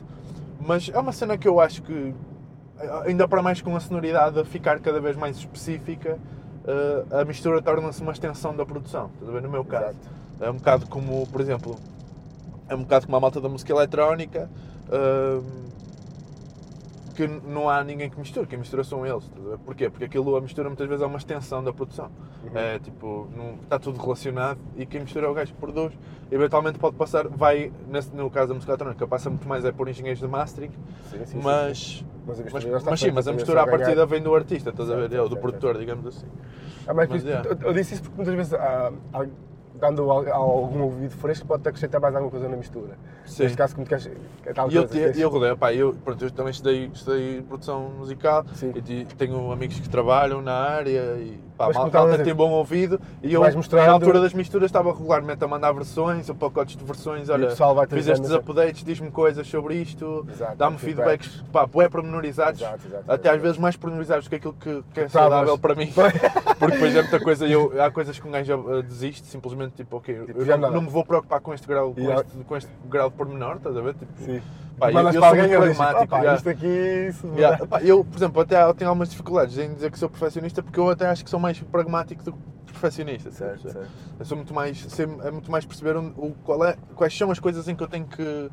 Mas 0.60 0.90
é 0.90 0.98
uma 0.98 1.12
cena 1.12 1.38
que 1.38 1.48
eu 1.48 1.60
acho 1.60 1.84
que, 1.84 2.14
ainda 3.06 3.28
para 3.28 3.42
mais 3.42 3.62
com 3.62 3.76
a 3.76 3.80
sonoridade 3.80 4.40
a 4.40 4.44
ficar 4.44 4.80
cada 4.80 5.00
vez 5.00 5.16
mais 5.16 5.38
específica, 5.38 6.18
uh, 6.66 7.18
a 7.18 7.24
mistura 7.24 7.62
torna-se 7.62 8.02
uma 8.02 8.12
extensão 8.12 8.56
da 8.56 8.66
produção, 8.66 9.12
ver? 9.22 9.42
No 9.42 9.50
meu 9.50 9.64
caso. 9.64 9.90
Exato. 9.90 10.20
É 10.42 10.50
um 10.50 10.56
bocado 10.56 10.88
como, 10.88 11.28
por 11.28 11.42
exemplo, 11.42 11.76
é 12.70 12.76
um 12.76 12.80
bocado 12.80 13.06
como 13.06 13.18
a 13.18 13.20
malta 13.20 13.42
da 13.42 13.50
música 13.50 13.74
eletrónica, 13.74 14.50
hum, 14.90 15.69
que 17.20 17.28
não 17.28 17.70
há 17.70 17.84
ninguém 17.84 18.10
que 18.10 18.18
misture, 18.18 18.48
quem 18.48 18.58
mistura 18.58 18.82
são 18.82 19.06
eles. 19.06 19.30
Porquê? 19.66 19.90
Porque 19.90 20.06
aquilo, 20.06 20.38
a 20.38 20.42
mistura 20.42 20.70
muitas 20.70 20.88
vezes 20.88 21.04
é 21.04 21.06
uma 21.06 21.18
extensão 21.18 21.62
da 21.62 21.74
produção. 21.74 22.10
Uhum. 22.46 22.58
É 22.58 22.80
tipo, 22.80 23.28
não, 23.36 23.56
está 23.56 23.78
tudo 23.78 24.00
relacionado 24.02 24.58
e 24.78 24.86
quem 24.86 25.02
mistura 25.02 25.28
é 25.28 25.30
o 25.30 25.34
gajo 25.34 25.54
que 25.54 25.60
produz. 25.60 25.92
Eventualmente 26.32 26.80
pode 26.80 26.96
passar, 26.96 27.28
vai, 27.28 27.74
nesse, 27.90 28.16
no 28.16 28.30
caso 28.30 28.50
da 28.50 28.54
música 28.54 28.72
eletrónica, 28.72 29.06
passa 29.06 29.30
muito 29.30 29.46
mais 29.50 29.66
é 29.66 29.72
por 29.74 29.90
engenheiros 29.90 30.22
de 30.22 30.28
mastering, 30.30 30.72
Sim, 31.10 31.26
sim, 31.26 31.42
mas, 31.44 31.78
sim. 31.78 32.06
Mas 32.26 32.40
a 32.40 32.44
mas, 32.44 32.66
está 32.66 32.92
mas 32.92 33.00
sim, 33.00 33.06
feita, 33.08 33.16
mas 33.16 33.28
a 33.28 33.32
é 33.32 33.34
mistura 33.34 33.62
à 33.64 33.68
partida 33.68 34.06
vem 34.06 34.22
do 34.22 34.34
artista, 34.34 34.70
estás 34.70 34.90
a 34.90 34.96
ver? 34.96 35.12
É, 35.12 35.28
do 35.28 35.36
produtor, 35.36 35.78
digamos 35.78 36.08
assim. 36.08 36.28
Ah, 36.88 36.94
mas 36.94 37.10
Mas, 37.10 37.26
é. 37.26 37.42
eu 37.64 37.74
disse 37.74 37.96
isso 37.96 38.04
porque 38.04 38.16
muitas 38.16 38.36
vezes, 38.36 38.54
há, 38.54 38.94
há- 39.14 39.28
dando 39.80 40.10
al- 40.12 40.32
algum 40.32 40.84
ouvido 40.84 41.12
fresco, 41.16 41.48
pode 41.48 41.68
acrescentar 41.68 42.00
mais 42.02 42.14
alguma 42.16 42.32
coisa 42.32 42.48
na 42.50 42.56
mistura. 42.58 42.98
Sim. 43.26 43.44
Neste 43.44 43.58
caso, 43.58 43.76
como 43.76 43.88
queres. 43.88 44.10
é 44.46 44.54
tal 44.54 44.70
E 44.72 44.76
eu, 44.76 44.88
coisa, 44.88 45.12
te- 45.14 45.20
eu 45.22 45.30
rodei, 45.30 45.56
pá, 45.56 45.74
eu, 45.74 45.94
pronto, 46.04 46.24
eu 46.26 46.32
também 46.32 46.52
estudei, 46.52 46.90
estudei 46.94 47.42
produção 47.44 47.90
musical 47.98 48.44
Sim. 48.54 48.74
e 48.76 49.06
tenho 49.06 49.52
amigos 49.52 49.80
que 49.80 49.88
trabalham 49.90 50.42
na 50.42 50.54
área 50.54 51.16
e 51.18 51.40
pá, 51.58 51.68
Mas 51.68 51.76
mal, 51.78 51.92
malta 51.92 52.24
tem 52.24 52.34
bom 52.34 52.50
ouvido 52.52 53.00
e 53.22 53.34
eu 53.34 53.42
mostrando- 53.56 53.86
na 53.86 53.92
altura 53.94 54.20
das 54.20 54.34
misturas 54.34 54.66
estava 54.68 54.92
regularmente 54.92 55.44
a 55.44 55.48
mandar 55.48 55.72
versões 55.74 56.28
ou 56.30 56.36
pacotes 56.36 56.76
de 56.76 56.84
versões, 56.84 57.30
olha, 57.30 57.50
fiz 57.90 58.08
estes 58.08 58.30
essa- 58.32 58.38
updates, 58.40 58.84
diz-me 58.84 59.12
coisas 59.12 59.46
sobre 59.48 59.76
isto, 59.76 60.26
dá-me 60.58 60.78
feedbacks. 60.80 61.28
feedbacks, 61.28 61.52
pá, 61.52 61.66
bué 61.68 61.88
pormenorizados, 61.88 62.62
Exato, 62.62 62.88
exato, 62.88 63.04
até 63.08 63.14
exato. 63.30 63.36
às 63.36 63.42
vezes 63.42 63.58
mais 63.58 63.76
pormenorizados 63.78 64.26
do 64.26 64.30
que 64.30 64.36
aquilo 64.38 64.54
que, 64.54 64.84
que 64.94 65.00
é 65.02 65.08
saudável 65.08 65.58
para 65.58 65.76
mim, 65.76 65.92
porque 66.58 66.74
depois 66.76 66.96
é 66.96 67.02
muita 67.02 67.20
coisa, 67.20 67.46
e 67.46 67.52
eu, 67.52 67.72
há 67.80 67.92
coisas 67.92 68.18
que 68.18 68.28
um 68.28 68.32
gajo 68.32 68.56
uh, 68.56 68.82
desiste, 68.82 69.28
simplesmente 69.28 69.69
tipo, 69.70 69.98
ok, 69.98 70.26
Tipo, 70.26 70.40
eu 70.40 70.46
já 70.46 70.58
não, 70.58 70.72
não. 70.72 70.82
me 70.82 70.90
vou 70.90 71.04
preocupar 71.06 71.40
com 71.42 71.54
este 71.54 71.68
grau, 71.68 71.94
com, 71.94 72.02
E 72.02 72.12
este, 72.12 72.38
com 72.44 72.58
este 72.58 72.72
grau 72.90 73.10
de 73.10 73.16
pormenor, 73.16 73.58
estás 73.58 73.76
a 73.78 73.82
ver? 73.82 73.94
Tipo, 73.96 74.12
Sim. 74.24 74.42
Pá, 74.80 74.90
eu- 74.90 74.94
Mandas 74.94 75.16
eu 75.16 75.22
para 75.22 75.30
sou 75.32 75.38
muito 75.40 75.54
e 75.54 75.58
pragmático, 75.58 76.04
"Opa, 76.16 76.24
já." 76.24 76.36
isto 76.36 76.50
aqui, 76.50 77.08
isso 77.10 77.28
Yeah, 77.36 77.68
pá, 77.68 77.82
eu, 77.82 78.06
por 78.06 78.18
exemplo, 78.18 78.42
até 78.42 78.64
eu 78.64 78.74
tenho 78.74 78.90
algumas 78.90 79.10
dificuldades 79.10 79.58
em 79.58 79.74
dizer 79.74 79.92
que 79.92 80.00
sou 80.00 80.10
perfeccionista 80.10 80.64
porque 80.64 80.80
eu 80.80 80.90
até 80.90 81.06
acho 81.08 81.24
que 81.24 81.30
sou 81.30 81.40
mais 81.40 81.60
pragmático 81.60 82.24
do 82.24 82.32
que 82.32 82.40
perfeccionista. 82.68 83.30
Certo, 83.32 83.70
certo. 83.70 83.90
Eu 84.18 84.26
sou 84.26 84.38
muito 84.38 84.54
mais, 84.54 84.78
sei, 84.90 85.06
é 85.24 85.32
muito 85.32 85.52
mais 85.52 85.66
perceber 85.66 85.98
onde- 85.98 86.14
o, 86.18 86.34
qual 86.46 86.64
é, 86.66 86.78
quais 86.96 87.16
são 87.18 87.30
as 87.30 87.40
coisas 87.40 87.68
em 87.68 87.76
que 87.76 87.84
eu 87.84 87.88
tenho 87.88 88.06
que 88.06 88.50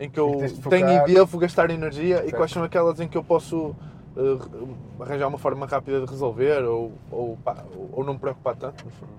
em 0.00 0.10
que 0.10 0.18
eu 0.20 0.32
que 0.38 0.68
tenho 0.68 0.88
e 1.08 1.14
devo 1.14 1.38
gastar 1.38 1.70
energia 1.70 2.16
e 2.16 2.18
Certo. 2.24 2.36
quais 2.36 2.50
são 2.50 2.64
aquelas 2.64 2.98
em 3.00 3.06
que 3.08 3.16
eu 3.16 3.22
posso 3.24 3.74
eh, 4.16 4.38
arranjar 5.00 5.26
uma 5.28 5.38
forma 5.38 5.64
rápida 5.64 6.00
de 6.00 6.06
resolver 6.10 6.64
ou, 6.64 6.92
ou, 7.10 7.36
pá, 7.38 7.64
ou- 7.74 7.88
ou 7.92 8.04
não 8.04 8.12
me 8.14 8.18
preocupar 8.18 8.54
tanto. 8.56 8.84
no 8.84 8.90
fundo. 8.90 9.12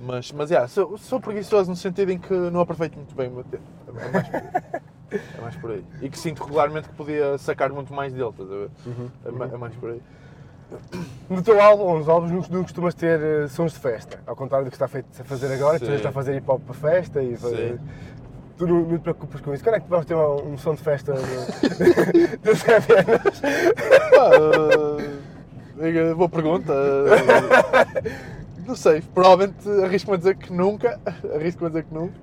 Mas, 0.00 0.32
mas 0.32 0.50
yeah, 0.50 0.66
sou, 0.68 0.98
sou 0.98 1.20
preguiçoso 1.20 1.70
no 1.70 1.76
sentido 1.76 2.10
em 2.10 2.18
que 2.18 2.32
não 2.34 2.60
aproveito 2.60 2.96
muito 2.96 3.14
bem 3.14 3.28
o 3.28 3.32
meu 3.32 3.44
tempo. 3.44 3.62
É 3.88 3.92
mais 4.10 4.28
por 4.28 4.36
aí. 4.36 5.20
É 5.38 5.40
mais 5.40 5.56
por 5.56 5.70
aí. 5.70 5.84
E 6.02 6.08
que 6.10 6.18
sinto 6.18 6.42
regularmente 6.44 6.88
que 6.88 6.94
podia 6.94 7.38
sacar 7.38 7.70
muito 7.70 7.92
mais 7.94 8.12
dele, 8.12 8.28
estás 8.30 8.50
a 8.50 8.54
ver? 8.54 8.70
Uhum. 8.86 9.08
É, 9.24 9.30
ma- 9.30 9.46
é 9.46 9.56
mais 9.56 9.74
por 9.76 9.90
aí. 9.90 10.02
No 11.30 11.40
teu 11.42 11.60
álbum, 11.60 11.98
nos 11.98 12.08
álbuns, 12.08 12.30
não, 12.32 12.56
não 12.58 12.62
costumas 12.64 12.94
ter 12.94 13.20
eh, 13.20 13.46
sons 13.48 13.72
de 13.72 13.78
festa, 13.78 14.18
ao 14.26 14.34
contrário 14.34 14.64
do 14.64 14.70
que 14.70 14.74
está 14.76 14.88
feito 14.88 15.06
a 15.20 15.24
fazer 15.24 15.52
agora, 15.52 15.78
que 15.78 15.84
tu 15.84 15.90
Sim. 15.90 15.96
está 15.96 16.08
a 16.08 16.12
fazer 16.12 16.34
hip 16.36 16.50
hop 16.50 16.60
para 16.64 16.74
festa 16.74 17.22
e 17.22 17.36
fazer- 17.36 17.74
Sim. 17.78 17.78
Tu 18.58 18.66
não, 18.66 18.80
não 18.82 18.98
te 18.98 19.02
preocupas 19.02 19.40
com 19.40 19.52
isso. 19.54 19.62
Quando 19.62 19.76
é 19.76 19.80
que 19.80 19.88
vamos 19.88 20.06
ter 20.06 20.14
um, 20.14 20.52
um 20.52 20.58
som 20.58 20.74
de 20.74 20.80
festa 20.82 21.12
do 21.12 21.20
Zé 22.54 22.80
Venas? 22.80 23.40
Pá, 24.10 24.30
eh, 25.80 26.14
boa 26.14 26.28
pergunta. 26.28 26.72
eh, 28.64 28.68
não 28.68 28.76
sei, 28.76 29.02
provavelmente 29.02 29.68
arrisco-me 29.84 30.14
a 30.14 30.18
dizer 30.18 30.36
que 30.36 30.52
nunca. 30.52 30.98
Arrisco-me 31.34 31.66
a 31.66 31.68
dizer 31.68 31.84
que 31.84 31.94
nunca. 31.94 32.14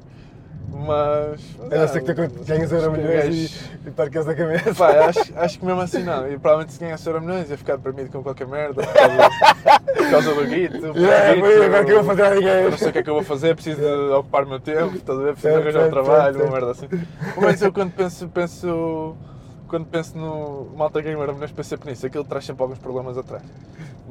Mas. 0.74 1.42
A 1.70 1.76
não 1.76 1.88
ser 1.88 2.02
que 2.02 2.14
tu 2.14 2.46
ganhas 2.46 2.72
euro 2.72 2.92
milhões 2.94 3.70
e, 3.86 3.88
e 3.88 3.92
percas 3.92 4.28
a 4.28 4.34
cabeça. 4.34 4.74
Pá, 4.74 5.06
acho, 5.08 5.34
acho 5.36 5.60
que 5.60 5.66
mesmo 5.66 5.82
assim 5.82 6.04
não. 6.04 6.26
E 6.28 6.32
provavelmente 6.32 6.74
se 6.74 6.80
ganhasse 6.80 7.08
euro 7.08 7.22
milhões 7.22 7.50
ia 7.50 7.58
ficar 7.58 7.76
deprimido 7.76 8.10
com 8.10 8.24
qualquer 8.24 8.48
merda 8.48 8.82
por 8.82 8.94
causa, 8.94 9.30
por 9.98 10.10
causa 10.12 10.34
do 10.34 10.46
guito. 10.48 10.80
por 10.80 10.94
guito, 10.94 11.40
foi, 11.40 11.66
agora 11.66 11.86
que 11.86 11.92
eu 11.92 12.04
vou 12.04 12.16
fazer 12.16 12.36
ninguém. 12.36 12.70
Não 12.70 12.78
sei 12.78 12.90
o 12.90 12.94
que 12.94 13.00
é 13.00 13.04
que 13.04 13.10
eu 13.10 13.14
vou 13.16 13.24
fazer, 13.24 13.56
preciso 13.56 13.82
de 13.82 14.14
ocupar 14.14 14.46
o 14.46 14.50
meu 14.50 14.60
tempo, 14.60 14.96
estás 14.96 15.20
a 15.20 15.22
ver? 15.22 15.34
Preciso 15.34 15.56
arranjar 15.56 15.88
um 15.88 15.90
trabalho, 15.90 16.44
uma 16.44 16.52
merda 16.52 16.72
assim. 16.72 16.88
Pelo 16.88 17.42
menos 17.42 17.62
eu 17.62 17.74
quando 17.74 17.92
penso, 17.92 18.30
penso, 18.30 19.16
quando 19.72 19.86
penso 19.88 20.18
no 20.18 20.70
Malta 20.76 21.02
Gamer 21.02 21.30
Armenês 21.30 21.52
penso 21.52 21.70
sempre 21.70 21.90
nisso, 21.90 22.06
aquilo 22.06 22.26
traz 22.26 22.46
sempre 22.46 22.62
alguns 22.62 22.78
problemas 22.78 23.18
atrás. 23.18 23.42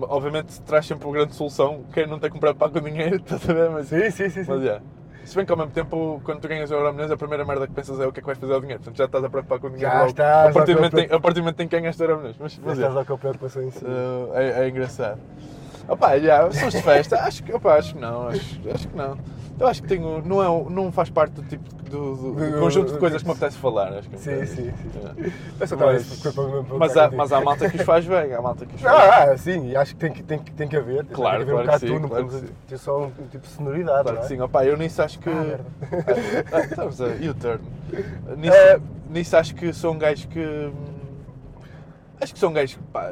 Obviamente 0.01 0.59
traz 0.63 0.87
sempre 0.87 1.07
uma 1.07 1.13
grande 1.13 1.35
solução, 1.35 1.83
quem 1.93 2.07
não 2.07 2.19
tem 2.19 2.31
que 2.31 2.35
me 2.37 2.41
preocupar 2.41 2.71
com 2.71 2.81
dinheiro, 2.81 3.17
estás 3.17 3.45
a 3.49 3.53
ver? 3.53 3.71
Mas, 3.71 3.89
Sim, 3.89 4.11
sim, 4.11 4.31
sim. 4.31 4.45
mas 4.49 4.63
yeah. 4.63 4.83
Se 5.23 5.37
bem 5.37 5.45
que 5.45 5.53
ao 5.53 5.59
mesmo 5.59 5.71
tempo, 5.71 6.21
quando 6.25 6.41
tu 6.41 6.49
ganhas 6.49 6.71
o 6.71 6.75
Euromilhões, 6.75 7.11
a 7.11 7.17
primeira 7.17 7.45
merda 7.45 7.67
que 7.67 7.75
pensas 7.75 8.01
é 8.01 8.07
o 8.07 8.11
que 8.11 8.19
é 8.19 8.23
que 8.23 8.27
vais 8.27 8.39
fazer 8.39 8.55
ao 8.55 8.61
dinheiro. 8.61 8.81
Portanto, 8.83 8.97
já 8.97 9.05
estás 9.05 9.23
a 9.23 9.29
preocupar 9.29 9.59
com 9.61 9.67
o 9.67 9.71
dinheiro 9.71 9.93
Já 9.93 9.99
logo. 9.99 10.11
estás, 10.11 10.49
a, 10.49 10.53
partir 10.53 10.73
do 10.73 10.77
momento, 10.79 10.99
em- 10.99 11.05
a 11.15 11.21
partir 11.21 11.35
do 11.35 11.43
momento 11.43 11.61
em 11.61 11.69
que 11.69 11.79
ganhas 11.79 12.01
o 12.01 12.03
Euromilhões. 12.03 12.37
Mas, 12.41 12.53
Já 12.55 12.63
mas 12.65 12.79
estás 12.79 12.97
é, 12.97 13.01
a 13.01 13.05
com 13.05 13.13
a 13.15 13.19
preocupação 13.19 13.63
em 13.63 13.71
si. 13.71 13.85
uh, 13.85 14.31
é, 14.35 14.65
é 14.65 14.69
engraçado. 14.71 15.21
Opa, 15.87 16.19
já, 16.19 16.51
sons 16.51 16.73
de 16.73 16.83
festa, 16.83 17.21
acho 17.21 17.45
que, 17.45 17.53
opa, 17.53 17.75
acho 17.75 17.95
que 17.95 18.01
não, 18.01 18.29
acho, 18.29 18.61
acho 18.75 18.89
que 18.89 18.97
não. 18.97 19.19
Eu 19.61 19.67
acho 19.67 19.83
que 19.83 19.89
tenho, 19.89 20.23
não, 20.25 20.43
é, 20.43 20.49
um- 20.49 20.71
não 20.71 20.91
faz 20.91 21.11
parte 21.11 21.33
do 21.33 21.43
tipo 21.43 21.63
do, 21.91 22.17
do- 22.17 22.33
do 22.53 22.59
conjunto 22.61 22.93
de 22.95 22.99
coisas 22.99 23.21
que 23.21 23.29
me 23.29 23.35
apetece 23.35 23.59
falar. 23.59 23.93
Acho 23.93 24.09
que 24.09 24.15
é 24.15 24.19
um 24.19 24.23
Sim, 24.23 24.31
bocado 24.31 24.47
sim, 24.47 24.55
sim. 24.55 24.73
Mas- 25.59 26.79
Mas 26.79 26.97
há, 26.97 27.11
mas 27.11 27.33
há 27.33 27.41
malta 27.43 27.69
que 27.69 27.77
os 27.77 27.83
faz 27.83 28.07
bem, 28.07 28.33
há 28.33 28.41
malta 28.41 28.65
que 28.65 28.75
os 28.77 28.81
faz 28.81 28.97
bem. 29.03 29.11
Ah, 29.35 29.37
sim, 29.37 29.69
e 29.69 29.77
acho 29.77 29.95
que 29.95 30.01
tem 30.01 30.13
que, 30.13 30.23
tem, 30.23 30.39
que- 30.39 30.53
tem 30.53 30.67
que 30.69 30.77
haver. 30.77 31.05
tem 31.05 31.15
Claro, 31.15 31.37
que 31.39 31.43
haver 31.43 31.53
um 31.53 31.57
claro 31.57 31.67
bocado 31.67 31.81
que 31.81 31.87
sim, 31.89 31.95
tudo, 31.95 32.09
claro 32.09 32.27
que 32.29 32.35
sim. 32.37 32.47
ter 32.69 32.79
só 32.79 33.01
um, 33.01 33.05
um 33.07 33.27
tipo 33.31 33.47
de 33.47 33.53
sonoridade, 33.53 34.03
Claro 34.03 34.17
não 34.19 34.27
que 34.27 34.33
é? 34.33 34.37
sim, 34.37 34.41
opa, 34.41 34.65
eu 34.65 34.77
nisso 34.79 35.03
acho 35.03 35.19
que. 35.19 35.29
Ah. 35.29 35.61
Ah, 36.53 36.61
Estamos 36.61 37.01
a 37.01 37.07
U-turn. 37.07 37.61
Nisso, 38.39 38.55
É. 38.57 38.81
nisso 39.11 39.37
acho 39.37 39.55
que 39.55 39.73
sou 39.75 39.93
um 39.93 39.99
gajo 39.99 40.27
que. 40.29 40.39
hum, 40.41 40.73
Acho 42.21 42.33
que 42.35 42.39
sou 42.39 42.51
um 42.51 42.53
gajo 42.53 42.79
pá, 42.93 43.11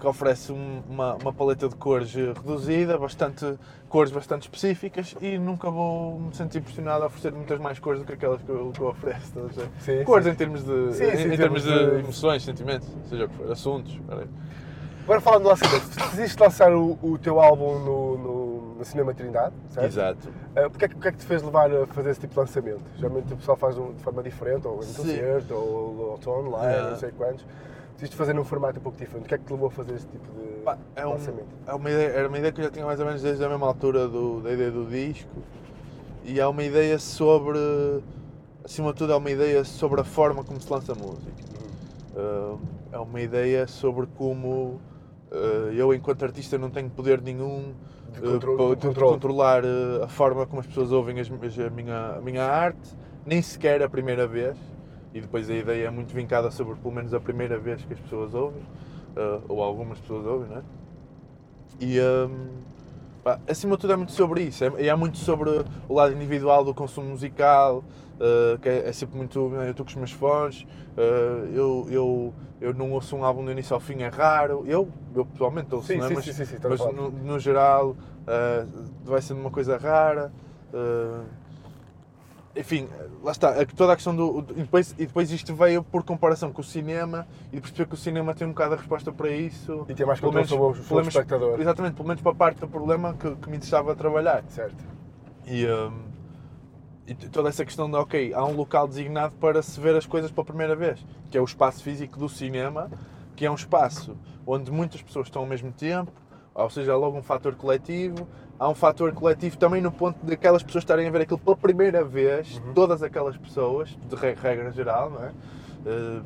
que 0.00 0.06
oferece 0.06 0.50
um- 0.50 0.82
uma, 0.88 1.14
uma 1.16 1.32
paleta 1.32 1.68
de 1.68 1.74
cores 1.76 2.12
reduzida, 2.14 2.96
bastante, 2.98 3.54
cores 3.88 4.10
bastante 4.10 4.42
específicas 4.42 5.14
e 5.20 5.38
nunca 5.38 5.70
vou 5.70 6.18
me 6.18 6.34
sentir 6.34 6.58
impressionado 6.58 7.04
a 7.04 7.06
oferecer 7.06 7.32
muitas 7.32 7.58
mais 7.60 7.78
cores 7.78 8.00
do 8.00 8.06
que 8.06 8.14
aquelas 8.14 8.40
que 8.42 8.48
eu, 8.48 8.72
que 8.72 8.80
eu 8.80 8.86
ofereço. 8.88 9.32
Sim, 9.80 10.02
cores 10.04 10.24
sim. 10.24 10.32
em 10.32 10.34
termos 10.34 10.64
de, 10.64 10.92
Sim, 10.94 11.04
em, 11.04 11.08
em 11.08 11.36
termos 11.36 11.36
termos 11.36 11.62
de, 11.64 11.68
de- 11.90 11.98
emoções, 12.00 12.42
sentimentos, 12.42 12.88
seja 13.08 13.26
o 13.26 13.28
que 13.28 13.36
for, 13.36 13.52
assuntos. 13.52 13.98
peraí. 14.08 14.26
Agora 15.04 15.20
falando 15.20 15.42
do 15.42 15.48
lançamento, 15.48 15.88
decidiste 15.96 16.40
lançar 16.40 16.72
o, 16.72 16.98
o 17.02 17.18
teu 17.18 17.40
álbum 17.40 17.78
no, 17.80 18.18
no, 18.18 18.74
no 18.76 18.84
Cinema 18.84 19.12
Trindade, 19.12 19.54
certo? 19.70 19.86
Exato. 19.86 20.28
Uh, 20.28 20.70
Porquê 20.70 20.84
é 20.84 20.88
que- 20.88 20.94
o 20.94 21.00
que 21.00 21.08
é 21.08 21.12
que 21.12 21.18
te 21.18 21.24
fez 21.26 21.42
levar 21.42 21.70
a 21.70 21.86
fazer 21.88 22.10
esse 22.10 22.20
tipo 22.20 22.32
de 22.34 22.38
lançamento? 22.40 22.82
Geralmente 22.96 23.32
o 23.32 23.36
pessoal 23.36 23.56
faz 23.56 23.76
um- 23.76 23.92
de 23.92 24.02
forma 24.02 24.22
diferente, 24.22 24.66
ou 24.68 24.76
em 24.76 24.92
concerto, 24.92 25.52
ou, 25.54 26.18
ou 26.24 26.38
online, 26.38 26.64
Yeah. 26.72 26.90
não 26.90 26.96
sei 26.98 27.10
quantos. 27.10 27.44
Decidiste 28.00 28.16
fazer 28.16 28.32
num 28.32 28.44
formato 28.44 28.78
um 28.78 28.82
pouco 28.82 28.96
diferente. 28.96 29.26
O 29.26 29.28
que 29.28 29.34
é 29.34 29.38
que 29.38 29.44
te 29.44 29.52
levou 29.52 29.68
a 29.68 29.70
fazer 29.70 29.94
esse 29.94 30.06
tipo 30.06 30.24
de 30.32 30.62
Pá, 30.64 30.78
é 30.96 31.06
um- 31.06 31.10
lançamento? 31.10 31.48
é 31.66 31.74
uma 31.74 31.90
ideia, 31.90 32.08
era 32.08 32.28
uma 32.28 32.38
ideia 32.38 32.50
que 32.50 32.60
eu 32.60 32.64
já 32.64 32.70
tinha 32.70 32.86
mais 32.86 32.98
ou 32.98 33.04
menos 33.04 33.20
desde 33.20 33.44
a 33.44 33.48
mesma 33.50 33.66
altura 33.66 34.08
do, 34.08 34.40
da 34.40 34.50
ideia 34.54 34.70
do 34.70 34.86
disco 34.86 35.28
e 36.24 36.40
é 36.40 36.46
uma 36.46 36.64
ideia 36.64 36.98
sobre, 36.98 37.58
acima 38.64 38.92
de 38.92 38.98
tudo, 39.00 39.12
é 39.12 39.16
uma 39.16 39.30
ideia 39.30 39.62
sobre 39.64 40.00
a 40.00 40.04
forma 40.04 40.42
como 40.42 40.58
se 40.58 40.72
lança 40.72 40.94
música. 40.94 41.30
Uh, 42.16 42.58
é 42.90 42.98
uma 42.98 43.20
ideia 43.20 43.66
sobre 43.66 44.06
como 44.16 44.80
uh, 45.30 45.70
eu, 45.74 45.92
enquanto 45.92 46.24
artista, 46.24 46.56
não 46.56 46.70
tenho 46.70 46.88
poder 46.88 47.20
nenhum 47.20 47.74
De 48.14 48.26
uh, 48.26 48.74
de 48.74 48.94
de 48.94 48.94
controlar 48.98 49.62
a 50.02 50.08
forma 50.08 50.46
como 50.46 50.60
as 50.60 50.66
pessoas 50.66 50.90
ouvem 50.90 51.20
as- 51.20 51.30
a, 51.30 51.68
minha, 51.70 52.14
a 52.16 52.20
minha 52.22 52.44
arte, 52.44 52.96
nem 53.26 53.42
sequer 53.42 53.82
a 53.82 53.90
primeira 53.90 54.26
vez. 54.26 54.56
E 55.12 55.20
depois 55.20 55.50
a 55.50 55.54
ideia 55.54 55.86
é 55.88 55.90
muito 55.90 56.14
vincada 56.14 56.50
sobre 56.50 56.74
pelo 56.76 56.94
menos 56.94 57.12
a 57.12 57.20
primeira 57.20 57.58
vez 57.58 57.84
que 57.84 57.92
as 57.92 58.00
pessoas 58.00 58.32
ouvem, 58.34 58.62
uh, 59.16 59.42
ou 59.48 59.62
algumas 59.62 59.98
pessoas 59.98 60.24
ouvem, 60.24 60.48
não 60.48 60.58
é? 60.58 60.62
E 61.80 62.00
um, 62.00 62.48
pá, 63.24 63.40
acima 63.48 63.74
de 63.76 63.80
tudo 63.80 63.92
é 63.92 63.96
muito 63.96 64.12
sobre 64.12 64.42
isso, 64.42 64.64
é, 64.64 64.72
e 64.78 64.88
é 64.88 64.94
muito 64.94 65.18
sobre 65.18 65.50
o 65.88 65.94
lado 65.94 66.12
individual 66.12 66.64
do 66.64 66.72
consumo 66.72 67.08
musical, 67.08 67.78
uh, 67.78 68.58
que 68.60 68.68
é, 68.68 68.88
é 68.88 68.92
sempre 68.92 69.16
muito. 69.16 69.48
né, 69.48 69.66
Eu 69.66 69.70
estou 69.72 69.84
com 69.84 69.90
os 69.90 69.96
meus 69.96 70.12
fones, 70.12 70.62
uh, 70.96 71.46
eu, 71.52 71.86
eu, 71.90 72.34
eu 72.60 72.74
não 72.74 72.92
ouço 72.92 73.16
um 73.16 73.24
álbum 73.24 73.44
do 73.44 73.50
início 73.50 73.74
ao 73.74 73.80
fim, 73.80 74.02
é 74.02 74.08
raro. 74.08 74.64
Eu, 74.66 74.88
eu 75.14 75.24
pessoalmente 75.24 75.74
ouço, 75.74 75.88
Sim, 75.88 75.96
não 75.96 76.04
é? 76.04 76.08
sim, 76.08 76.14
mas, 76.14 76.24
sim, 76.24 76.32
sim, 76.32 76.44
sim, 76.44 76.56
mas 76.62 76.80
no, 76.94 77.10
no 77.10 77.38
geral 77.38 77.96
vai 79.04 79.20
sendo 79.20 79.40
uma 79.40 79.50
coisa 79.50 79.76
rara. 79.76 80.30
Enfim, 82.56 82.88
lá 83.22 83.32
está, 83.32 83.64
toda 83.76 83.92
a 83.92 83.96
questão 83.96 84.14
do. 84.14 84.40
E 84.50 84.62
depois, 84.62 84.92
e 84.98 85.06
depois 85.06 85.30
isto 85.30 85.54
veio 85.54 85.82
por 85.84 86.02
comparação 86.02 86.52
com 86.52 86.60
o 86.60 86.64
cinema 86.64 87.26
e 87.52 87.60
perceber 87.60 87.86
que 87.86 87.94
o 87.94 87.96
cinema 87.96 88.34
tem 88.34 88.46
um 88.46 88.50
bocado 88.50 88.74
a 88.74 88.76
resposta 88.76 89.12
para 89.12 89.30
isso. 89.30 89.86
E 89.88 89.94
ter 89.94 90.04
mais 90.06 90.18
controle 90.20 90.46
sobre 90.48 90.64
o- 90.66 90.72
pelo 90.84 91.00
menos- 91.00 91.08
espectador. 91.14 91.60
Exatamente, 91.60 91.94
pelo 91.94 92.08
menos 92.08 92.22
para 92.22 92.32
a 92.32 92.34
parte 92.34 92.58
do 92.60 92.68
problema 92.68 93.14
que, 93.14 93.34
que 93.36 93.48
me 93.50 93.56
interessava 93.56 93.94
trabalhar. 93.94 94.42
Certo. 94.48 94.84
E, 95.46 95.66
hum, 95.66 95.92
e 97.06 97.14
toda 97.14 97.48
essa 97.48 97.64
questão 97.64 97.88
de, 97.90 97.96
ok, 97.96 98.32
há 98.34 98.44
um 98.44 98.54
local 98.54 98.86
designado 98.88 99.34
para 99.36 99.62
se 99.62 99.80
ver 99.80 99.94
as 99.96 100.06
coisas 100.06 100.30
pela 100.30 100.44
primeira 100.44 100.74
vez, 100.76 101.04
que 101.30 101.38
é 101.38 101.40
o 101.40 101.44
espaço 101.44 101.82
físico 101.82 102.18
do 102.18 102.28
cinema, 102.28 102.90
que 103.36 103.46
é 103.46 103.50
um 103.50 103.54
espaço 103.54 104.16
onde 104.46 104.70
muitas 104.70 105.00
pessoas 105.02 105.26
estão 105.28 105.42
ao 105.42 105.48
mesmo 105.48 105.70
tempo, 105.72 106.12
ou 106.54 106.68
seja, 106.68 106.92
há 106.92 106.96
logo 106.96 107.16
um 107.16 107.22
fator 107.22 107.54
coletivo. 107.54 108.26
Há 108.60 108.68
um 108.68 108.74
fator 108.74 109.10
coletivo 109.14 109.56
também 109.56 109.80
no 109.80 109.90
ponto 109.90 110.18
de 110.22 110.34
aquelas 110.34 110.62
pessoas 110.62 110.84
estarem 110.84 111.08
a 111.08 111.10
ver 111.10 111.22
aquilo 111.22 111.38
pela 111.38 111.56
primeira 111.56 112.04
vez, 112.04 112.60
todas 112.74 113.02
aquelas 113.02 113.34
pessoas, 113.34 113.88
de 114.06 114.14
re- 114.14 114.34
regra 114.34 114.70
geral, 114.70 115.08
não 115.08 115.24
é? 115.24 115.32
Eh, 115.86 116.20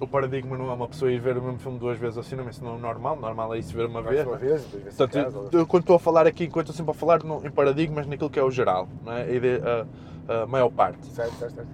o 0.00 0.06
paradigma 0.06 0.56
não 0.56 0.70
é 0.70 0.72
uma 0.72 0.88
pessoa 0.88 1.12
ir 1.12 1.20
ver 1.20 1.36
o 1.36 1.42
mesmo 1.42 1.58
filme 1.58 1.78
duas 1.78 1.98
vezes 1.98 2.16
ao 2.16 2.22
cinema, 2.22 2.48
isso 2.48 2.64
não 2.64 2.76
é 2.76 2.78
normal, 2.78 3.16
normal 3.16 3.54
é 3.54 3.58
isso 3.58 3.74
ver 3.76 3.84
uma 3.84 4.00
vez. 4.00 4.26
uma 4.26 4.36
é? 4.36 4.38
vez, 4.38 4.64
Portanto, 4.64 5.12
casa. 5.12 5.48
eu, 5.52 5.66
quando 5.66 5.82
estou 5.82 5.96
a 5.96 5.98
falar 5.98 6.26
aqui, 6.26 6.44
enquanto 6.44 6.70
estou 6.70 6.74
sempre 6.74 6.92
a 6.92 6.94
falar 6.94 7.22
no- 7.22 7.46
em 7.46 7.50
paradigmas, 7.50 8.06
naquilo 8.06 8.30
que 8.30 8.38
é 8.38 8.42
o 8.42 8.50
geral, 8.50 8.88
não 9.04 9.12
é? 9.12 9.24
a, 9.26 10.32
a- 10.32 10.42
a 10.44 10.46
maior 10.46 10.70
parte. 10.70 11.04
Certo, 11.08 11.34
certo, 11.34 11.54
certo. 11.54 11.68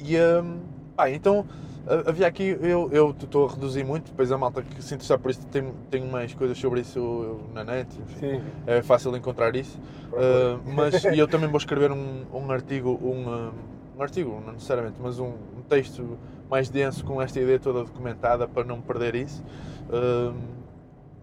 E 0.00 0.18
hum, 0.20 0.58
pá, 0.94 1.08
então 1.08 1.46
havia 2.06 2.26
aqui, 2.26 2.56
eu 2.60 3.14
estou 3.18 3.46
a 3.46 3.50
reduzir 3.52 3.84
muito, 3.84 4.10
depois 4.10 4.30
a 4.30 4.36
malta 4.36 4.62
que 4.62 4.82
se 4.82 4.94
interessar 4.94 5.18
por 5.18 5.30
isso 5.30 5.46
tem, 5.46 5.72
tem 5.90 6.06
mais 6.06 6.34
coisas 6.34 6.58
sobre 6.58 6.80
isso 6.80 7.40
na 7.54 7.64
net, 7.64 7.88
enfim, 8.00 8.42
é 8.66 8.82
fácil 8.82 9.16
encontrar 9.16 9.54
isso. 9.56 9.78
Uh, 10.12 10.60
mas 10.74 11.04
e 11.04 11.18
eu 11.18 11.26
também 11.26 11.48
vou 11.48 11.58
escrever 11.58 11.90
um, 11.90 12.24
um 12.32 12.50
artigo, 12.50 12.90
um, 12.90 13.48
uh, 13.48 13.52
um 13.96 14.02
artigo, 14.02 14.42
não 14.44 14.52
necessariamente, 14.52 14.96
mas 15.00 15.18
um, 15.18 15.32
um 15.56 15.62
texto 15.68 16.18
mais 16.50 16.68
denso 16.68 17.04
com 17.04 17.20
esta 17.20 17.40
ideia 17.40 17.58
toda 17.58 17.84
documentada 17.84 18.46
para 18.46 18.64
não 18.64 18.80
perder 18.80 19.14
isso. 19.14 19.42
Uh, 19.88 20.34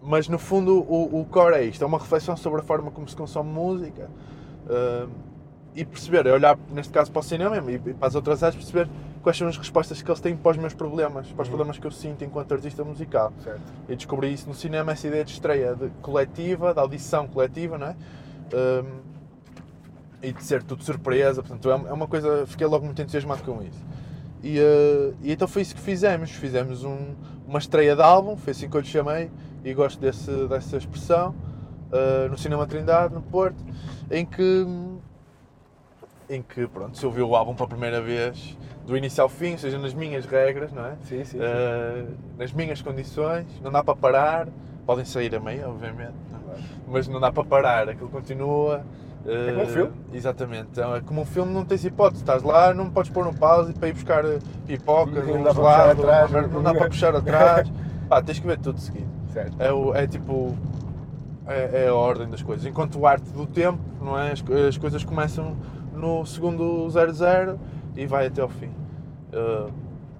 mas 0.02 0.28
no 0.28 0.38
fundo 0.38 0.78
o, 0.88 1.20
o 1.20 1.24
core 1.24 1.56
é 1.56 1.64
isto, 1.64 1.82
é 1.82 1.86
uma 1.86 1.98
reflexão 1.98 2.36
sobre 2.36 2.60
a 2.60 2.62
forma 2.62 2.90
como 2.90 3.08
se 3.08 3.16
consome 3.16 3.50
música 3.50 4.08
uh, 4.66 5.10
e 5.76 5.84
perceber, 5.84 6.26
é 6.26 6.32
olhar 6.32 6.58
neste 6.72 6.92
caso 6.92 7.12
para 7.12 7.20
o 7.20 7.22
cinema 7.22 7.56
e, 7.70 7.74
e 7.74 7.78
para 7.94 8.08
as 8.08 8.14
outras 8.14 8.42
áreas, 8.42 8.56
perceber 8.56 8.88
quais 9.22 9.36
são 9.36 9.46
as 9.46 9.56
respostas 9.58 10.00
que 10.00 10.10
eles 10.10 10.20
têm 10.20 10.34
para 10.36 10.52
os 10.52 10.56
meus 10.56 10.72
problemas, 10.72 11.26
para 11.30 11.42
os 11.42 11.48
Uhum. 11.48 11.54
problemas 11.54 11.78
que 11.78 11.86
eu 11.86 11.90
sinto 11.90 12.24
enquanto 12.24 12.52
artista 12.52 12.82
musical. 12.82 13.32
certo. 13.44 13.60
E 13.88 13.94
descobri 13.94 14.32
isso 14.32 14.48
no 14.48 14.54
cinema, 14.54 14.92
essa 14.92 15.06
ideia 15.06 15.24
de 15.24 15.32
estreia 15.32 15.74
de 15.74 15.88
coletiva, 16.00 16.72
de 16.72 16.80
audição 16.80 17.26
coletiva, 17.28 17.76
não 17.76 17.88
é? 17.88 17.96
Um, 18.54 19.00
e 20.22 20.32
de 20.32 20.42
ser 20.42 20.62
tudo 20.62 20.82
surpresa, 20.82 21.42
portanto, 21.42 21.70
é 21.70 21.74
uma- 21.74 21.88
é 21.90 21.92
uma 21.92 22.06
coisa, 22.06 22.46
fiquei 22.46 22.66
logo 22.66 22.84
muito 22.84 23.00
entusiasmado 23.02 23.42
com 23.42 23.62
isso. 23.62 23.84
E, 24.42 24.58
uh, 24.58 25.14
e 25.22 25.32
então 25.32 25.46
foi 25.46 25.60
isso 25.62 25.74
que 25.74 25.80
fizemos, 25.80 26.30
fizemos 26.30 26.84
um- 26.84 27.14
uma 27.46 27.58
estreia 27.58 27.94
de 27.94 28.02
álbum, 28.02 28.36
foi 28.36 28.52
assim 28.52 28.68
que 28.68 28.76
eu 28.76 28.80
lhe 28.80 28.86
chamei, 28.86 29.30
e 29.64 29.74
gosto 29.74 30.00
desse, 30.00 30.30
dessa 30.46 30.76
expressão, 30.78 31.34
uh, 31.92 32.28
no 32.30 32.38
Cinema 32.38 32.66
Trindade, 32.66 33.12
no 33.12 33.20
Porto, 33.22 33.62
em 34.10 34.24
que, 34.24 34.64
em 36.28 36.42
que, 36.42 36.66
pronto, 36.66 36.96
se 36.96 37.06
ouviu 37.06 37.28
o 37.28 37.36
álbum 37.36 37.54
pela 37.54 37.68
primeira 37.68 38.00
vez, 38.00 38.56
do 38.86 38.96
início 38.96 39.22
ao 39.22 39.28
fim, 39.28 39.52
ou 39.52 39.58
seja, 39.58 39.78
nas 39.78 39.94
minhas 39.94 40.26
regras, 40.26 40.72
não 40.72 40.84
é? 40.86 40.92
Sim, 41.02 41.24
sim. 41.24 41.24
sim. 41.24 41.38
Uh, 41.38 42.14
nas 42.38 42.52
minhas 42.52 42.80
condições, 42.82 43.46
não 43.62 43.70
dá 43.70 43.82
para 43.82 43.96
parar, 43.96 44.48
podem 44.84 45.04
sair 45.04 45.34
a 45.34 45.40
meio, 45.40 45.68
obviamente, 45.68 46.14
não 46.30 46.38
é? 46.38 46.42
Claro. 46.44 46.60
mas 46.88 47.08
não 47.08 47.20
dá 47.20 47.32
para 47.32 47.44
parar, 47.44 47.88
aquilo 47.88 48.08
continua. 48.08 48.84
É 49.24 49.50
como 49.50 49.60
um 49.60 49.64
uh, 49.64 49.68
filme. 49.68 49.92
Exatamente, 50.12 50.68
então, 50.70 50.94
é 50.94 51.00
como 51.00 51.22
um 51.22 51.24
filme, 51.24 51.52
não 51.52 51.64
tens 51.64 51.84
hipótese, 51.84 52.22
estás 52.22 52.42
lá, 52.44 52.72
não 52.72 52.90
podes 52.90 53.10
pôr 53.10 53.26
um 53.26 53.34
pause 53.34 53.72
para 53.72 53.88
ir 53.88 53.92
buscar 53.92 54.24
uh, 54.24 54.38
pipocas, 54.66 55.26
Não 55.26 55.34
um 55.40 55.42
dá 55.42 55.52
para 55.52 55.62
puxar 55.62 55.90
atrás. 55.90 56.30
não, 56.30 56.48
não 56.48 56.62
dá 56.62 56.74
para 56.74 56.88
puxar 56.88 57.16
atrás, 57.16 57.72
pá, 58.08 58.22
tens 58.22 58.38
que 58.38 58.46
ver 58.46 58.58
tudo 58.58 58.78
seguido. 58.80 59.08
Certo. 59.32 59.60
É, 59.60 59.72
o- 59.72 59.94
é 59.94 60.06
tipo, 60.06 60.56
é, 61.46 61.84
é 61.84 61.88
a 61.88 61.94
ordem 61.94 62.28
das 62.28 62.40
coisas. 62.42 62.64
Enquanto 62.66 62.98
o 62.98 63.06
arte 63.06 63.28
do 63.30 63.46
tempo, 63.46 63.80
não 64.00 64.18
é? 64.18 64.30
As, 64.32 64.44
as 64.68 64.78
coisas 64.78 65.02
começam 65.04 65.56
no 65.96 66.24
segundo 66.26 66.88
00 66.90 67.58
e 67.96 68.06
vai 68.06 68.26
até 68.26 68.42
ao 68.42 68.48
fim. 68.48 68.70
Uh, 69.32 69.70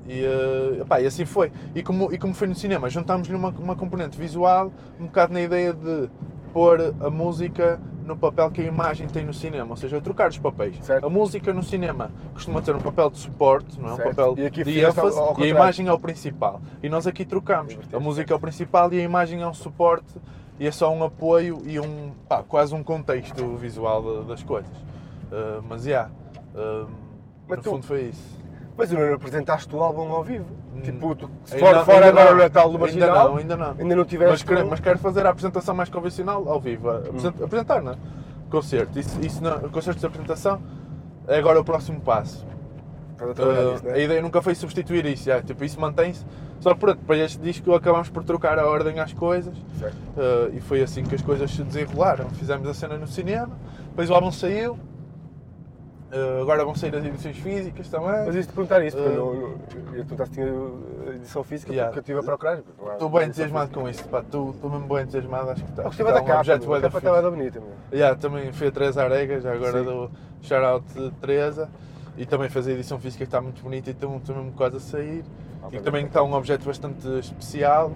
e, 0.09 0.25
uh, 0.25 0.83
epá, 0.83 1.01
e 1.01 1.07
assim 1.07 1.25
foi. 1.25 1.53
E 1.75 1.83
como, 1.83 2.13
e 2.13 2.19
como 2.19 2.33
foi 2.35 2.49
no 2.49 2.55
cinema, 2.55 2.89
juntámos-lhe 2.89 3.35
uma, 3.35 3.51
uma 3.51 3.77
componente 3.77 4.17
visual, 4.19 4.73
um 5.01 5.07
bocado 5.07 5.33
na 5.33 5.41
ideia 5.41 5.73
de 5.73 6.09
pôr 6.53 6.95
a 7.01 7.11
música 7.11 7.81
no 8.05 8.17
papel 8.17 8.51
que 8.53 8.61
a 8.61 8.65
imagem 8.65 9.09
tem 9.09 9.25
no 9.25 9.35
cinema, 9.35 9.71
ou 9.71 9.77
seja, 9.77 10.01
trocar 10.01 10.31
os 10.31 10.39
papéis. 10.39 10.77
Certo. 10.81 11.05
A 11.05 11.11
música 11.11 11.53
no 11.53 11.63
cinema 11.63 12.13
costuma 12.33 12.63
ter 12.63 12.75
um 12.75 12.79
papel 12.81 13.11
de 13.11 13.19
suporte, 13.19 13.81
não 13.81 13.89
é? 13.89 13.93
Um 13.93 13.97
Certo. 13.97 14.09
papel 14.11 14.35
de 14.37 14.81
ênfase, 14.81 15.19
e 15.39 15.43
a 15.43 15.47
imagem 15.47 15.89
é 15.89 15.93
o 15.93 15.99
principal. 15.99 16.61
E 16.81 16.89
nós 16.89 17.07
aqui 17.07 17.25
trocamos. 17.25 17.77
A 17.93 17.99
música 17.99 18.33
é 18.33 18.37
o 18.37 18.39
principal 18.39 18.93
e 18.93 19.01
a 19.01 19.03
imagem 19.03 19.43
é 19.43 19.47
um 19.47 19.53
suporte 19.55 20.07
e 20.59 20.67
é 20.67 20.71
só 20.71 20.93
um 20.95 21.03
apoio 21.03 21.61
e 21.67 21.81
um 21.81 22.13
pá, 22.29 22.45
quase 22.45 22.75
um 22.75 22.83
contexto 22.83 23.57
visual 23.57 24.01
da- 24.03 24.23
das 24.29 24.43
coisas. 24.43 24.71
Uh, 25.31 25.63
mas 25.69 25.83
já, 25.85 26.07
uh, 26.55 26.89
Mas 27.49 27.59
no 27.59 27.63
tu- 27.65 27.71
fundo 27.71 27.85
foi 27.87 28.03
isso. 28.05 28.37
Mas 28.77 28.91
não 28.93 29.15
apresentaste 29.15 29.75
o 29.75 29.81
álbum 29.83 30.11
ao 30.13 30.23
vivo. 30.23 30.45
Hum. 30.75 30.81
Tipo, 30.83 31.15
tu, 31.17 31.31
se 31.45 31.55
Ainda- 31.57 31.67
for 31.83 31.85
fora 31.95 32.07
ainda 32.07 32.21
agora 32.21 32.35
o 32.35 32.39
Natal 32.39 32.65
do 32.71 32.77
Ainda 32.77 32.79
Marginal, 32.79 33.29
não, 33.31 33.37
ainda 33.39 33.57
não. 33.57 33.71
ainda 33.79 33.97
não 33.97 34.05
tiveste. 34.05 34.31
Mas 34.33 34.43
quero, 34.43 34.67
mas 34.71 34.81
quero 34.81 34.99
fazer 34.99 35.27
a 35.27 35.31
apresentação 35.31 35.75
mais 35.75 35.89
convencional 35.89 36.47
ao 36.49 36.61
vivo. 36.61 36.91
a- 36.91 36.99
apresen- 36.99 37.33
Hum. 37.41 37.45
Apresentar, 37.45 37.83
não 37.83 37.93
é? 37.93 37.97
Concerto. 38.51 38.99
Isso, 38.99 39.19
isso 39.21 39.43
não, 39.43 39.59
concertos 39.71 40.01
de 40.01 40.07
apresentação 40.07 40.61
é 41.27 41.39
agora 41.39 41.59
o 41.61 41.65
próximo 41.65 42.01
passo. 42.01 42.47
Uh, 43.19 43.73
nisso, 43.73 43.89
a 43.89 43.93
né? 43.93 44.03
ideia 44.05 44.21
nunca 44.21 44.43
foi 44.43 44.55
substituir 44.55 45.07
isso, 45.07 45.25
já, 45.25 45.41
tipo, 45.43 45.65
isso 45.65 45.81
mantém-se. 45.81 46.23
Só 46.61 46.75
que 46.75 46.81
pronto, 46.81 46.99
para 47.07 47.17
este 47.17 47.39
disco 47.41 47.73
acabámos 47.75 48.11
por 48.11 48.23
trocar 48.25 48.59
a 48.59 48.67
ordem 48.67 49.01
às 49.01 49.13
coisas 49.15 49.57
uh, 49.57 50.55
e 50.55 50.61
foi 50.61 50.83
assim 50.83 51.03
que 51.03 51.15
as 51.15 51.23
coisas 51.23 51.51
se 51.51 51.63
desenrolaram. 51.63 52.29
Fizemos 52.31 52.69
a 52.69 52.75
cena 52.75 52.99
no 52.99 53.07
cinema, 53.07 53.57
depois 53.89 54.11
o 54.11 54.15
álbum 54.15 54.31
saiu, 54.31 54.79
uh, 56.13 56.43
agora 56.43 56.65
vão 56.65 56.75
sair 56.75 56.95
as 56.95 57.05
edições 57.05 57.37
físicas 57.39 57.89
também. 57.89 58.27
Mas 58.27 58.35
isto 58.35 58.49
de 58.51 58.55
perguntar 58.55 58.85
isso, 58.85 58.97
porque 58.97 59.11
Uh, 59.11 59.13
eu, 59.13 59.25
não, 59.25 59.35
não, 59.35 59.49
eu 59.49 59.99
ia 59.99 60.05
perguntar 60.05 60.27
se 60.27 60.33
tinha 60.33 60.47
edição 61.15 61.43
física, 61.45 61.73
Yeah. 61.73 61.93
porque 61.93 61.99
eu 61.99 62.17
estive 62.17 62.19
a 62.21 62.23
procurar. 62.23 62.59
Estou 62.93 63.09
bem 63.11 63.25
entusiasmado 63.27 63.71
com 63.73 63.89
isso, 63.89 64.09
pá, 64.09 64.21
estou 64.21 64.53
mesmo 64.63 64.87
bem 64.87 65.03
entusiasmado, 65.03 65.51
acho 65.51 65.65
que 65.65 65.71
está. 65.71 65.83
Eu 65.83 65.87
gostei 65.87 66.07
da 66.07 66.13
um 66.23 66.25
capa, 66.25 66.39
objeto 66.39 66.75
a 66.75 66.81
capa 66.81 66.99
estava 66.99 67.31
bonita. 67.31 67.61
meu. 67.61 67.71
Yeah, 67.93 68.17
também 68.19 68.53
fui 68.53 68.67
a 68.69 68.71
Teresa 68.71 69.03
Aregas, 69.05 69.45
agora 69.47 69.79
Sim. 69.81 69.85
do 69.85 70.11
shout-out 70.43 70.85
de 70.95 71.11
Teresa. 71.13 71.69
E 72.19 72.25
também 72.25 72.49
fez 72.49 72.67
a 72.67 72.73
edição 72.73 72.99
física 72.99 73.25
que 73.25 73.29
está 73.29 73.43
muito 73.43 73.63
bonita 73.63 73.91
e 73.91 73.93
estou 73.93 74.09
mesmo 74.11 74.53
quase 74.53 74.77
a 74.79 74.81
sair. 74.81 75.23
Ah, 75.63 75.69
e 75.71 75.79
também 75.81 76.07
está 76.07 76.23
um 76.23 76.33
objeto 76.33 76.65
bastante 76.65 77.07
especial. 77.19 77.93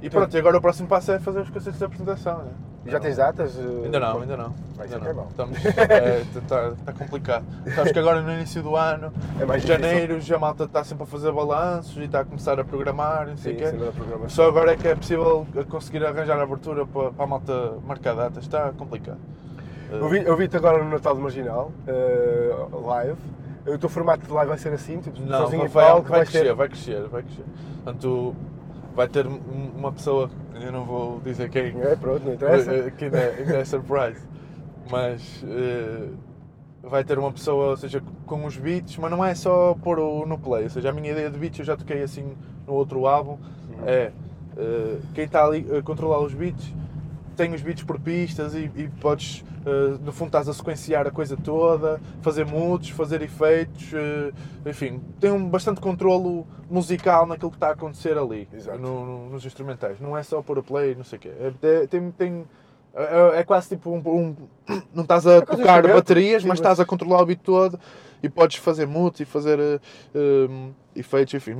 E 0.00 0.08
pronto, 0.08 0.34
e 0.34 0.38
agora 0.38 0.56
o 0.58 0.60
próximo 0.60 0.86
passo 0.88 1.10
é 1.12 1.18
fazer 1.18 1.40
os 1.40 1.50
concertos 1.50 1.78
de 1.78 1.84
apresentação. 1.84 2.38
Né? 2.38 2.50
Já 2.86 3.00
tens 3.00 3.16
datas? 3.16 3.58
eh, 3.58 3.84
Ainda 3.84 4.00
não, 4.00 4.20
ainda 4.20 4.36
não. 4.36 4.54
Vai 4.76 4.86
Ainda 4.86 4.98
ser 5.00 5.06
não. 5.08 5.14
bom. 5.14 5.26
Estamos, 5.28 5.58
é, 5.66 6.22
está, 6.36 6.68
está 6.68 6.92
complicado. 6.92 7.44
Sabes 7.74 7.92
que 7.92 7.98
agora 7.98 8.22
no 8.22 8.32
início 8.32 8.62
do 8.62 8.76
ano, 8.76 9.12
É 9.40 9.44
mais 9.44 9.64
em 9.64 9.66
janeiro, 9.66 10.20
já 10.20 10.36
a 10.36 10.38
malta 10.38 10.64
está 10.64 10.84
sempre 10.84 11.02
a 11.02 11.06
fazer 11.06 11.32
balanços 11.32 11.96
e 11.96 12.04
está 12.04 12.20
a 12.20 12.24
começar 12.24 12.58
a 12.58 12.64
programar, 12.64 13.26
não 13.26 13.36
sei 13.36 13.54
o 13.54 13.56
quê. 13.56 13.64
Só 14.28 14.46
agora 14.48 14.72
é 14.72 14.76
que 14.76 14.86
é 14.88 14.94
possível 14.94 15.46
conseguir 15.68 16.04
arranjar 16.06 16.38
a 16.38 16.42
abertura 16.44 16.86
para, 16.86 17.10
para 17.10 17.24
a 17.24 17.26
malta 17.26 17.72
marcar 17.86 18.14
datas. 18.14 18.44
Está 18.44 18.70
complicado. 18.72 19.18
Eu 19.90 20.08
vi- 20.08 20.22
Eu 20.24 20.36
vi-te 20.36 20.56
agora 20.56 20.82
no 20.82 20.88
Natal 20.90 21.14
do 21.14 21.20
Marginal, 21.20 21.72
eh, 21.86 22.54
live. 22.84 23.18
O 23.66 23.76
teu 23.78 23.88
formato 23.88 24.24
de 24.26 24.32
live 24.32 24.48
vai 24.48 24.58
ser 24.58 24.72
assim, 24.72 24.98
tipo, 24.98 25.20
Não, 25.20 25.40
sozinho 25.40 25.68
vai, 25.68 25.84
vai, 25.92 26.00
vai 26.02 26.20
ter- 26.24 26.30
crescer, 26.30 26.54
vai 26.54 26.68
crescer, 26.68 27.02
vai 27.08 27.22
crescer. 27.22 27.44
Portanto, 27.84 28.34
vai 28.94 29.08
ter 29.08 29.26
um- 29.26 29.40
uma 29.76 29.92
pessoa, 29.92 30.30
eu 30.60 30.72
não 30.72 30.84
vou 30.84 31.20
dizer 31.20 31.48
quem, 31.50 31.76
É, 31.80 31.96
pronto, 31.96 32.24
não 32.24 32.34
interessa. 32.34 32.72
eh, 32.74 32.90
que 32.90 33.04
ainda, 33.06 33.18
ainda 33.38 33.56
é 33.58 33.64
surprise, 33.64 34.20
mas 34.90 35.44
eh, 35.46 36.08
vai 36.82 37.04
ter 37.04 37.18
uma 37.18 37.32
pessoa, 37.32 37.70
ou 37.70 37.76
seja, 37.76 38.02
com 38.26 38.44
os 38.44 38.56
beats, 38.56 38.96
mas 38.98 39.10
não 39.10 39.24
é 39.24 39.34
só 39.34 39.74
pôr 39.82 39.98
o, 39.98 40.26
no 40.26 40.38
play, 40.38 40.64
ou 40.64 40.70
seja, 40.70 40.90
a 40.90 40.92
minha 40.92 41.10
ideia 41.12 41.30
de 41.30 41.38
beats 41.38 41.58
eu 41.58 41.64
já 41.64 41.76
toquei 41.76 42.02
assim 42.02 42.34
no 42.66 42.74
outro 42.74 43.06
álbum, 43.06 43.32
Uhum. 43.32 43.84
é 43.86 44.12
eh, 44.56 44.98
quem 45.14 45.24
está 45.24 45.44
ali 45.44 45.66
a 45.76 45.82
controlar 45.82 46.20
os 46.20 46.34
beats 46.34 46.72
tem 47.38 47.54
os 47.54 47.62
beats 47.62 47.84
por 47.84 48.00
pistas 48.00 48.52
e, 48.52 48.68
e 48.74 48.88
podes, 49.00 49.44
eh, 49.64 49.96
no 50.04 50.10
fundo, 50.12 50.26
estás 50.26 50.48
a 50.48 50.52
sequenciar 50.52 51.06
a 51.06 51.10
coisa 51.12 51.36
toda, 51.36 52.00
fazer 52.20 52.44
mudos, 52.44 52.90
fazer 52.90 53.22
efeitos, 53.22 53.92
eh, 53.94 54.32
enfim, 54.68 55.00
tem 55.20 55.30
um 55.30 55.48
bastante 55.48 55.80
controlo 55.80 56.44
musical 56.68 57.26
naquilo 57.26 57.50
que 57.52 57.56
está 57.56 57.68
a 57.68 57.72
acontecer 57.74 58.18
ali, 58.18 58.48
no- 58.80 59.06
no- 59.06 59.30
nos 59.30 59.46
instrumentais. 59.46 60.00
Não 60.00 60.16
é 60.16 60.22
só 60.24 60.42
pôr 60.42 60.58
a 60.58 60.62
play, 60.64 60.96
não 60.96 61.04
sei 61.04 61.16
o 61.16 61.20
quê. 61.22 61.30
É, 61.38 61.52
é- 61.84 61.86
tem, 61.86 62.10
tem- 62.10 62.44
é- 62.98 63.40
é 63.40 63.44
quase 63.44 63.68
tipo 63.70 63.90
um, 63.90 63.98
um- 64.06 64.36
Não 64.94 65.02
estás 65.02 65.26
a 65.26 65.36
É 65.36 65.40
tocar 65.40 65.82
baterias, 65.86 66.42
sim, 66.42 66.48
mas 66.48 66.58
estás 66.58 66.78
a 66.80 66.84
controlar 66.84 67.22
o 67.22 67.26
beat 67.26 67.40
todo 67.42 67.78
e 68.22 68.28
podes 68.28 68.56
fazer 68.56 68.86
mudos 68.86 69.20
e 69.20 69.24
fazer 69.24 69.58
eh, 69.60 69.78
efeitos, 70.96 71.32
enfim. 71.34 71.54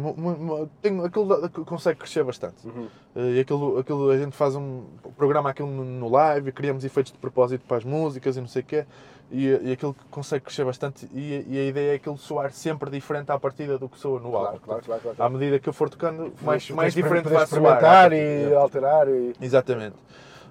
Tem, 0.82 1.01
aquilo 1.05 1.49
consegue 1.64 1.99
crescer 2.01 2.24
bastante. 2.24 2.66
Uhum. 2.66 2.89
Eh, 3.16 3.36
E 3.36 3.41
aquilo, 3.41 3.78
aquilo 3.78 4.11
a 4.11 4.18
gente 4.18 4.36
faz 4.36 4.57
um 4.57 4.82
programa 5.16 5.51
aquilo 5.51 5.68
no- 5.70 6.09
live, 6.11 6.49
e 6.49 6.53
criamos 6.53 6.84
efeitos 6.84 7.12
de 7.12 7.18
propósito 7.18 7.64
para 7.66 7.76
as 7.78 7.84
músicas 7.84 8.36
e 8.36 8.41
não 8.41 8.49
sei 8.49 8.62
o 8.62 8.64
quê. 8.64 8.84
E, 9.30 9.47
e 9.62 9.72
aquilo 9.72 9.93
que 9.95 10.05
consegue 10.11 10.45
crescer 10.47 10.64
bastante. 10.64 11.07
E, 11.12 11.45
e 11.49 11.59
a 11.59 11.64
ideia 11.64 11.93
é 11.93 11.95
aquilo 11.97 12.16
soar 12.18 12.51
sempre 12.51 12.91
diferente 12.91 13.30
à 13.30 13.39
partida 13.39 13.78
do 13.78 13.86
que 13.89 13.99
soa 13.99 14.18
no 14.20 14.30
Claro, 14.30 14.47
álbum. 14.47 14.59
claro, 14.59 14.82
claro, 14.84 15.01
claro. 15.03 15.16
À 15.22 15.28
medida 15.28 15.59
que 15.59 15.68
eu 15.68 15.72
for 15.72 15.89
tocando, 15.91 16.32
mais, 16.43 16.68
mais 16.70 16.95
diferente 16.95 17.24
vai 17.24 17.32
soar. 17.34 17.43
experimentar 17.45 18.12
e 18.12 18.55
alterar 18.55 19.07
e... 19.09 19.34
Exatamente. 19.41 19.97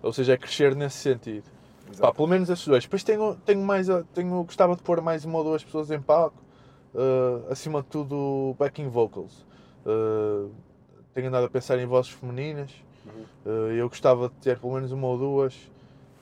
Ou 0.01 0.13
seja, 0.13 0.33
é 0.33 0.37
crescer 0.37 0.75
nesse 0.75 0.97
sentido. 0.97 1.45
Pá, 1.99 2.11
pelo 2.13 2.27
menos 2.27 2.49
esses 2.49 2.65
dois. 2.67 2.83
Depois 2.83 3.03
tenho, 3.03 3.35
tenho 3.45 3.61
mais, 3.61 3.87
tenho, 4.13 4.43
gostava 4.43 4.75
de 4.75 4.83
pôr 4.83 5.01
mais 5.01 5.25
uma 5.25 5.37
ou 5.39 5.43
duas 5.43 5.63
pessoas 5.63 5.89
em 5.91 6.01
palco. 6.01 6.37
eh, 6.95 7.51
acima 7.51 7.81
de 7.81 7.87
tudo, 7.87 8.55
backing 8.59 8.89
vocals. 8.89 9.45
Eh, 9.85 10.49
tenho 11.13 11.27
andado 11.29 11.45
a 11.45 11.49
pensar 11.49 11.77
em 11.79 11.85
vozes 11.85 12.11
femininas. 12.11 12.71
Uhum. 13.05 13.25
Eh, 13.45 13.75
eu 13.79 13.89
gostava 13.89 14.29
de 14.29 14.35
ter 14.35 14.59
pelo 14.59 14.73
menos 14.73 14.91
uma 14.91 15.07
ou 15.07 15.17
duas. 15.17 15.55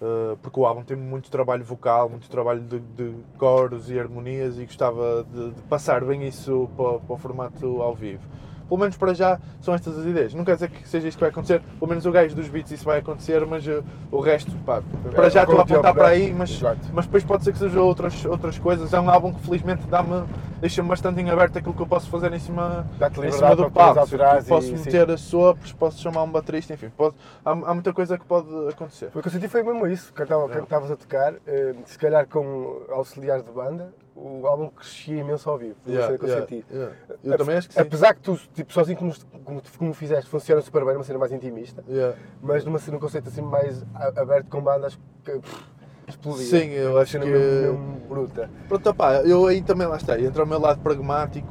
eh, 0.01 0.38
porque 0.41 0.59
o 0.59 0.65
álbum 0.65 0.84
tem 0.84 0.97
muito 0.97 1.32
trabalho 1.32 1.63
vocal, 1.63 2.09
muito 2.09 2.30
trabalho 2.30 2.61
de, 2.61 2.80
de 2.80 3.15
coros 3.38 3.89
e 3.89 3.99
harmonias 3.99 4.57
e 4.59 4.65
gostava 4.65 5.26
de, 5.34 5.51
de 5.51 5.61
passar 5.63 6.03
bem 6.05 6.28
isso 6.28 6.69
para, 6.76 6.99
para 6.99 7.13
o 7.15 7.17
formato 7.17 7.82
ao 7.82 7.95
vivo. 7.95 8.23
Pelo 8.68 8.80
menos 8.80 8.97
para 8.97 9.13
já 9.13 9.39
são 9.61 9.74
estas 9.74 9.97
as 9.97 10.05
ideias. 10.05 10.34
Não 10.34 10.43
quer 10.43 10.55
dizer 10.55 10.70
que 10.70 10.88
seja 10.88 11.07
isto 11.07 11.18
que 11.18 11.22
vai 11.24 11.30
acontecer, 11.30 11.61
pelo 11.80 11.88
menos 11.89 12.05
o 12.05 12.11
gajo 12.11 12.36
dos 12.36 12.47
beats 12.47 12.72
isso 12.72 12.86
vai 12.86 12.99
acontecer, 12.99 13.45
mas 13.45 13.68
eh, 13.68 13.82
o 14.11 14.20
resto, 14.20 14.51
pá, 14.66 14.82
para 15.13 15.30
já 15.30 15.43
estou 15.43 15.59
a 15.59 15.63
apontar 15.63 15.93
para 15.93 16.07
aí, 16.09 16.34
mas, 16.34 16.51
Exato. 16.51 16.80
mas 16.93 17.05
depois 17.05 17.24
pode 17.24 17.43
ser 17.43 17.51
que 17.53 17.59
sejam 17.59 17.84
outras, 17.84 18.26
outras 18.26 18.57
coisas. 18.57 18.91
É 18.93 18.99
um 18.99 19.09
álbum 19.09 19.34
que 19.34 19.41
felizmente 19.41 19.86
dá-me, 19.88 20.26
deixa-me 20.59 20.89
bastante 20.89 21.22
em 21.22 21.30
aberto 21.30 21.57
aquilo 21.57 21.74
que 21.74 21.82
eu 21.82 21.88
posso 21.88 22.09
fazer 22.09 22.34
em 22.34 22.39
cima, 22.39 22.86
em 23.24 23.32
cima 23.32 23.55
do 23.55 23.72
palco. 23.72 24.07
posso 24.47 24.68
e- 24.70 24.78
meter 24.78 25.18
sopros, 25.18 25.72
posso 25.74 26.01
chamar 26.01 26.24
um 26.24 26.32
baterista, 26.32 26.74
enfim, 26.74 26.89
pode- 26.95 27.16
há, 27.43 27.51
há 27.51 27.74
muita 27.74 27.93
coisa 27.93 28.18
que 28.18 28.26
pode 28.26 28.47
acontecer. 28.70 29.09
O 29.13 29.22
que 29.22 29.28
eu 29.28 29.32
senti 29.32 29.47
foi 29.47 29.63
mesmo 29.63 29.86
isso, 29.88 30.13
quando 30.13 30.28
quando 30.28 30.63
estavas 30.63 30.91
a 30.91 30.95
tocar, 30.95 31.34
eh, 31.45 31.76
se 31.86 31.97
calhar 31.97 32.28
com 32.28 32.82
auxiliares 32.89 33.43
de 33.45 33.51
banda, 33.51 33.93
o 34.16 34.47
álbum 34.47 34.70
crescia 34.70 35.20
imenso 35.20 35.49
ao 35.49 35.57
vivo. 35.57 35.76
Uma 35.86 36.01
cena 36.01 36.18
que 36.18 36.24
eu 36.24 36.30
Yeah, 36.30 36.47
senti. 36.47 36.66
yeah. 36.72 36.95
Eu 37.24 37.38
também 37.38 37.57
acho 37.57 37.68
que 37.68 37.74
sim. 37.74 37.80
Apesar 37.82 38.13
que 38.13 38.22
tu, 38.22 38.39
tipo, 38.53 38.72
sozinho 38.74 38.97
como, 38.97 39.13
como, 39.43 39.61
como 39.78 39.93
fizeste, 39.93 40.30
funciona 40.30 40.61
super 40.61 40.86
bem, 40.86 40.95
uma 40.95 41.03
cena 41.03 41.20
mais 41.20 41.32
intimista, 41.32 41.84
Yeah. 41.88 42.18
mas 42.41 42.63
numa, 42.63 42.80
num 42.88 42.99
conceito 42.99 43.28
assim 43.28 43.41
mais 43.41 43.84
a- 43.93 44.22
aberto 44.22 44.47
com 44.47 44.61
banda, 44.61 44.88
acho 44.88 44.97
que 45.24 45.32
pff, 45.39 45.63
explodia. 46.07 46.45
Sim, 46.45 46.70
eu 46.70 46.97
acho 46.97 47.11
cena 47.11 47.26
que- 47.26 47.32
mesmo, 47.32 47.61
mesmo 47.61 48.07
bruta. 48.07 48.49
Pronto, 48.70 48.89
opá, 48.89 49.16
eu 49.24 49.45
aí 49.47 49.61
também 49.61 49.86
lá 49.88 49.97
está, 49.97 50.18
entra 50.20 50.43
o 50.43 50.47
meu 50.47 50.59
lado 50.59 50.80
pragmático 50.82 51.47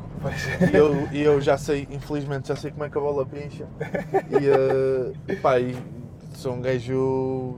e 0.72 0.76
eu, 0.76 1.08
e 1.12 1.20
eu 1.22 1.40
já 1.42 1.58
sei, 1.58 1.86
infelizmente, 1.90 2.48
já 2.48 2.56
sei 2.56 2.70
como 2.70 2.84
é 2.84 2.88
que 2.88 2.96
a 2.96 3.00
bola 3.00 3.26
pincha 3.26 3.66
e, 4.30 4.48
eh, 5.28 5.34
pá, 5.42 5.60
e 5.60 5.76
sou 6.34 6.54
um 6.54 6.62
gajo 6.62 7.56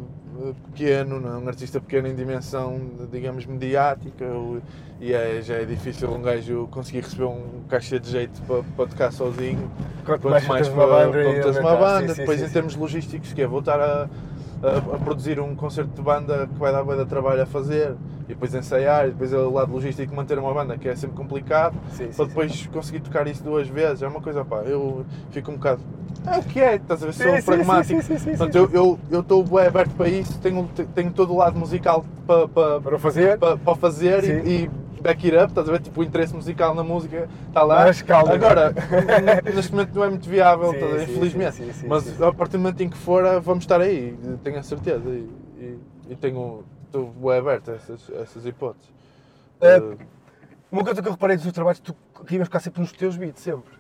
pequeno, 0.71 1.21
não 1.21 1.35
é? 1.35 1.39
um 1.39 1.49
artista 1.49 1.81
pequeno 1.81 2.09
em 2.09 2.15
dimensão, 2.15 2.81
digamos, 3.11 3.47
mediática 3.47 4.25
e 5.01 5.13
é, 5.13 5.41
já 5.43 5.55
é 5.57 5.65
difícil 5.65 6.11
um 6.11 6.23
gajo 6.23 6.69
conseguir 6.71 7.01
receber 7.01 7.25
um 7.25 7.63
caixa 7.69 8.01
de 8.01 8.11
jeito 8.11 8.41
para, 8.43 8.63
para 8.77 8.87
tocar 8.87 9.13
sozinho. 9.13 9.71
Quanto 10.05 10.29
mais 10.29 10.69
uma 10.69 10.87
para- 10.87 11.07
banda 11.07 11.21
e 11.21 11.25
quanto 11.25 11.43
tens 11.43 11.57
uma 11.59 11.77
banda, 11.77 12.15
sim, 12.15 12.21
depois 12.21 12.39
sim, 12.39 12.45
em 12.45 12.49
sim. 12.49 12.55
termos 12.55 12.77
logísticos, 12.77 13.33
que 13.33 13.43
é 13.43 13.47
voltar 13.47 13.81
a, 13.81 14.09
a, 14.63 14.97
a 14.97 14.99
produzir 14.99 15.39
um 15.41 15.55
concerto 15.55 15.91
de 15.95 16.03
banda 16.03 16.47
que 16.47 16.59
vai 16.59 16.73
dar 16.73 16.83
de 16.83 17.05
trabalho 17.07 17.43
a 17.43 17.47
fazer, 17.47 17.95
e 18.25 18.29
depois 18.29 18.55
ensaiar, 18.55 19.07
e 19.07 19.11
depois 19.11 19.33
o 19.33 19.51
lado 19.51 19.73
logístico 19.73 20.15
manter 20.15 20.39
uma 20.39 20.53
banda 20.53 20.77
que 20.77 20.89
é 20.89 20.97
sempre 20.97 21.17
complicado, 21.17 21.75
Sim, 21.91 22.07
sim, 22.07 22.13
para 22.13 22.25
sim. 22.25 22.29
depois 22.29 22.67
conseguir 22.67 23.01
tocar 23.01 23.27
isso 23.27 23.43
duas 23.43 23.69
vezes, 23.69 24.03
é 24.03 24.09
uma 24.09 24.21
coisa, 24.21 24.45
pá, 24.45 24.63
eu 24.65 25.05
fico 25.31 25.51
um 25.51 25.55
bocado. 25.55 25.81
É 26.27 26.39
o 26.39 26.43
que 26.43 26.61
é, 26.61 26.75
estás 26.75 27.03
a 27.03 27.07
ver? 27.07 27.13
Sim, 27.13 27.23
Sou 27.23 27.37
sim, 27.37 27.43
pragmático. 27.43 28.03
sim, 28.03 28.09
sim, 28.09 28.19
sim, 28.19 28.31
sim, 28.33 28.37
Portanto, 28.37 28.55
eu- 28.57 28.71
eu 28.73 28.99
eu 29.11 29.21
estou 29.21 29.45
bem 29.45 29.67
aberto 29.67 29.95
para 29.95 30.09
isso, 30.09 30.39
tenho, 30.41 30.69
tenho 30.95 31.13
todo 31.13 31.33
o 31.33 31.37
lado 31.37 31.57
musical 31.59 32.05
para, 32.27 32.49
para, 32.49 32.81
Para 32.81 32.99
fazer, 32.99 33.39
para, 33.39 33.57
para 33.57 33.75
fazer 33.77 34.25
Sim. 34.25 34.41
e, 34.45 34.63
e 34.65 34.71
back 35.07 35.25
it 35.25 35.37
up, 35.37 35.47
estás 35.53 35.69
a 35.69 35.73
ver? 35.73 35.81
Tipo, 35.81 36.01
o 36.01 36.05
interesse 36.05 36.35
musical 36.35 36.75
na 36.75 36.83
música 36.83 37.29
está 37.47 37.63
lá. 37.63 37.85
Mas 37.85 38.03
calma. 38.03 38.35
Agora, 38.35 38.75
neste 39.55 39.71
momento 39.73 39.95
não 39.95 40.05
é 40.05 40.11
muito 40.11 40.29
viável, 40.29 40.73
Sim, 40.73 40.79
sim, 40.81 41.13
infelizmente. 41.13 41.73
sim, 41.73 41.87
Mas 41.87 42.21
a 42.21 42.33
partir 42.33 42.53
do 42.53 42.59
momento 42.59 42.81
em 42.83 42.89
que 42.91 42.97
for, 42.97 43.23
vamos 43.41 43.63
estar 43.63 43.81
aí, 43.81 44.17
tenho 44.43 44.59
a 44.59 44.63
certeza. 44.63 45.09
E, 45.09 45.31
e, 45.59 45.79
e 46.11 46.17
tenho, 46.17 46.65
estou 46.87 47.07
bem 47.13 47.39
aberto 47.39 47.71
a 47.71 47.75
essas, 47.75 48.11
a 48.11 48.23
essas 48.23 48.45
hipóteses. 48.45 48.89
Uh, 49.61 49.97
Uma 50.71 50.83
coisa 50.85 51.01
que 51.01 51.09
eu 51.09 51.13
reparei 51.13 51.37
dos 51.37 51.45
teus 51.45 51.55
trabalhos, 51.55 51.79
tu 51.79 51.95
querias 52.27 52.49
ficar 52.49 52.61
sempre 52.61 52.81
nos 52.81 52.91
teus 52.93 53.17
beats, 53.17 53.41
sempre. 53.43 53.73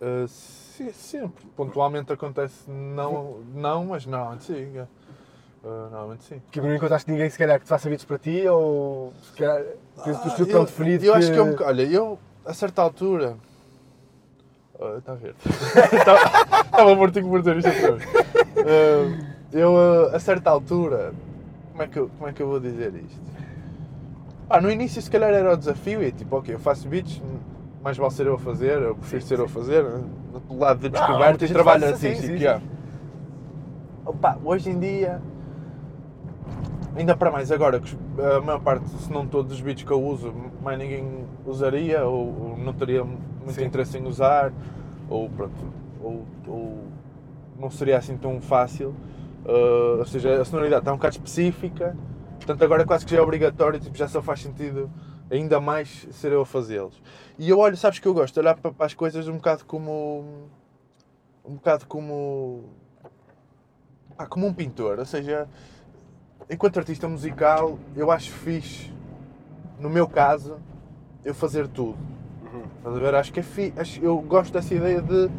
uh, 0.00 0.26
sim, 0.26 0.90
sempre. 0.92 1.46
Pontualmente 1.56 2.12
acontece, 2.12 2.68
não, 2.68 3.36
não 3.54 3.86
mas 3.86 4.04
normalmente 4.04 4.44
sim. 4.44 4.82
É. 5.64 5.66
Uh, 5.66 5.90
normalmente 5.90 6.24
sim. 6.24 6.40
Porque 6.40 6.60
não 6.60 6.74
encontraste 6.74 7.10
ninguém, 7.10 7.30
se 7.30 7.38
calhar, 7.38 7.58
que 7.58 7.64
te 7.64 7.68
faça 7.68 7.88
beats 7.88 8.04
para 8.04 8.18
ti, 8.18 8.46
ou 8.48 9.12
se 9.22 9.32
calhar 9.32 9.62
tens 10.04 10.16
o 10.16 10.20
teu 10.20 10.28
estilo 10.28 10.48
Ah, 10.48 10.52
tão 10.52 10.60
eu, 10.60 10.66
definido 10.66 11.04
eu 11.04 11.12
que... 11.12 11.18
acho 11.18 11.32
que 11.32 11.38
é 11.38 11.44
bocado. 11.44 11.68
Olha, 11.70 11.82
eu, 11.82 12.18
a 12.44 12.52
certa 12.54 12.82
altura. 12.82 13.36
Oh, 14.78 14.96
Está 14.98 15.12
a 15.12 15.14
ver. 15.14 15.34
Estava 16.64 16.94
mortinho 16.96 17.28
por 17.28 17.40
dizer 17.40 17.56
isto 17.58 17.68
outra 17.68 17.92
vez. 17.92 18.10
Uh, 18.56 19.24
eu, 19.52 19.72
uh, 19.74 20.14
a 20.16 20.18
certa 20.18 20.50
altura. 20.50 21.12
Como 21.70 21.82
é, 21.82 21.86
que 21.86 21.98
eu, 21.98 22.10
como 22.18 22.28
é 22.28 22.32
que 22.32 22.42
eu 22.42 22.48
vou 22.48 22.60
dizer 22.60 22.92
isto? 22.94 23.20
Ah, 24.50 24.60
no 24.60 24.70
início, 24.70 25.00
se 25.00 25.10
calhar, 25.10 25.30
era 25.32 25.54
o 25.54 25.56
desafio. 25.56 26.02
E 26.02 26.10
tipo, 26.12 26.36
ok, 26.36 26.54
eu 26.54 26.58
faço 26.58 26.86
beats, 26.88 27.22
mais 27.82 27.96
vale 27.96 28.12
ser 28.12 28.26
eu 28.26 28.34
a 28.34 28.38
fazer, 28.38 28.82
eu 28.82 28.94
prefiro 28.96 29.22
Sim, 29.22 29.28
ser 29.28 29.38
eu 29.38 29.44
a 29.44 29.48
fazer. 29.48 29.84
né? 29.84 30.02
Do 30.48 30.58
lado 30.58 30.80
de 30.80 30.86
Ah, 30.88 30.90
descoberta 30.90 31.28
muita 31.30 31.44
e 31.44 31.48
trabalho 31.48 31.84
assim, 31.86 32.08
artístico. 32.08 32.26
sim, 32.32 32.36
sim. 32.38 32.42
yeah. 32.42 32.62
Opa, 34.04 34.38
hoje 34.44 34.68
em 34.70 34.78
dia. 34.78 35.20
Ainda 36.94 37.16
para 37.16 37.30
mais 37.30 37.50
agora, 37.50 37.80
que 37.80 37.86
os- 37.94 38.20
a 38.20 38.40
maior 38.40 38.60
parte, 38.60 38.86
se 38.88 39.10
não 39.10 39.26
todos 39.26 39.52
os 39.52 39.60
beats 39.60 39.82
que 39.82 39.90
eu 39.90 40.02
uso, 40.02 40.32
mais 40.62 40.78
ninguém 40.78 41.24
usaria 41.46 42.04
ou, 42.04 42.50
ou 42.50 42.58
não 42.58 42.72
teria 42.74 43.02
muito 43.02 43.52
Sim. 43.52 43.64
interesse 43.64 43.96
em 43.96 44.06
usar, 44.06 44.52
ou 45.08 45.28
pronto, 45.30 45.54
ou, 46.02 46.26
ou 46.46 46.84
não 47.58 47.70
seria 47.70 47.96
assim 47.96 48.16
tão 48.16 48.40
fácil. 48.40 48.94
Uh, 49.44 49.98
ou 49.98 50.06
seja, 50.06 50.40
a 50.40 50.44
sonoridade 50.44 50.82
está 50.82 50.92
um 50.92 50.96
bocado 50.96 51.16
específica, 51.16 51.96
portanto 52.36 52.62
agora 52.62 52.84
quase 52.84 53.04
que 53.04 53.10
já 53.10 53.18
é 53.18 53.20
obrigatório, 53.22 53.80
tipo, 53.80 53.96
já 53.96 54.06
só 54.06 54.22
faz 54.22 54.40
sentido 54.40 54.88
ainda 55.30 55.58
mais 55.60 56.06
ser 56.12 56.30
eu 56.32 56.42
a 56.42 56.46
fazê-los. 56.46 57.02
E 57.38 57.48
eu 57.48 57.58
olho, 57.58 57.76
sabes 57.76 57.98
que 57.98 58.06
eu 58.06 58.12
gosto 58.14 58.38
olhar 58.38 58.54
para, 58.56 58.70
para 58.70 58.86
as 58.86 58.94
coisas 58.94 59.26
um 59.26 59.36
bocado 59.36 59.64
como. 59.64 60.46
um 61.44 61.54
bocado 61.54 61.86
como. 61.86 62.64
ah, 64.16 64.26
como 64.26 64.46
um 64.46 64.52
pintor, 64.54 64.98
ou 64.98 65.06
seja, 65.06 65.48
enquanto 66.50 66.78
artista 66.78 67.08
musical, 67.08 67.78
eu 67.96 68.10
acho 68.10 68.30
fixe, 68.30 68.92
no 69.78 69.88
meu 69.90 70.06
caso, 70.06 70.56
eu 71.24 71.34
fazer 71.34 71.68
tudo. 71.68 71.96
Uhum. 72.52 72.62
Estás 72.78 72.96
a 72.96 72.98
ver? 72.98 73.14
Acho 73.14 73.32
que 73.32 73.40
é 73.40 73.42
fi... 73.42 73.72
acho- 73.76 74.00
eu 74.02 74.16
gosto 74.18 74.52
dessa 74.52 74.74
ideia 74.74 75.00
de 75.00 75.30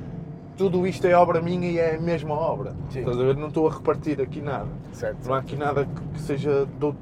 tudo 0.58 0.86
isto 0.86 1.06
é 1.08 1.14
obra 1.16 1.42
minha 1.42 1.70
e 1.70 1.78
é 1.80 1.96
a 1.96 2.00
mesma 2.02 2.34
obra. 2.34 2.76
Sim. 2.90 3.00
Estás 3.00 3.20
a 3.20 3.24
ver? 3.24 3.36
Não 3.36 3.48
estou 3.48 3.68
a 3.68 3.72
repartir 3.74 4.22
aqui 4.22 4.42
nada. 4.42 4.68
Certo. 4.92 5.26
Não 5.28 5.34
há 5.36 5.40
aqui 5.40 5.56
nada 5.56 5.86
que, 6.14 6.22
seja 6.22 6.66
do, 6.66 6.96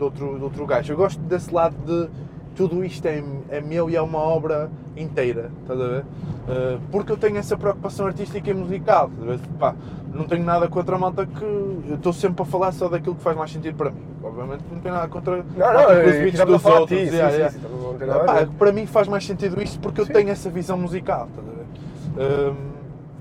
outro, 0.00 0.38
de 0.38 0.44
outro 0.44 0.66
gajo. 0.66 0.92
Eu 0.92 0.96
gosto 0.96 1.20
desse 1.22 1.52
lado 1.52 1.76
de 1.84 2.10
tudo 2.54 2.84
isto 2.84 3.06
é, 3.06 3.22
é 3.50 3.60
meu 3.60 3.88
e 3.90 3.96
é 3.96 4.02
uma 4.02 4.18
obra 4.18 4.70
inteira, 4.96 5.50
estás 5.62 5.80
a 5.80 5.86
ver? 5.86 6.00
Uh, 6.02 6.80
porque 6.90 7.12
eu 7.12 7.16
tenho 7.16 7.36
essa 7.38 7.56
preocupação 7.56 8.06
artística 8.06 8.50
e 8.50 8.54
musical, 8.54 9.08
estás 9.12 9.22
a 9.22 9.36
ver? 9.36 9.48
Pá, 9.58 9.74
não 10.12 10.24
tenho 10.24 10.44
nada 10.44 10.68
contra 10.68 10.96
a 10.96 10.98
malta 10.98 11.24
que. 11.24 11.44
Eu 11.44 11.94
estou 11.94 12.12
sempre 12.12 12.42
a 12.42 12.44
falar 12.44 12.72
só 12.72 12.88
daquilo 12.88 13.14
que 13.14 13.22
faz 13.22 13.36
mais 13.36 13.50
sentido 13.50 13.76
para 13.76 13.90
mim. 13.90 14.02
Obviamente 14.22 14.62
não 14.70 14.78
tenho 14.80 14.94
nada 14.94 15.08
contra 15.08 15.36
Não, 15.36 15.42
não, 15.72 15.74
contra 15.74 16.06
os 16.10 16.16
beats 16.16 16.44
dos 16.44 16.64
outros. 16.64 16.88
ti, 16.88 17.06
yeah, 17.06 17.30
sim, 17.30 17.36
yeah. 17.38 17.50
sim, 17.50 18.26
Pá, 18.26 18.46
para 18.58 18.72
mim 18.72 18.86
faz 18.86 19.08
mais 19.08 19.24
sentido 19.24 19.60
isto 19.62 19.78
porque 19.80 20.00
eu 20.00 20.06
tenho 20.06 20.28
essa 20.30 20.50
visão 20.50 20.76
musical, 20.76 21.28
estás 21.28 21.48
a 21.48 21.50
ver? 21.52 22.50
Um, 22.50 22.56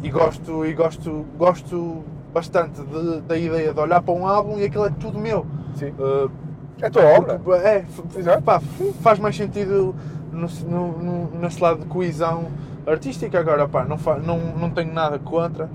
e 0.04 0.10
gosto, 0.10 0.66
e 0.66 0.74
gosto, 0.74 1.26
gosto 1.38 2.04
bastante 2.34 2.82
de- 2.82 3.22
da 3.22 3.38
ideia 3.38 3.74
de 3.74 3.80
olhar 3.80 4.02
para 4.02 4.14
um 4.14 4.28
álbum 4.28 4.58
e 4.60 4.66
aquilo 4.66 4.86
é 4.86 4.90
tudo 4.90 5.20
meu. 5.20 5.46
Sim. 5.76 5.94
Uh, 6.00 6.30
É 6.82 6.88
a 6.88 6.90
tua 6.90 7.04
obra. 7.04 7.40
porque, 7.44 7.66
é, 7.68 7.86
Exato. 8.18 8.42
pá, 8.42 8.60
faz 9.02 9.20
mais 9.20 9.36
sentido 9.36 9.94
no, 10.32 10.48
no, 10.68 10.88
no- 10.98 11.40
nesse 11.40 11.62
lado 11.62 11.80
de 11.82 11.86
coesão 11.86 12.46
artística. 12.88 13.40
Agora, 13.40 13.68
pá, 13.68 13.84
não, 13.86 13.98
fa, 13.98 14.18
não, 14.18 14.38
não 14.40 14.70
tenho 14.70 14.94
nada 14.94 15.20
contra, 15.20 15.70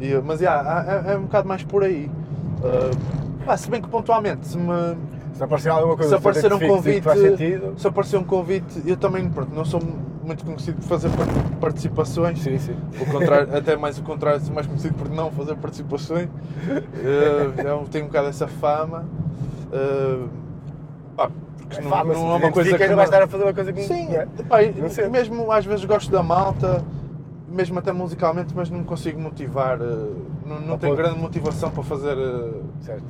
e, 0.00 0.14
mas 0.24 0.40
yeah, 0.40 1.04
é, 1.06 1.12
é 1.12 1.18
um 1.18 1.22
bocado 1.22 1.46
mais 1.48 1.62
por 1.62 1.84
aí. 1.84 2.10
Uh, 2.60 3.44
pá, 3.44 3.56
se 3.56 3.70
bem 3.70 3.82
que 3.82 3.88
pontualmente, 3.88 4.46
se 4.46 4.56
me, 4.56 4.96
Se 5.34 5.44
aparecer 5.44 5.68
alguma 5.70 5.94
coisa 5.96 6.10
se 6.10 6.14
aparecer 6.16 6.52
um 6.52 6.58
convite, 6.58 7.02
sentido. 7.18 7.74
se 7.76 7.86
aparecer 7.86 8.16
um 8.16 8.24
convite, 8.24 8.82
eu 8.86 8.96
também 8.96 9.28
pronto, 9.28 9.54
não 9.54 9.64
sou 9.64 9.80
muito 10.24 10.44
conhecido 10.44 10.78
por 10.78 10.84
fazer 10.88 11.10
par- 11.10 11.26
participações. 11.60 12.40
Sim, 12.42 12.58
sim. 12.58 12.74
O 13.00 13.06
contrário, 13.06 13.48
até 13.56 13.76
mais 13.76 13.98
o 13.98 14.02
contrário, 14.02 14.40
sou 14.40 14.54
mais 14.54 14.66
conhecido 14.66 14.94
por 14.94 15.08
não 15.10 15.30
fazer 15.30 15.54
participações. 15.56 16.28
Uh, 16.66 17.86
tenho 17.90 18.04
um 18.04 18.08
bocado 18.08 18.28
essa 18.28 18.48
fama. 18.48 19.04
Uh, 19.72 20.28
pá, 21.16 21.30
porque 21.58 21.80
não, 21.82 21.90
Fama, 21.90 22.04
não 22.14 22.20
se 22.20 22.26
é 22.26 22.28
uma 22.28 22.38
te 22.48 22.52
coisa 22.52 22.70
identifica, 22.70 22.78
que 22.84 22.88
não 22.90 22.96
vai 22.96 23.04
me- 23.06 23.10
estar 23.10 23.22
a 23.22 23.26
fazer 23.26 23.42
uma 23.44 23.54
coisa 23.54 23.72
que 23.72 23.82
Sim, 23.82 24.08
não 24.08 24.14
é? 24.20 24.26
pá, 24.48 24.56
Não 24.80 24.90
sei. 24.90 25.08
mesmo 25.08 25.50
às 25.52 25.64
vezes 25.66 25.84
gosto 25.84 26.10
da 26.10 26.22
malta, 26.22 26.84
mesmo 27.48 27.78
até 27.78 27.92
musicalmente, 27.92 28.52
mas 28.54 28.70
não 28.70 28.78
me 28.80 28.84
consigo 28.84 29.20
motivar. 29.20 29.80
uh, 29.80 30.16
não 30.46 30.60
não 30.60 30.78
tenho 30.78 30.94
grande 30.94 31.18
motivação 31.18 31.70
para 31.70 31.82
fazer. 31.82 32.16
uh, 32.16 32.62
Certo. 32.82 33.02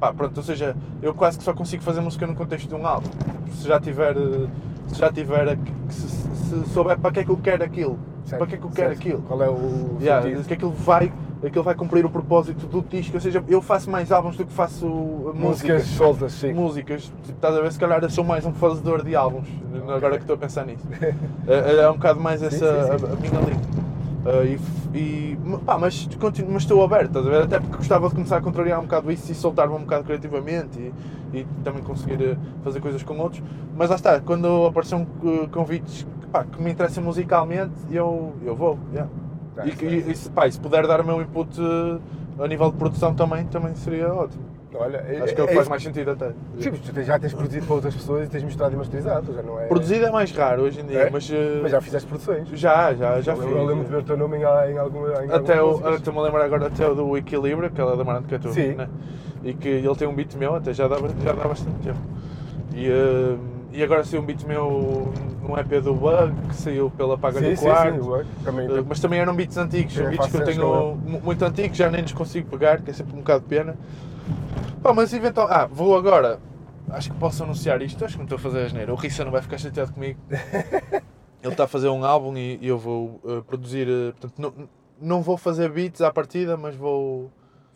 Pá, 0.00 0.12
pronto, 0.12 0.36
ou 0.36 0.42
seja, 0.42 0.74
eu 1.00 1.14
quase 1.14 1.38
que 1.38 1.44
só 1.44 1.52
consigo 1.54 1.80
fazer 1.82 2.00
música 2.00 2.26
no 2.26 2.34
contexto 2.34 2.68
de 2.68 2.74
um 2.74 2.84
álbum. 2.84 3.08
Se 3.52 3.68
já 3.68 3.78
tiver, 3.78 4.16
eh, 4.16 4.48
se 4.88 4.98
já 4.98 5.12
tiver, 5.12 5.56
se, 5.88 6.08
se 6.08 6.64
souber 6.72 6.98
para 6.98 7.12
que 7.12 7.20
é 7.20 7.24
que 7.24 7.30
eu 7.30 7.36
quero 7.36 7.62
aquilo, 7.62 7.96
certo, 8.24 8.38
para 8.40 8.46
que 8.48 8.54
é 8.56 8.58
que 8.58 8.64
eu 8.64 8.70
quero 8.70 8.88
certo. 8.88 9.00
aquilo. 9.00 9.22
Qual 9.22 9.40
é 9.40 9.48
o 9.48 9.96
Yeah, 10.00 10.26
sentido? 10.26 10.44
que 10.48 10.54
aquilo 10.54 10.72
vai, 10.72 11.12
aquilo 11.44 11.64
vai 11.64 11.74
cumprir 11.74 12.04
o 12.04 12.10
propósito 12.10 12.66
do 12.66 12.82
disco, 12.82 13.16
ou 13.16 13.20
seja, 13.20 13.42
eu 13.48 13.60
faço 13.60 13.90
mais 13.90 14.12
álbuns 14.12 14.36
do 14.36 14.44
que 14.46 14.52
faço 14.52 14.86
uh, 14.86 15.32
Músicas 15.34 15.78
músicas. 15.78 15.86
soltas, 15.86 16.32
sim. 16.32 16.52
Músicas, 16.52 17.02
tipo, 17.24 17.32
estás 17.32 17.56
a 17.56 17.60
ver, 17.60 17.72
se 17.72 17.78
calhar 17.78 18.10
sou 18.10 18.24
mais 18.24 18.44
um 18.46 18.52
fazedor 18.52 19.02
de 19.04 19.16
álbuns, 19.16 19.48
agora 19.88 20.16
que 20.16 20.22
estou 20.22 20.34
a 20.34 20.38
pensar 20.38 20.64
nisso. 20.64 20.86
é, 21.46 21.82
é 21.82 21.90
um 21.90 21.94
bocado 21.94 22.20
mais 22.20 22.42
essa 22.42 22.56
sim, 22.58 22.98
sim. 22.98 23.06
A, 23.06 23.12
a 23.12 23.16
minha 23.16 23.40
linha. 23.40 23.82
Uh, 24.24 24.44
e, 24.94 24.96
e- 24.96 25.38
pá, 25.66 25.76
mas, 25.76 26.08
continuo, 26.20 26.52
mas 26.52 26.62
estou 26.62 26.82
aberto, 26.84 27.06
estás 27.08 27.26
a 27.26 27.30
ver? 27.30 27.42
Até 27.42 27.58
porque 27.58 27.76
gostava 27.76 28.08
de 28.08 28.14
começar 28.14 28.36
a 28.36 28.40
contrariar 28.40 28.78
um 28.78 28.82
bocado 28.84 29.10
isso 29.10 29.32
e 29.32 29.34
soltar-me 29.34 29.74
um 29.74 29.80
bocado 29.80 30.04
criativamente 30.04 30.78
e, 30.78 31.38
e 31.38 31.46
também 31.64 31.82
conseguir 31.82 32.22
uh, 32.22 32.36
fazer 32.62 32.80
coisas 32.80 33.02
com 33.02 33.18
outros. 33.18 33.42
Mas 33.76 33.90
lá 33.90 33.96
está, 33.96 34.20
quando 34.20 34.66
apareçam 34.66 35.02
uh, 35.24 35.48
convites 35.48 36.06
pá, 36.30 36.44
que 36.44 36.62
me 36.62 36.70
interessam 36.70 37.02
musicalmente, 37.02 37.72
eu, 37.90 38.32
eu 38.44 38.54
vou. 38.54 38.78
yeah. 38.92 39.10
E, 39.64 39.84
e, 39.84 40.10
e 40.10 40.14
se, 40.16 40.30
pá, 40.30 40.46
e 40.46 40.52
se 40.52 40.58
puder 40.60 40.86
dar 40.86 41.00
o 41.00 41.04
meu 41.04 41.20
input 41.20 41.60
uh, 41.60 42.00
a 42.42 42.48
nível 42.48 42.70
de 42.70 42.76
produção 42.78 43.14
também, 43.14 43.44
também 43.46 43.74
seria 43.74 44.12
ótimo. 44.12 44.42
Olha, 44.74 45.00
Acho 45.22 45.34
que 45.34 45.40
é 45.40 45.44
o 45.44 45.46
que 45.46 45.52
faz 45.52 45.60
isso. 45.60 45.70
mais 45.70 45.82
sentido 45.82 46.12
até. 46.12 46.28
Sim, 46.58 46.70
mas 46.70 46.80
tu 46.80 47.02
já 47.02 47.18
tens 47.18 47.34
produzido 47.34 47.66
para 47.66 47.74
outras 47.74 47.94
pessoas 47.94 48.26
e 48.26 48.30
tens 48.30 48.42
mostrado 48.42 48.72
e 48.74 48.78
masterizado, 48.78 49.34
já 49.34 49.42
não 49.42 49.60
é? 49.60 49.66
Produzido 49.66 50.06
é 50.06 50.10
mais 50.10 50.32
raro 50.32 50.62
hoje 50.62 50.80
em 50.80 50.86
dia, 50.86 51.00
É? 51.00 51.10
mas, 51.10 51.28
uh, 51.28 51.34
Mas 51.62 51.72
já 51.72 51.80
fizeste 51.82 52.08
produções. 52.08 52.48
já, 52.54 52.94
já, 52.94 53.20
já 53.20 53.32
eu, 53.32 53.36
fiz. 53.36 53.50
eu 53.50 53.66
lembro 53.66 53.84
de 53.84 53.90
ver 53.90 53.98
o 53.98 54.02
teu 54.02 54.16
nome 54.16 54.38
em, 54.38 54.40
em 54.40 54.78
alguma. 54.78 55.08
Em 55.24 55.30
Até 55.30 55.58
estou-me 55.94 56.18
a 56.20 56.22
lembrar 56.22 56.44
agora 56.46 56.68
até 56.68 56.88
o 56.88 56.94
do 56.94 57.16
Equilibrio, 57.18 57.66
aquela 57.66 57.94
da 57.96 58.02
Marante 58.02 58.28
Catu, 58.28 58.50
Sim. 58.54 58.72
né? 58.74 58.88
e 59.44 59.52
que 59.52 59.68
ele 59.68 59.94
tem 59.96 60.08
um 60.08 60.14
beat 60.14 60.34
meu, 60.36 60.54
até 60.54 60.72
já 60.72 60.88
dá, 60.88 60.96
já 61.22 61.32
dá 61.32 61.48
bastante 61.48 61.76
tempo. 61.82 61.98
E, 62.74 62.88
eh, 62.88 63.36
e 63.72 63.82
agora 63.82 64.04
saiu 64.04 64.22
um 64.22 64.24
beat 64.24 64.44
meu 64.44 65.12
num 65.42 65.58
EP 65.58 65.80
do 65.82 65.94
Bug, 65.94 66.32
que 66.48 66.54
saiu 66.56 66.90
pela 66.90 67.16
Paga 67.18 67.40
Sim, 67.40 67.50
do 67.50 67.56
sim, 67.56 67.64
Quarto. 67.64 67.94
sim, 67.94 68.00
Bug. 68.08 68.26
Também. 68.44 68.66
Eh, 68.78 68.84
mas 68.86 69.00
também 69.00 69.18
eram 69.20 69.34
beats 69.34 69.56
antigos, 69.56 69.94
são 69.94 70.08
beats 70.08 70.28
que 70.30 70.36
eu 70.36 70.44
tenho 70.44 70.94
mu- 70.96 71.20
muito 71.20 71.44
antigos, 71.44 71.76
já 71.76 71.90
nem 71.90 72.02
nos 72.02 72.12
consigo 72.12 72.48
pegar, 72.48 72.80
que 72.82 72.90
é 72.90 72.94
sempre 72.94 73.14
um 73.14 73.18
bocado 73.18 73.40
de 73.42 73.48
pena. 73.48 73.76
Pá, 74.82 74.92
mas 74.92 75.12
eventualmente. 75.12 75.58
Ah, 75.58 75.66
vou 75.66 75.96
agora. 75.96 76.38
Acho 76.90 77.10
que 77.12 77.16
posso 77.18 77.42
anunciar 77.44 77.80
isto, 77.82 78.04
acho 78.04 78.14
que 78.14 78.18
não 78.18 78.24
estou 78.24 78.36
a 78.36 78.40
fazer 78.40 78.64
a 78.64 78.68
geneira. 78.68 78.92
O 78.92 78.96
Rissa 78.96 79.24
não 79.24 79.30
vai 79.32 79.40
ficar 79.40 79.56
chateado 79.58 79.92
comigo. 79.92 80.18
Ele 81.42 81.52
está 81.52 81.64
a 81.64 81.68
fazer 81.68 81.88
um 81.88 82.04
álbum 82.04 82.36
e, 82.36 82.58
e 82.60 82.68
eu 82.68 82.78
vou 82.78 83.20
eh, 83.26 83.40
produzir. 83.46 83.88
eh, 83.88 84.12
portanto, 84.12 84.34
não, 84.38 84.52
não 85.00 85.22
vou 85.22 85.36
fazer 85.36 85.68
beats 85.70 86.00
à 86.00 86.12
partida, 86.12 86.56
mas 86.56 86.74
vou 86.76 87.30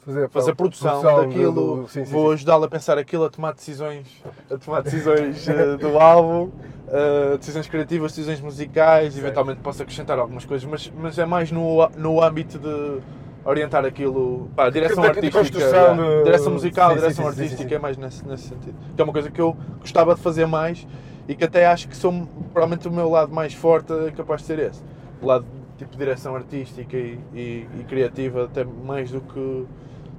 fazer, 0.06 0.28
fazer 0.30 0.54
produção, 0.54 1.02
do- 1.02 1.16
daquilo, 1.22 1.76
do- 1.82 1.88
sim, 1.88 2.04
sim, 2.04 2.12
vou 2.12 2.28
sim. 2.28 2.34
ajudá-lo 2.34 2.64
a 2.64 2.68
pensar 2.68 2.96
aquilo, 2.96 3.24
a 3.24 3.28
tomar 3.30 3.52
decisões, 3.52 4.06
a 4.50 4.56
tomar 4.56 4.82
decisões 4.82 5.46
eh, 5.48 5.76
do 5.76 5.98
álbum, 5.98 6.50
eh, 6.88 7.36
decisões 7.36 7.66
criativas, 7.66 8.12
decisões 8.12 8.40
musicais, 8.40 9.12
Certo. 9.14 9.24
eventualmente 9.26 9.60
posso 9.60 9.82
acrescentar 9.82 10.18
algumas 10.18 10.44
coisas, 10.44 10.66
mas, 10.68 10.92
mas 10.96 11.18
é 11.18 11.26
mais 11.26 11.50
no, 11.50 11.88
no 11.96 12.22
âmbito 12.22 12.56
de 12.58 13.00
orientar 13.44 13.84
aquilo, 13.84 14.48
pá, 14.54 14.70
direção 14.70 15.02
De- 15.02 15.02
de 15.02 15.16
artística, 15.16 15.38
construção 15.38 15.96
de- 15.96 16.24
direção 16.24 16.52
musical, 16.52 16.88
sim, 16.90 16.94
sim, 16.94 17.00
direção 17.02 17.24
sim, 17.26 17.32
sim, 17.32 17.40
artística, 17.42 17.68
sim. 17.68 17.74
é 17.74 17.78
mais 17.78 17.96
nesse, 17.96 18.26
nesse 18.26 18.42
sentido. 18.48 18.74
Que 18.94 19.00
é 19.00 19.04
uma 19.04 19.12
coisa 19.12 19.30
que 19.30 19.40
eu 19.40 19.56
gostava 19.80 20.14
de 20.14 20.20
fazer 20.20 20.46
mais 20.46 20.86
e 21.28 21.34
que 21.34 21.42
até 21.44 21.66
acho 21.66 21.88
que 21.88 21.96
sou 21.96 22.12
provavelmente 22.52 22.86
o 22.86 22.92
meu 22.92 23.08
lado 23.10 23.32
mais 23.34 23.52
forte 23.52 23.92
é 23.92 24.12
capaz 24.12 24.40
de 24.42 24.46
ser 24.46 24.58
esse. 24.60 24.82
O 25.20 25.26
lado 25.26 25.44
tipo 25.78 25.96
direção 25.96 26.34
artística 26.34 26.96
e, 26.96 27.18
e- 27.34 27.66
e 27.80 27.84
criativa, 27.88 28.44
até 28.44 28.64
mais 28.64 29.10
do 29.10 29.20
que 29.20 29.64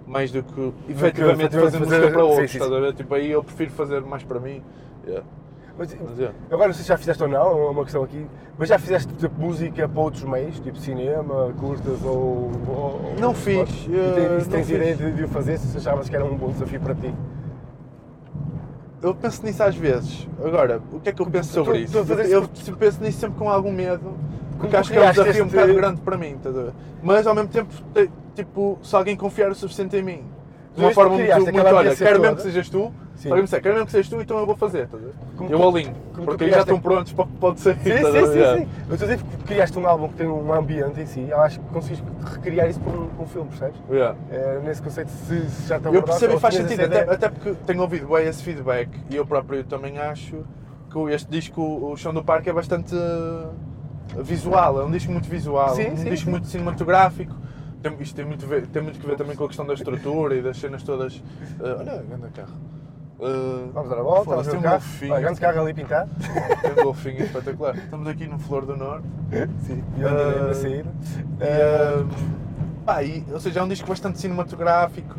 mais 0.07 0.31
do 0.31 0.41
que 0.41 0.73
efetivamente 0.89 1.55
efetivamente 1.55 1.57
fazer 1.57 1.79
música 1.79 1.99
para 1.99 2.09
sim, 2.11 2.17
outros, 2.29 2.51
sim, 2.51 2.59
sim. 2.59 2.69
ver? 2.69 2.93
Tipo, 2.93 3.13
aí 3.15 3.31
eu 3.31 3.43
prefiro 3.43 3.71
fazer 3.71 4.01
mais 4.01 4.23
para 4.23 4.39
mim. 4.39 4.61
Yeah. 5.05 5.25
Mas, 5.77 5.95
Mas, 6.01 6.17
yeah. 6.17 6.35
agora 6.49 6.67
não 6.69 6.73
sei 6.73 6.81
se 6.83 6.89
já 6.89 6.97
fizeste 6.97 7.21
ou 7.21 7.29
não, 7.29 7.51
é 7.67 7.69
uma 7.69 7.83
questão 7.83 8.03
aqui, 8.03 8.25
mas 8.57 8.67
já 8.67 8.79
fizeste 8.79 9.13
tipo, 9.13 9.39
música 9.39 9.87
para 9.87 10.01
outros 10.01 10.23
meios, 10.23 10.59
tipo 10.59 10.77
cinema, 10.79 11.53
curtas 11.59 12.01
ou. 12.03 12.49
ou- 12.67 13.15
Não 13.19 13.27
ou- 13.29 13.35
fiz, 13.35 13.69
E 13.87 13.95
eh, 13.95 14.13
tens, 14.15 14.43
não 14.47 14.51
tens 14.51 14.69
ideia 14.71 14.95
de, 14.95 15.11
de 15.11 15.23
o 15.25 15.27
fazer 15.27 15.57
se 15.59 15.77
achavas 15.77 16.09
que 16.09 16.15
era 16.15 16.25
um 16.25 16.35
bom 16.35 16.49
desafio 16.49 16.79
para 16.79 16.95
ti? 16.95 17.13
Eu 19.01 19.13
penso 19.13 19.45
nisso 19.45 19.61
às 19.61 19.75
vezes. 19.75 20.27
Agora, 20.43 20.81
o 20.91 20.99
que 20.99 21.09
é 21.09 21.11
que 21.13 21.21
eu 21.21 21.27
penso 21.27 21.53
sobre 21.53 21.73
tu- 21.73 21.79
isso? 21.79 22.03
tu 22.05 22.13
eu 22.13 22.49
isso 22.53 22.75
penso 22.75 23.03
nisso 23.03 23.19
sempre 23.19 23.37
com 23.37 23.47
algum 23.49 23.71
medo, 23.71 24.15
porque 24.57 24.75
acho 24.75 24.91
que 24.91 24.97
é 24.97 25.07
um 25.07 25.11
desafio 25.11 25.43
um 25.43 25.45
este- 25.45 25.55
bocado 25.55 25.73
grande 25.75 26.01
para 26.01 26.17
mim, 26.17 26.31
estás 26.35 26.57
a 26.57 26.63
ver? 26.63 26.73
Mas 27.03 27.27
ao 27.27 27.35
mesmo 27.35 27.49
tempo, 27.49 27.71
te- 27.93 28.09
tipo, 28.37 28.77
se 28.83 28.95
alguém 28.95 29.15
confiar 29.15 29.49
o 29.49 29.55
suficiente 29.55 29.95
em 29.97 30.03
mim, 30.03 30.23
de 30.75 30.81
uma 30.81 30.89
Tu 30.89 30.93
forma 30.93 31.17
muito, 31.17 31.33
muito 31.41 31.75
olha, 31.75 31.95
quero 31.95 32.19
mesmo 32.21 32.35
que 32.35 32.41
sejas 32.43 32.69
tu, 32.69 32.93
Sim. 33.15 33.29
quero 33.29 33.73
mesmo 33.73 33.85
que 33.87 33.91
sejas 33.91 34.09
tu, 34.09 34.21
então 34.21 34.37
eu 34.37 34.45
vou 34.45 34.55
fazer, 34.55 34.87
ver? 34.87 35.13
Como 35.35 35.49
Eu 35.51 35.57
tu- 35.59 35.67
alinho, 35.69 35.93
tu 36.13 36.21
porque 36.21 36.43
aí 36.43 36.51
já 36.51 36.59
estão 36.59 36.79
prontos 36.79 37.13
para 37.13 37.23
o 37.25 37.27
que 37.27 37.33
pode 37.37 37.59
ser. 37.59 37.75
Sim, 37.79 37.97
sim, 37.97 38.03
sim, 38.03 38.61
sim. 38.63 38.69
Eu 38.87 38.93
estou 38.93 39.07
a 39.09 39.11
dizer 39.11 39.17
que 39.17 39.43
criaste 39.45 39.79
um 39.79 39.87
álbum 39.87 40.07
que 40.09 40.15
tem 40.15 40.27
um 40.27 40.53
ambiente 40.53 41.01
em 41.01 41.05
si, 41.07 41.25
eu 41.27 41.41
acho 41.41 41.59
que 41.59 41.65
consegues 41.69 42.03
recriar 42.31 42.69
isso 42.69 42.79
para 42.79 42.93
um, 42.93 43.09
um 43.19 43.25
filme, 43.25 43.49
percebes? 43.49 43.81
Yeah. 43.89 44.15
É, 44.29 44.59
nesse 44.63 44.81
conceito, 44.83 45.09
se, 45.09 45.49
se 45.49 45.67
já 45.67 45.79
te 45.79 45.87
Eu 45.87 46.03
percebo 46.03 46.35
e 46.35 46.39
faz 46.39 46.53
sentido, 46.53 46.83
até, 46.83 46.99
até 47.11 47.29
porque 47.29 47.55
tenho 47.65 47.81
ouvido 47.81 48.07
bem 48.07 48.27
esse 48.27 48.43
feedback 48.43 48.89
e 49.09 49.15
eu 49.15 49.25
próprio 49.25 49.63
também 49.63 49.97
acho 49.97 50.45
que 50.91 50.99
este 51.11 51.29
disco, 51.29 51.61
o 51.61 51.97
Chão 51.97 52.13
do 52.13 52.23
Parque, 52.23 52.49
é 52.49 52.53
bastante 52.53 52.95
visual, 54.15 54.81
é 54.81 54.85
um 54.85 54.91
disco 54.91 55.11
muito 55.11 55.27
visual, 55.27 55.75
Sim, 55.75 55.91
um 55.91 55.97
sim, 55.97 56.09
disco 56.09 56.25
sim. 56.25 56.31
muito 56.31 56.47
cinematográfico. 56.47 57.35
Tem, 57.89 57.97
isto 58.01 58.15
tem 58.15 58.25
muito, 58.25 58.45
a 58.45 58.47
ver, 58.47 58.67
tem 58.67 58.81
muito 58.81 58.99
que 58.99 59.05
ver 59.07 59.15
também 59.15 59.35
com 59.35 59.43
a 59.45 59.47
questão 59.47 59.65
da 59.65 59.73
estrutura 59.73 60.35
e 60.35 60.41
das 60.41 60.57
cenas 60.57 60.83
todas. 60.83 61.15
Uh, 61.15 61.21
olha, 61.79 62.03
grande 62.03 62.27
carro. 62.33 62.53
Uh, 63.19 63.71
Vamos 63.73 63.89
dar 63.89 63.97
a 63.97 64.03
volta, 64.03 64.29
vamos 64.29 64.45
ver 64.45 64.51
tem 64.51 64.57
o 64.59 64.61
um 64.61 64.63
carro. 64.63 64.79
golfinho. 64.79 65.13
Olha, 65.13 65.21
grande 65.21 65.39
carro 65.39 65.61
ali 65.61 65.73
pintado. 65.73 66.11
Tem 66.61 66.71
um 66.71 66.83
golfinho 66.83 67.23
espetacular. 67.23 67.75
Estamos 67.75 68.07
aqui 68.07 68.27
no 68.27 68.37
Flor 68.37 68.65
do 68.65 68.77
Norte. 68.77 69.07
Sim, 69.65 69.83
e 69.97 70.05
onde 70.05 70.15
Ah, 70.15 70.31
iremos 70.35 70.57
sair. 70.57 70.85
E, 70.85 71.43
Ah, 71.43 72.03
uh, 72.03 72.83
pá, 72.85 73.03
e, 73.03 73.25
ou 73.31 73.39
seja, 73.39 73.59
é 73.59 73.63
um 73.63 73.67
disco 73.67 73.87
bastante 73.87 74.19
cinematográfico. 74.19 75.15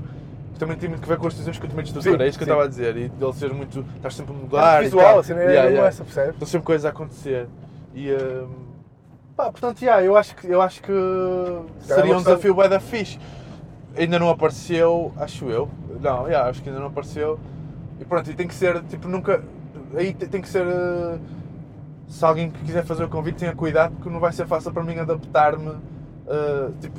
que 0.52 0.58
Também 0.60 0.76
tem 0.76 0.88
muito 0.88 1.02
que 1.02 1.08
ver 1.08 1.18
com 1.18 1.26
as 1.26 1.32
decisões 1.34 1.58
que 1.58 1.64
eu 1.66 1.70
tomei 1.70 1.82
de 1.82 1.90
estrutura, 1.90 2.24
é 2.24 2.28
isso 2.28 2.38
que 2.38 2.44
sim. 2.44 2.50
eu 2.50 2.54
estava 2.54 2.66
a 2.66 2.70
dizer. 2.70 2.96
E 2.96 3.08
dele 3.08 3.32
ser 3.32 3.52
muito. 3.52 3.84
Estás 3.96 4.14
sempre 4.14 4.32
a 4.32 4.36
mudar. 4.36 4.78
é 4.78 4.84
visual, 4.84 5.22
não 5.28 5.36
é 5.36 5.44
Yeah, 5.44 5.68
yeah. 5.70 5.88
essa, 5.88 6.04
sempre 6.46 6.66
coisas 6.66 6.84
a 6.86 6.90
acontecer. 6.90 7.48
E. 7.94 8.12
um, 8.12 8.67
pá, 9.38 9.52
portanto, 9.52 9.80
yeah, 9.80 10.04
eu 10.04 10.16
acho 10.16 10.34
que, 10.34 10.48
eu 10.48 10.60
acho 10.60 10.82
que 10.82 10.92
seria 11.80 12.12
uma 12.12 12.16
um 12.16 12.22
desafio 12.22 12.52
bué 12.52 12.68
da 12.68 12.80
fixe. 12.80 13.20
Ainda 13.96 14.18
não 14.18 14.28
apareceu, 14.28 15.12
acho 15.16 15.48
eu. 15.48 15.70
Não, 16.00 16.26
yeah, 16.26 16.50
acho 16.50 16.60
que 16.60 16.68
ainda 16.68 16.80
não 16.80 16.88
apareceu. 16.88 17.38
E 18.00 18.04
pronto, 18.04 18.28
e 18.28 18.34
tem 18.34 18.48
que 18.48 18.54
ser, 18.54 18.82
tipo, 18.84 19.06
nunca. 19.08 19.42
Aí 19.94 20.12
te- 20.12 20.26
tem 20.26 20.42
que 20.42 20.48
ser. 20.48 20.66
uh, 20.66 21.20
se 22.08 22.24
alguém 22.24 22.50
que 22.50 22.64
quiser 22.64 22.84
fazer 22.84 23.04
o 23.04 23.08
convite, 23.08 23.36
tenha 23.36 23.54
cuidado, 23.54 23.94
porque 23.94 24.10
não 24.10 24.18
vai 24.18 24.32
ser 24.32 24.46
fácil 24.46 24.72
para 24.72 24.82
mim 24.82 24.98
adaptar-me 24.98 25.76
Uh, 26.28 26.74
tipo, 26.78 26.98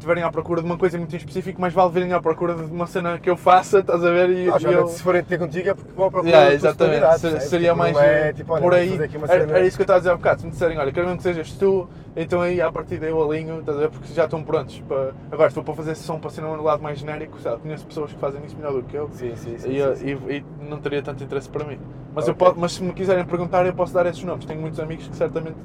estiverem 0.00 0.24
à 0.24 0.30
procura 0.30 0.62
de 0.62 0.66
uma 0.66 0.78
coisa 0.78 0.96
muito 0.96 1.12
em 1.14 1.18
específico, 1.18 1.60
mais 1.60 1.74
vale 1.74 1.92
virem 1.92 2.12
à 2.14 2.20
procura 2.20 2.54
de 2.54 2.62
uma 2.62 2.86
cena 2.86 3.18
que 3.18 3.28
eu 3.28 3.36
faça, 3.36 3.80
estás 3.80 4.02
a 4.02 4.10
ver? 4.10 4.30
E, 4.30 4.48
Ah, 4.48 4.56
e 4.58 4.72
eu... 4.72 4.86
Se 4.88 5.02
forem 5.02 5.22
ter 5.22 5.38
contigo 5.38 5.68
é 5.68 5.74
porque 5.74 5.92
vão 5.94 6.10
procurar 6.10 6.30
Yeah, 6.30 6.46
a 6.48 6.58
tua 6.58 6.68
exatamente, 6.68 7.18
Ser- 7.18 7.40
seria 7.42 7.70
Tipo, 7.72 7.78
mais 7.78 7.96
é, 7.98 8.32
tipo, 8.32 8.52
olha, 8.54 8.62
por 8.62 8.74
aí. 8.74 8.98
Era, 9.28 9.60
isso 9.60 9.76
que 9.76 9.82
eu 9.82 9.84
estava 9.84 9.98
a 9.98 10.00
dizer 10.00 10.10
há 10.10 10.16
bocado. 10.16 10.40
Se 10.40 10.46
me 10.46 10.52
disserem, 10.52 10.78
olha, 10.78 10.90
quero 10.90 11.06
mesmo 11.06 11.18
que 11.18 11.22
sejas 11.22 11.52
tu, 11.52 11.86
então 12.16 12.40
aí 12.40 12.62
à 12.62 12.72
partida 12.72 13.06
eu 13.06 13.22
alinho, 13.22 13.60
estás 13.60 13.76
a 13.76 13.80
ver? 13.82 13.90
Porque 13.90 14.12
já 14.14 14.24
estão 14.24 14.42
prontos. 14.42 14.82
Para... 14.88 15.12
Agora, 15.30 15.50
se 15.50 15.54
for 15.54 15.64
para 15.64 15.74
fazer 15.74 15.94
som 15.96 16.18
para 16.18 16.30
ser 16.30 16.44
um 16.44 16.62
lado 16.62 16.82
mais 16.82 16.98
genérico, 16.98 17.38
sabe? 17.38 17.60
conheço 17.60 17.86
pessoas 17.86 18.10
que 18.12 18.18
fazem 18.18 18.42
isso 18.46 18.56
melhor 18.56 18.72
do 18.72 18.82
que 18.82 18.96
eu. 18.96 19.10
Sim, 19.12 19.36
sim, 19.36 19.58
sim. 19.58 19.68
E, 19.70 19.80
sim, 19.82 19.96
sim. 19.96 20.06
e- 20.30 20.36
e 20.38 20.44
não 20.66 20.78
teria 20.80 21.02
tanto 21.02 21.22
interesse 21.22 21.48
para 21.50 21.64
mim. 21.64 21.78
Mas, 22.14 22.26
eu 22.26 22.32
Ok. 22.32 22.46
posso, 22.46 22.58
mas 22.58 22.72
se 22.72 22.82
me 22.82 22.92
quiserem 22.94 23.24
perguntar, 23.26 23.66
eu 23.66 23.74
posso 23.74 23.92
dar 23.92 24.06
esses 24.06 24.22
nomes. 24.24 24.46
Tenho 24.46 24.60
muitos 24.62 24.80
amigos 24.80 25.06
que 25.06 25.14
certamente 25.14 25.56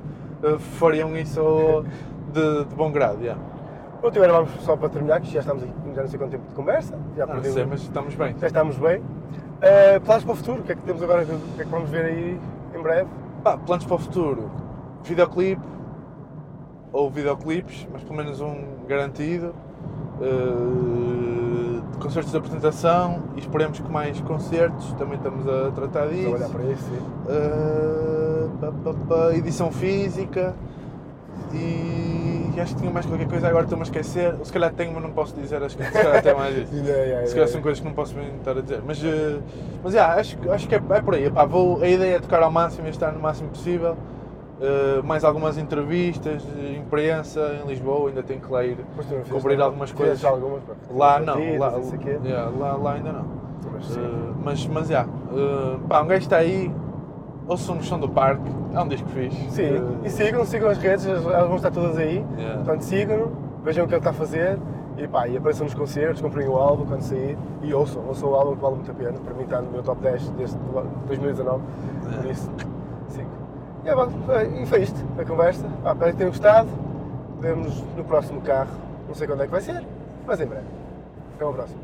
eh, 0.44 0.58
fariam 0.78 1.16
isso 1.16 1.86
de, 2.34 2.66
de 2.66 2.76
bom 2.76 2.92
grado. 2.92 3.22
Yeah. 3.22 3.55
Pronto, 4.02 4.18
agora 4.18 4.34
vamos 4.34 4.52
só 4.62 4.76
para 4.76 4.90
terminar, 4.90 5.22
que 5.22 5.32
já 5.32 5.40
estamos 5.40 5.64
aqui, 5.64 5.74
já 5.96 6.02
não 6.02 6.10
sei 6.10 6.20
quanto 6.20 6.32
tempo 6.32 6.48
de 6.48 6.54
conversa, 6.56 6.98
já 7.16 7.26
Não 7.26 7.34
perdemos, 7.34 7.56
sei, 7.56 7.66
mas 7.66 7.82
estamos 7.82 8.16
bem. 8.16 8.36
já 8.40 8.48
estamos 8.48 8.78
bem. 8.78 9.00
Uh, 9.00 10.02
planos 10.06 10.24
para 10.24 10.34
o 10.34 10.36
futuro, 10.36 10.60
o 10.62 10.64
que 10.64 10.72
é 10.74 10.76
que 10.76 10.82
temos 10.82 11.02
agora, 11.02 11.24
o 11.24 11.26
que 11.26 11.62
é 11.62 11.64
que 11.66 11.72
vamos 11.72 11.90
ver 11.90 12.06
aí 12.06 12.40
em 12.76 12.82
breve? 12.82 13.10
Pá, 13.44 13.58
planos 13.58 13.86
para 13.86 13.96
o 13.96 14.00
futuro. 14.00 14.52
Videoclipe 15.04 15.62
ou 16.92 17.10
videoclipes, 17.10 17.88
mas 17.92 18.04
pelo 18.04 18.16
menos 18.16 18.42
um 18.42 18.64
garantido. 18.88 19.54
Eh, 20.22 21.82
concertos 22.00 22.32
de 22.32 22.38
apresentação 22.38 23.24
e 23.36 23.40
esperemos 23.40 23.80
que 23.80 23.92
mais 23.92 24.20
concertos, 24.22 24.94
também 24.94 25.16
estamos 25.18 25.48
a 25.48 25.72
tratar 25.72 26.08
disso. 26.08 26.30
Trabalhar 26.30 26.50
para 26.50 26.64
isso, 26.64 26.84
sim. 26.84 27.02
Pá, 29.08 29.34
edição 29.36 29.72
física 29.72 30.54
e 31.54 32.25
acho 32.62 32.74
que 32.76 32.82
tinha 32.82 32.92
mais 32.92 33.06
qualquer 33.06 33.28
coisa, 33.28 33.48
agora 33.48 33.64
estou-me 33.64 33.84
a 33.84 33.86
esquecer. 33.86 34.36
Se 34.44 34.52
calhar 34.52 34.72
tenho, 34.74 34.94
mas 34.94 35.04
não 35.04 35.12
posso 35.12 35.36
dizer, 35.36 35.62
acho 35.64 35.78
que 35.78 35.84
se 35.86 35.92
calhar 35.92 36.22
tem 36.22 36.34
mais 36.36 36.56
isso. 36.58 36.74
Yeah, 36.76 36.90
yeah, 36.90 37.06
Se 37.28 37.34
calhar 37.34 37.36
yeah. 37.36 37.48
são 37.52 37.62
coisas 37.62 37.80
que 37.80 37.86
não 37.86 37.94
posso 37.94 38.16
estar 38.20 38.58
a 38.58 38.62
dizer. 38.62 38.82
Mas, 38.86 39.04
eh, 39.04 39.40
mas 39.84 39.94
yeah, 39.94 40.20
acho, 40.20 40.38
que- 40.38 40.50
acho 40.50 40.68
que 40.68 40.76
é, 40.76 40.82
é 40.92 41.02
por 41.02 41.16
aí. 41.16 41.26
Epá, 41.26 41.46
vou, 41.46 41.82
a 41.82 41.88
ideia 41.88 42.16
é 42.16 42.20
tocar 42.20 42.42
ao 42.44 42.52
máximo 42.52 42.88
e 42.88 42.90
estar 42.90 43.12
no 43.12 43.20
máximo 43.20 43.50
possível. 43.50 43.96
Eh, 44.62 45.02
mais 45.04 45.24
algumas 45.26 45.58
entrevistas, 45.58 46.42
imprensa 46.78 47.60
em 47.62 47.68
Lisboa, 47.68 48.08
ainda 48.10 48.24
tenho 48.24 48.40
que 48.40 48.52
lá 48.52 48.64
ir 48.64 48.78
cobrir 49.30 49.62
algumas 49.62 49.92
coisas. 49.92 50.24
algumas. 50.24 50.62
Lá 50.90 51.20
não, 51.20 51.36
lá, 51.58 51.74
yeah, 52.24 52.50
lá, 52.58 52.76
lá 52.76 52.94
ainda 52.94 53.12
não. 53.12 53.26
Mas. 53.74 53.98
Eh, 53.98 54.00
mas, 54.44 54.66
mas 54.68 54.88
já, 54.88 55.02
eh, 55.04 55.78
pá, 55.90 56.02
um 56.02 56.08
gajo 56.08 56.22
está 56.22 56.38
aí, 56.38 56.72
ouçam 57.48 57.78
o 57.78 57.84
som 57.84 58.00
do 58.00 58.10
parque, 58.10 58.44
é 58.74 58.80
um 58.80 58.88
disco 58.88 59.08
fixe. 59.10 59.50
Sim, 59.52 59.64
Eh, 59.64 59.82
e 60.08 60.10
sigam, 60.10 60.46
sigam 60.46 60.70
as 60.70 60.78
redes, 60.78 61.06
elas 61.06 61.24
vão 61.48 61.56
estar 61.56 61.72
todas 61.72 61.98
aí. 61.98 62.26
Yeah. 62.38 62.56
Portanto, 62.64 62.82
sigam-no, 62.82 63.32
vejam 63.64 63.86
o 63.86 63.88
que 63.88 63.94
ele 63.94 64.00
está 64.00 64.10
a 64.10 64.14
fazer 64.14 64.58
e, 64.98 65.08
pá, 65.08 65.28
e 65.28 65.38
apareçam 65.38 65.66
nos 65.66 65.74
concertos, 65.74 66.22
comprem 66.22 66.48
o 66.48 66.56
álbum 66.58 66.86
quando 66.86 67.02
sair 67.02 67.38
e 67.62 67.74
ouçam, 67.74 68.02
ouçam 68.08 68.30
o 68.30 68.36
álbum 68.36 68.56
que 68.56 68.62
vale 68.62 68.76
muito 68.76 68.92
a 68.92 68.94
pena. 68.94 69.14
Para 69.14 69.34
mim 69.34 69.44
está 69.44 69.62
no 69.62 69.72
meu 69.72 69.84
top 69.84 70.02
10 70.02 70.30
desde 70.32 70.58
2019, 71.08 71.62
por 72.02 72.10
Yeah. 72.12 72.32
isso, 72.32 72.52
sigo. 73.10 73.30
E, 73.84 73.90
é 73.90 73.96
bom, 73.96 74.08
e 74.62 74.66
foi 74.66 74.82
isto, 74.82 75.04
a 75.20 75.24
conversa. 75.26 75.66
Pá, 75.84 75.92
espero 75.94 76.12
que 76.12 76.18
tenham 76.18 76.32
gostado. 76.32 76.70
Vemo-nos 77.40 77.84
no 77.96 78.04
próximo 78.06 78.42
carro, 78.42 78.70
não 79.08 79.14
sei 79.14 79.28
quando 79.28 79.42
é 79.44 79.46
que 79.46 79.52
vai 79.52 79.62
ser, 79.62 79.84
mas 80.26 80.40
em 80.40 80.46
breve. 80.46 80.66
Até 81.36 81.46
uma 81.46 81.54
próxima. 81.54 81.80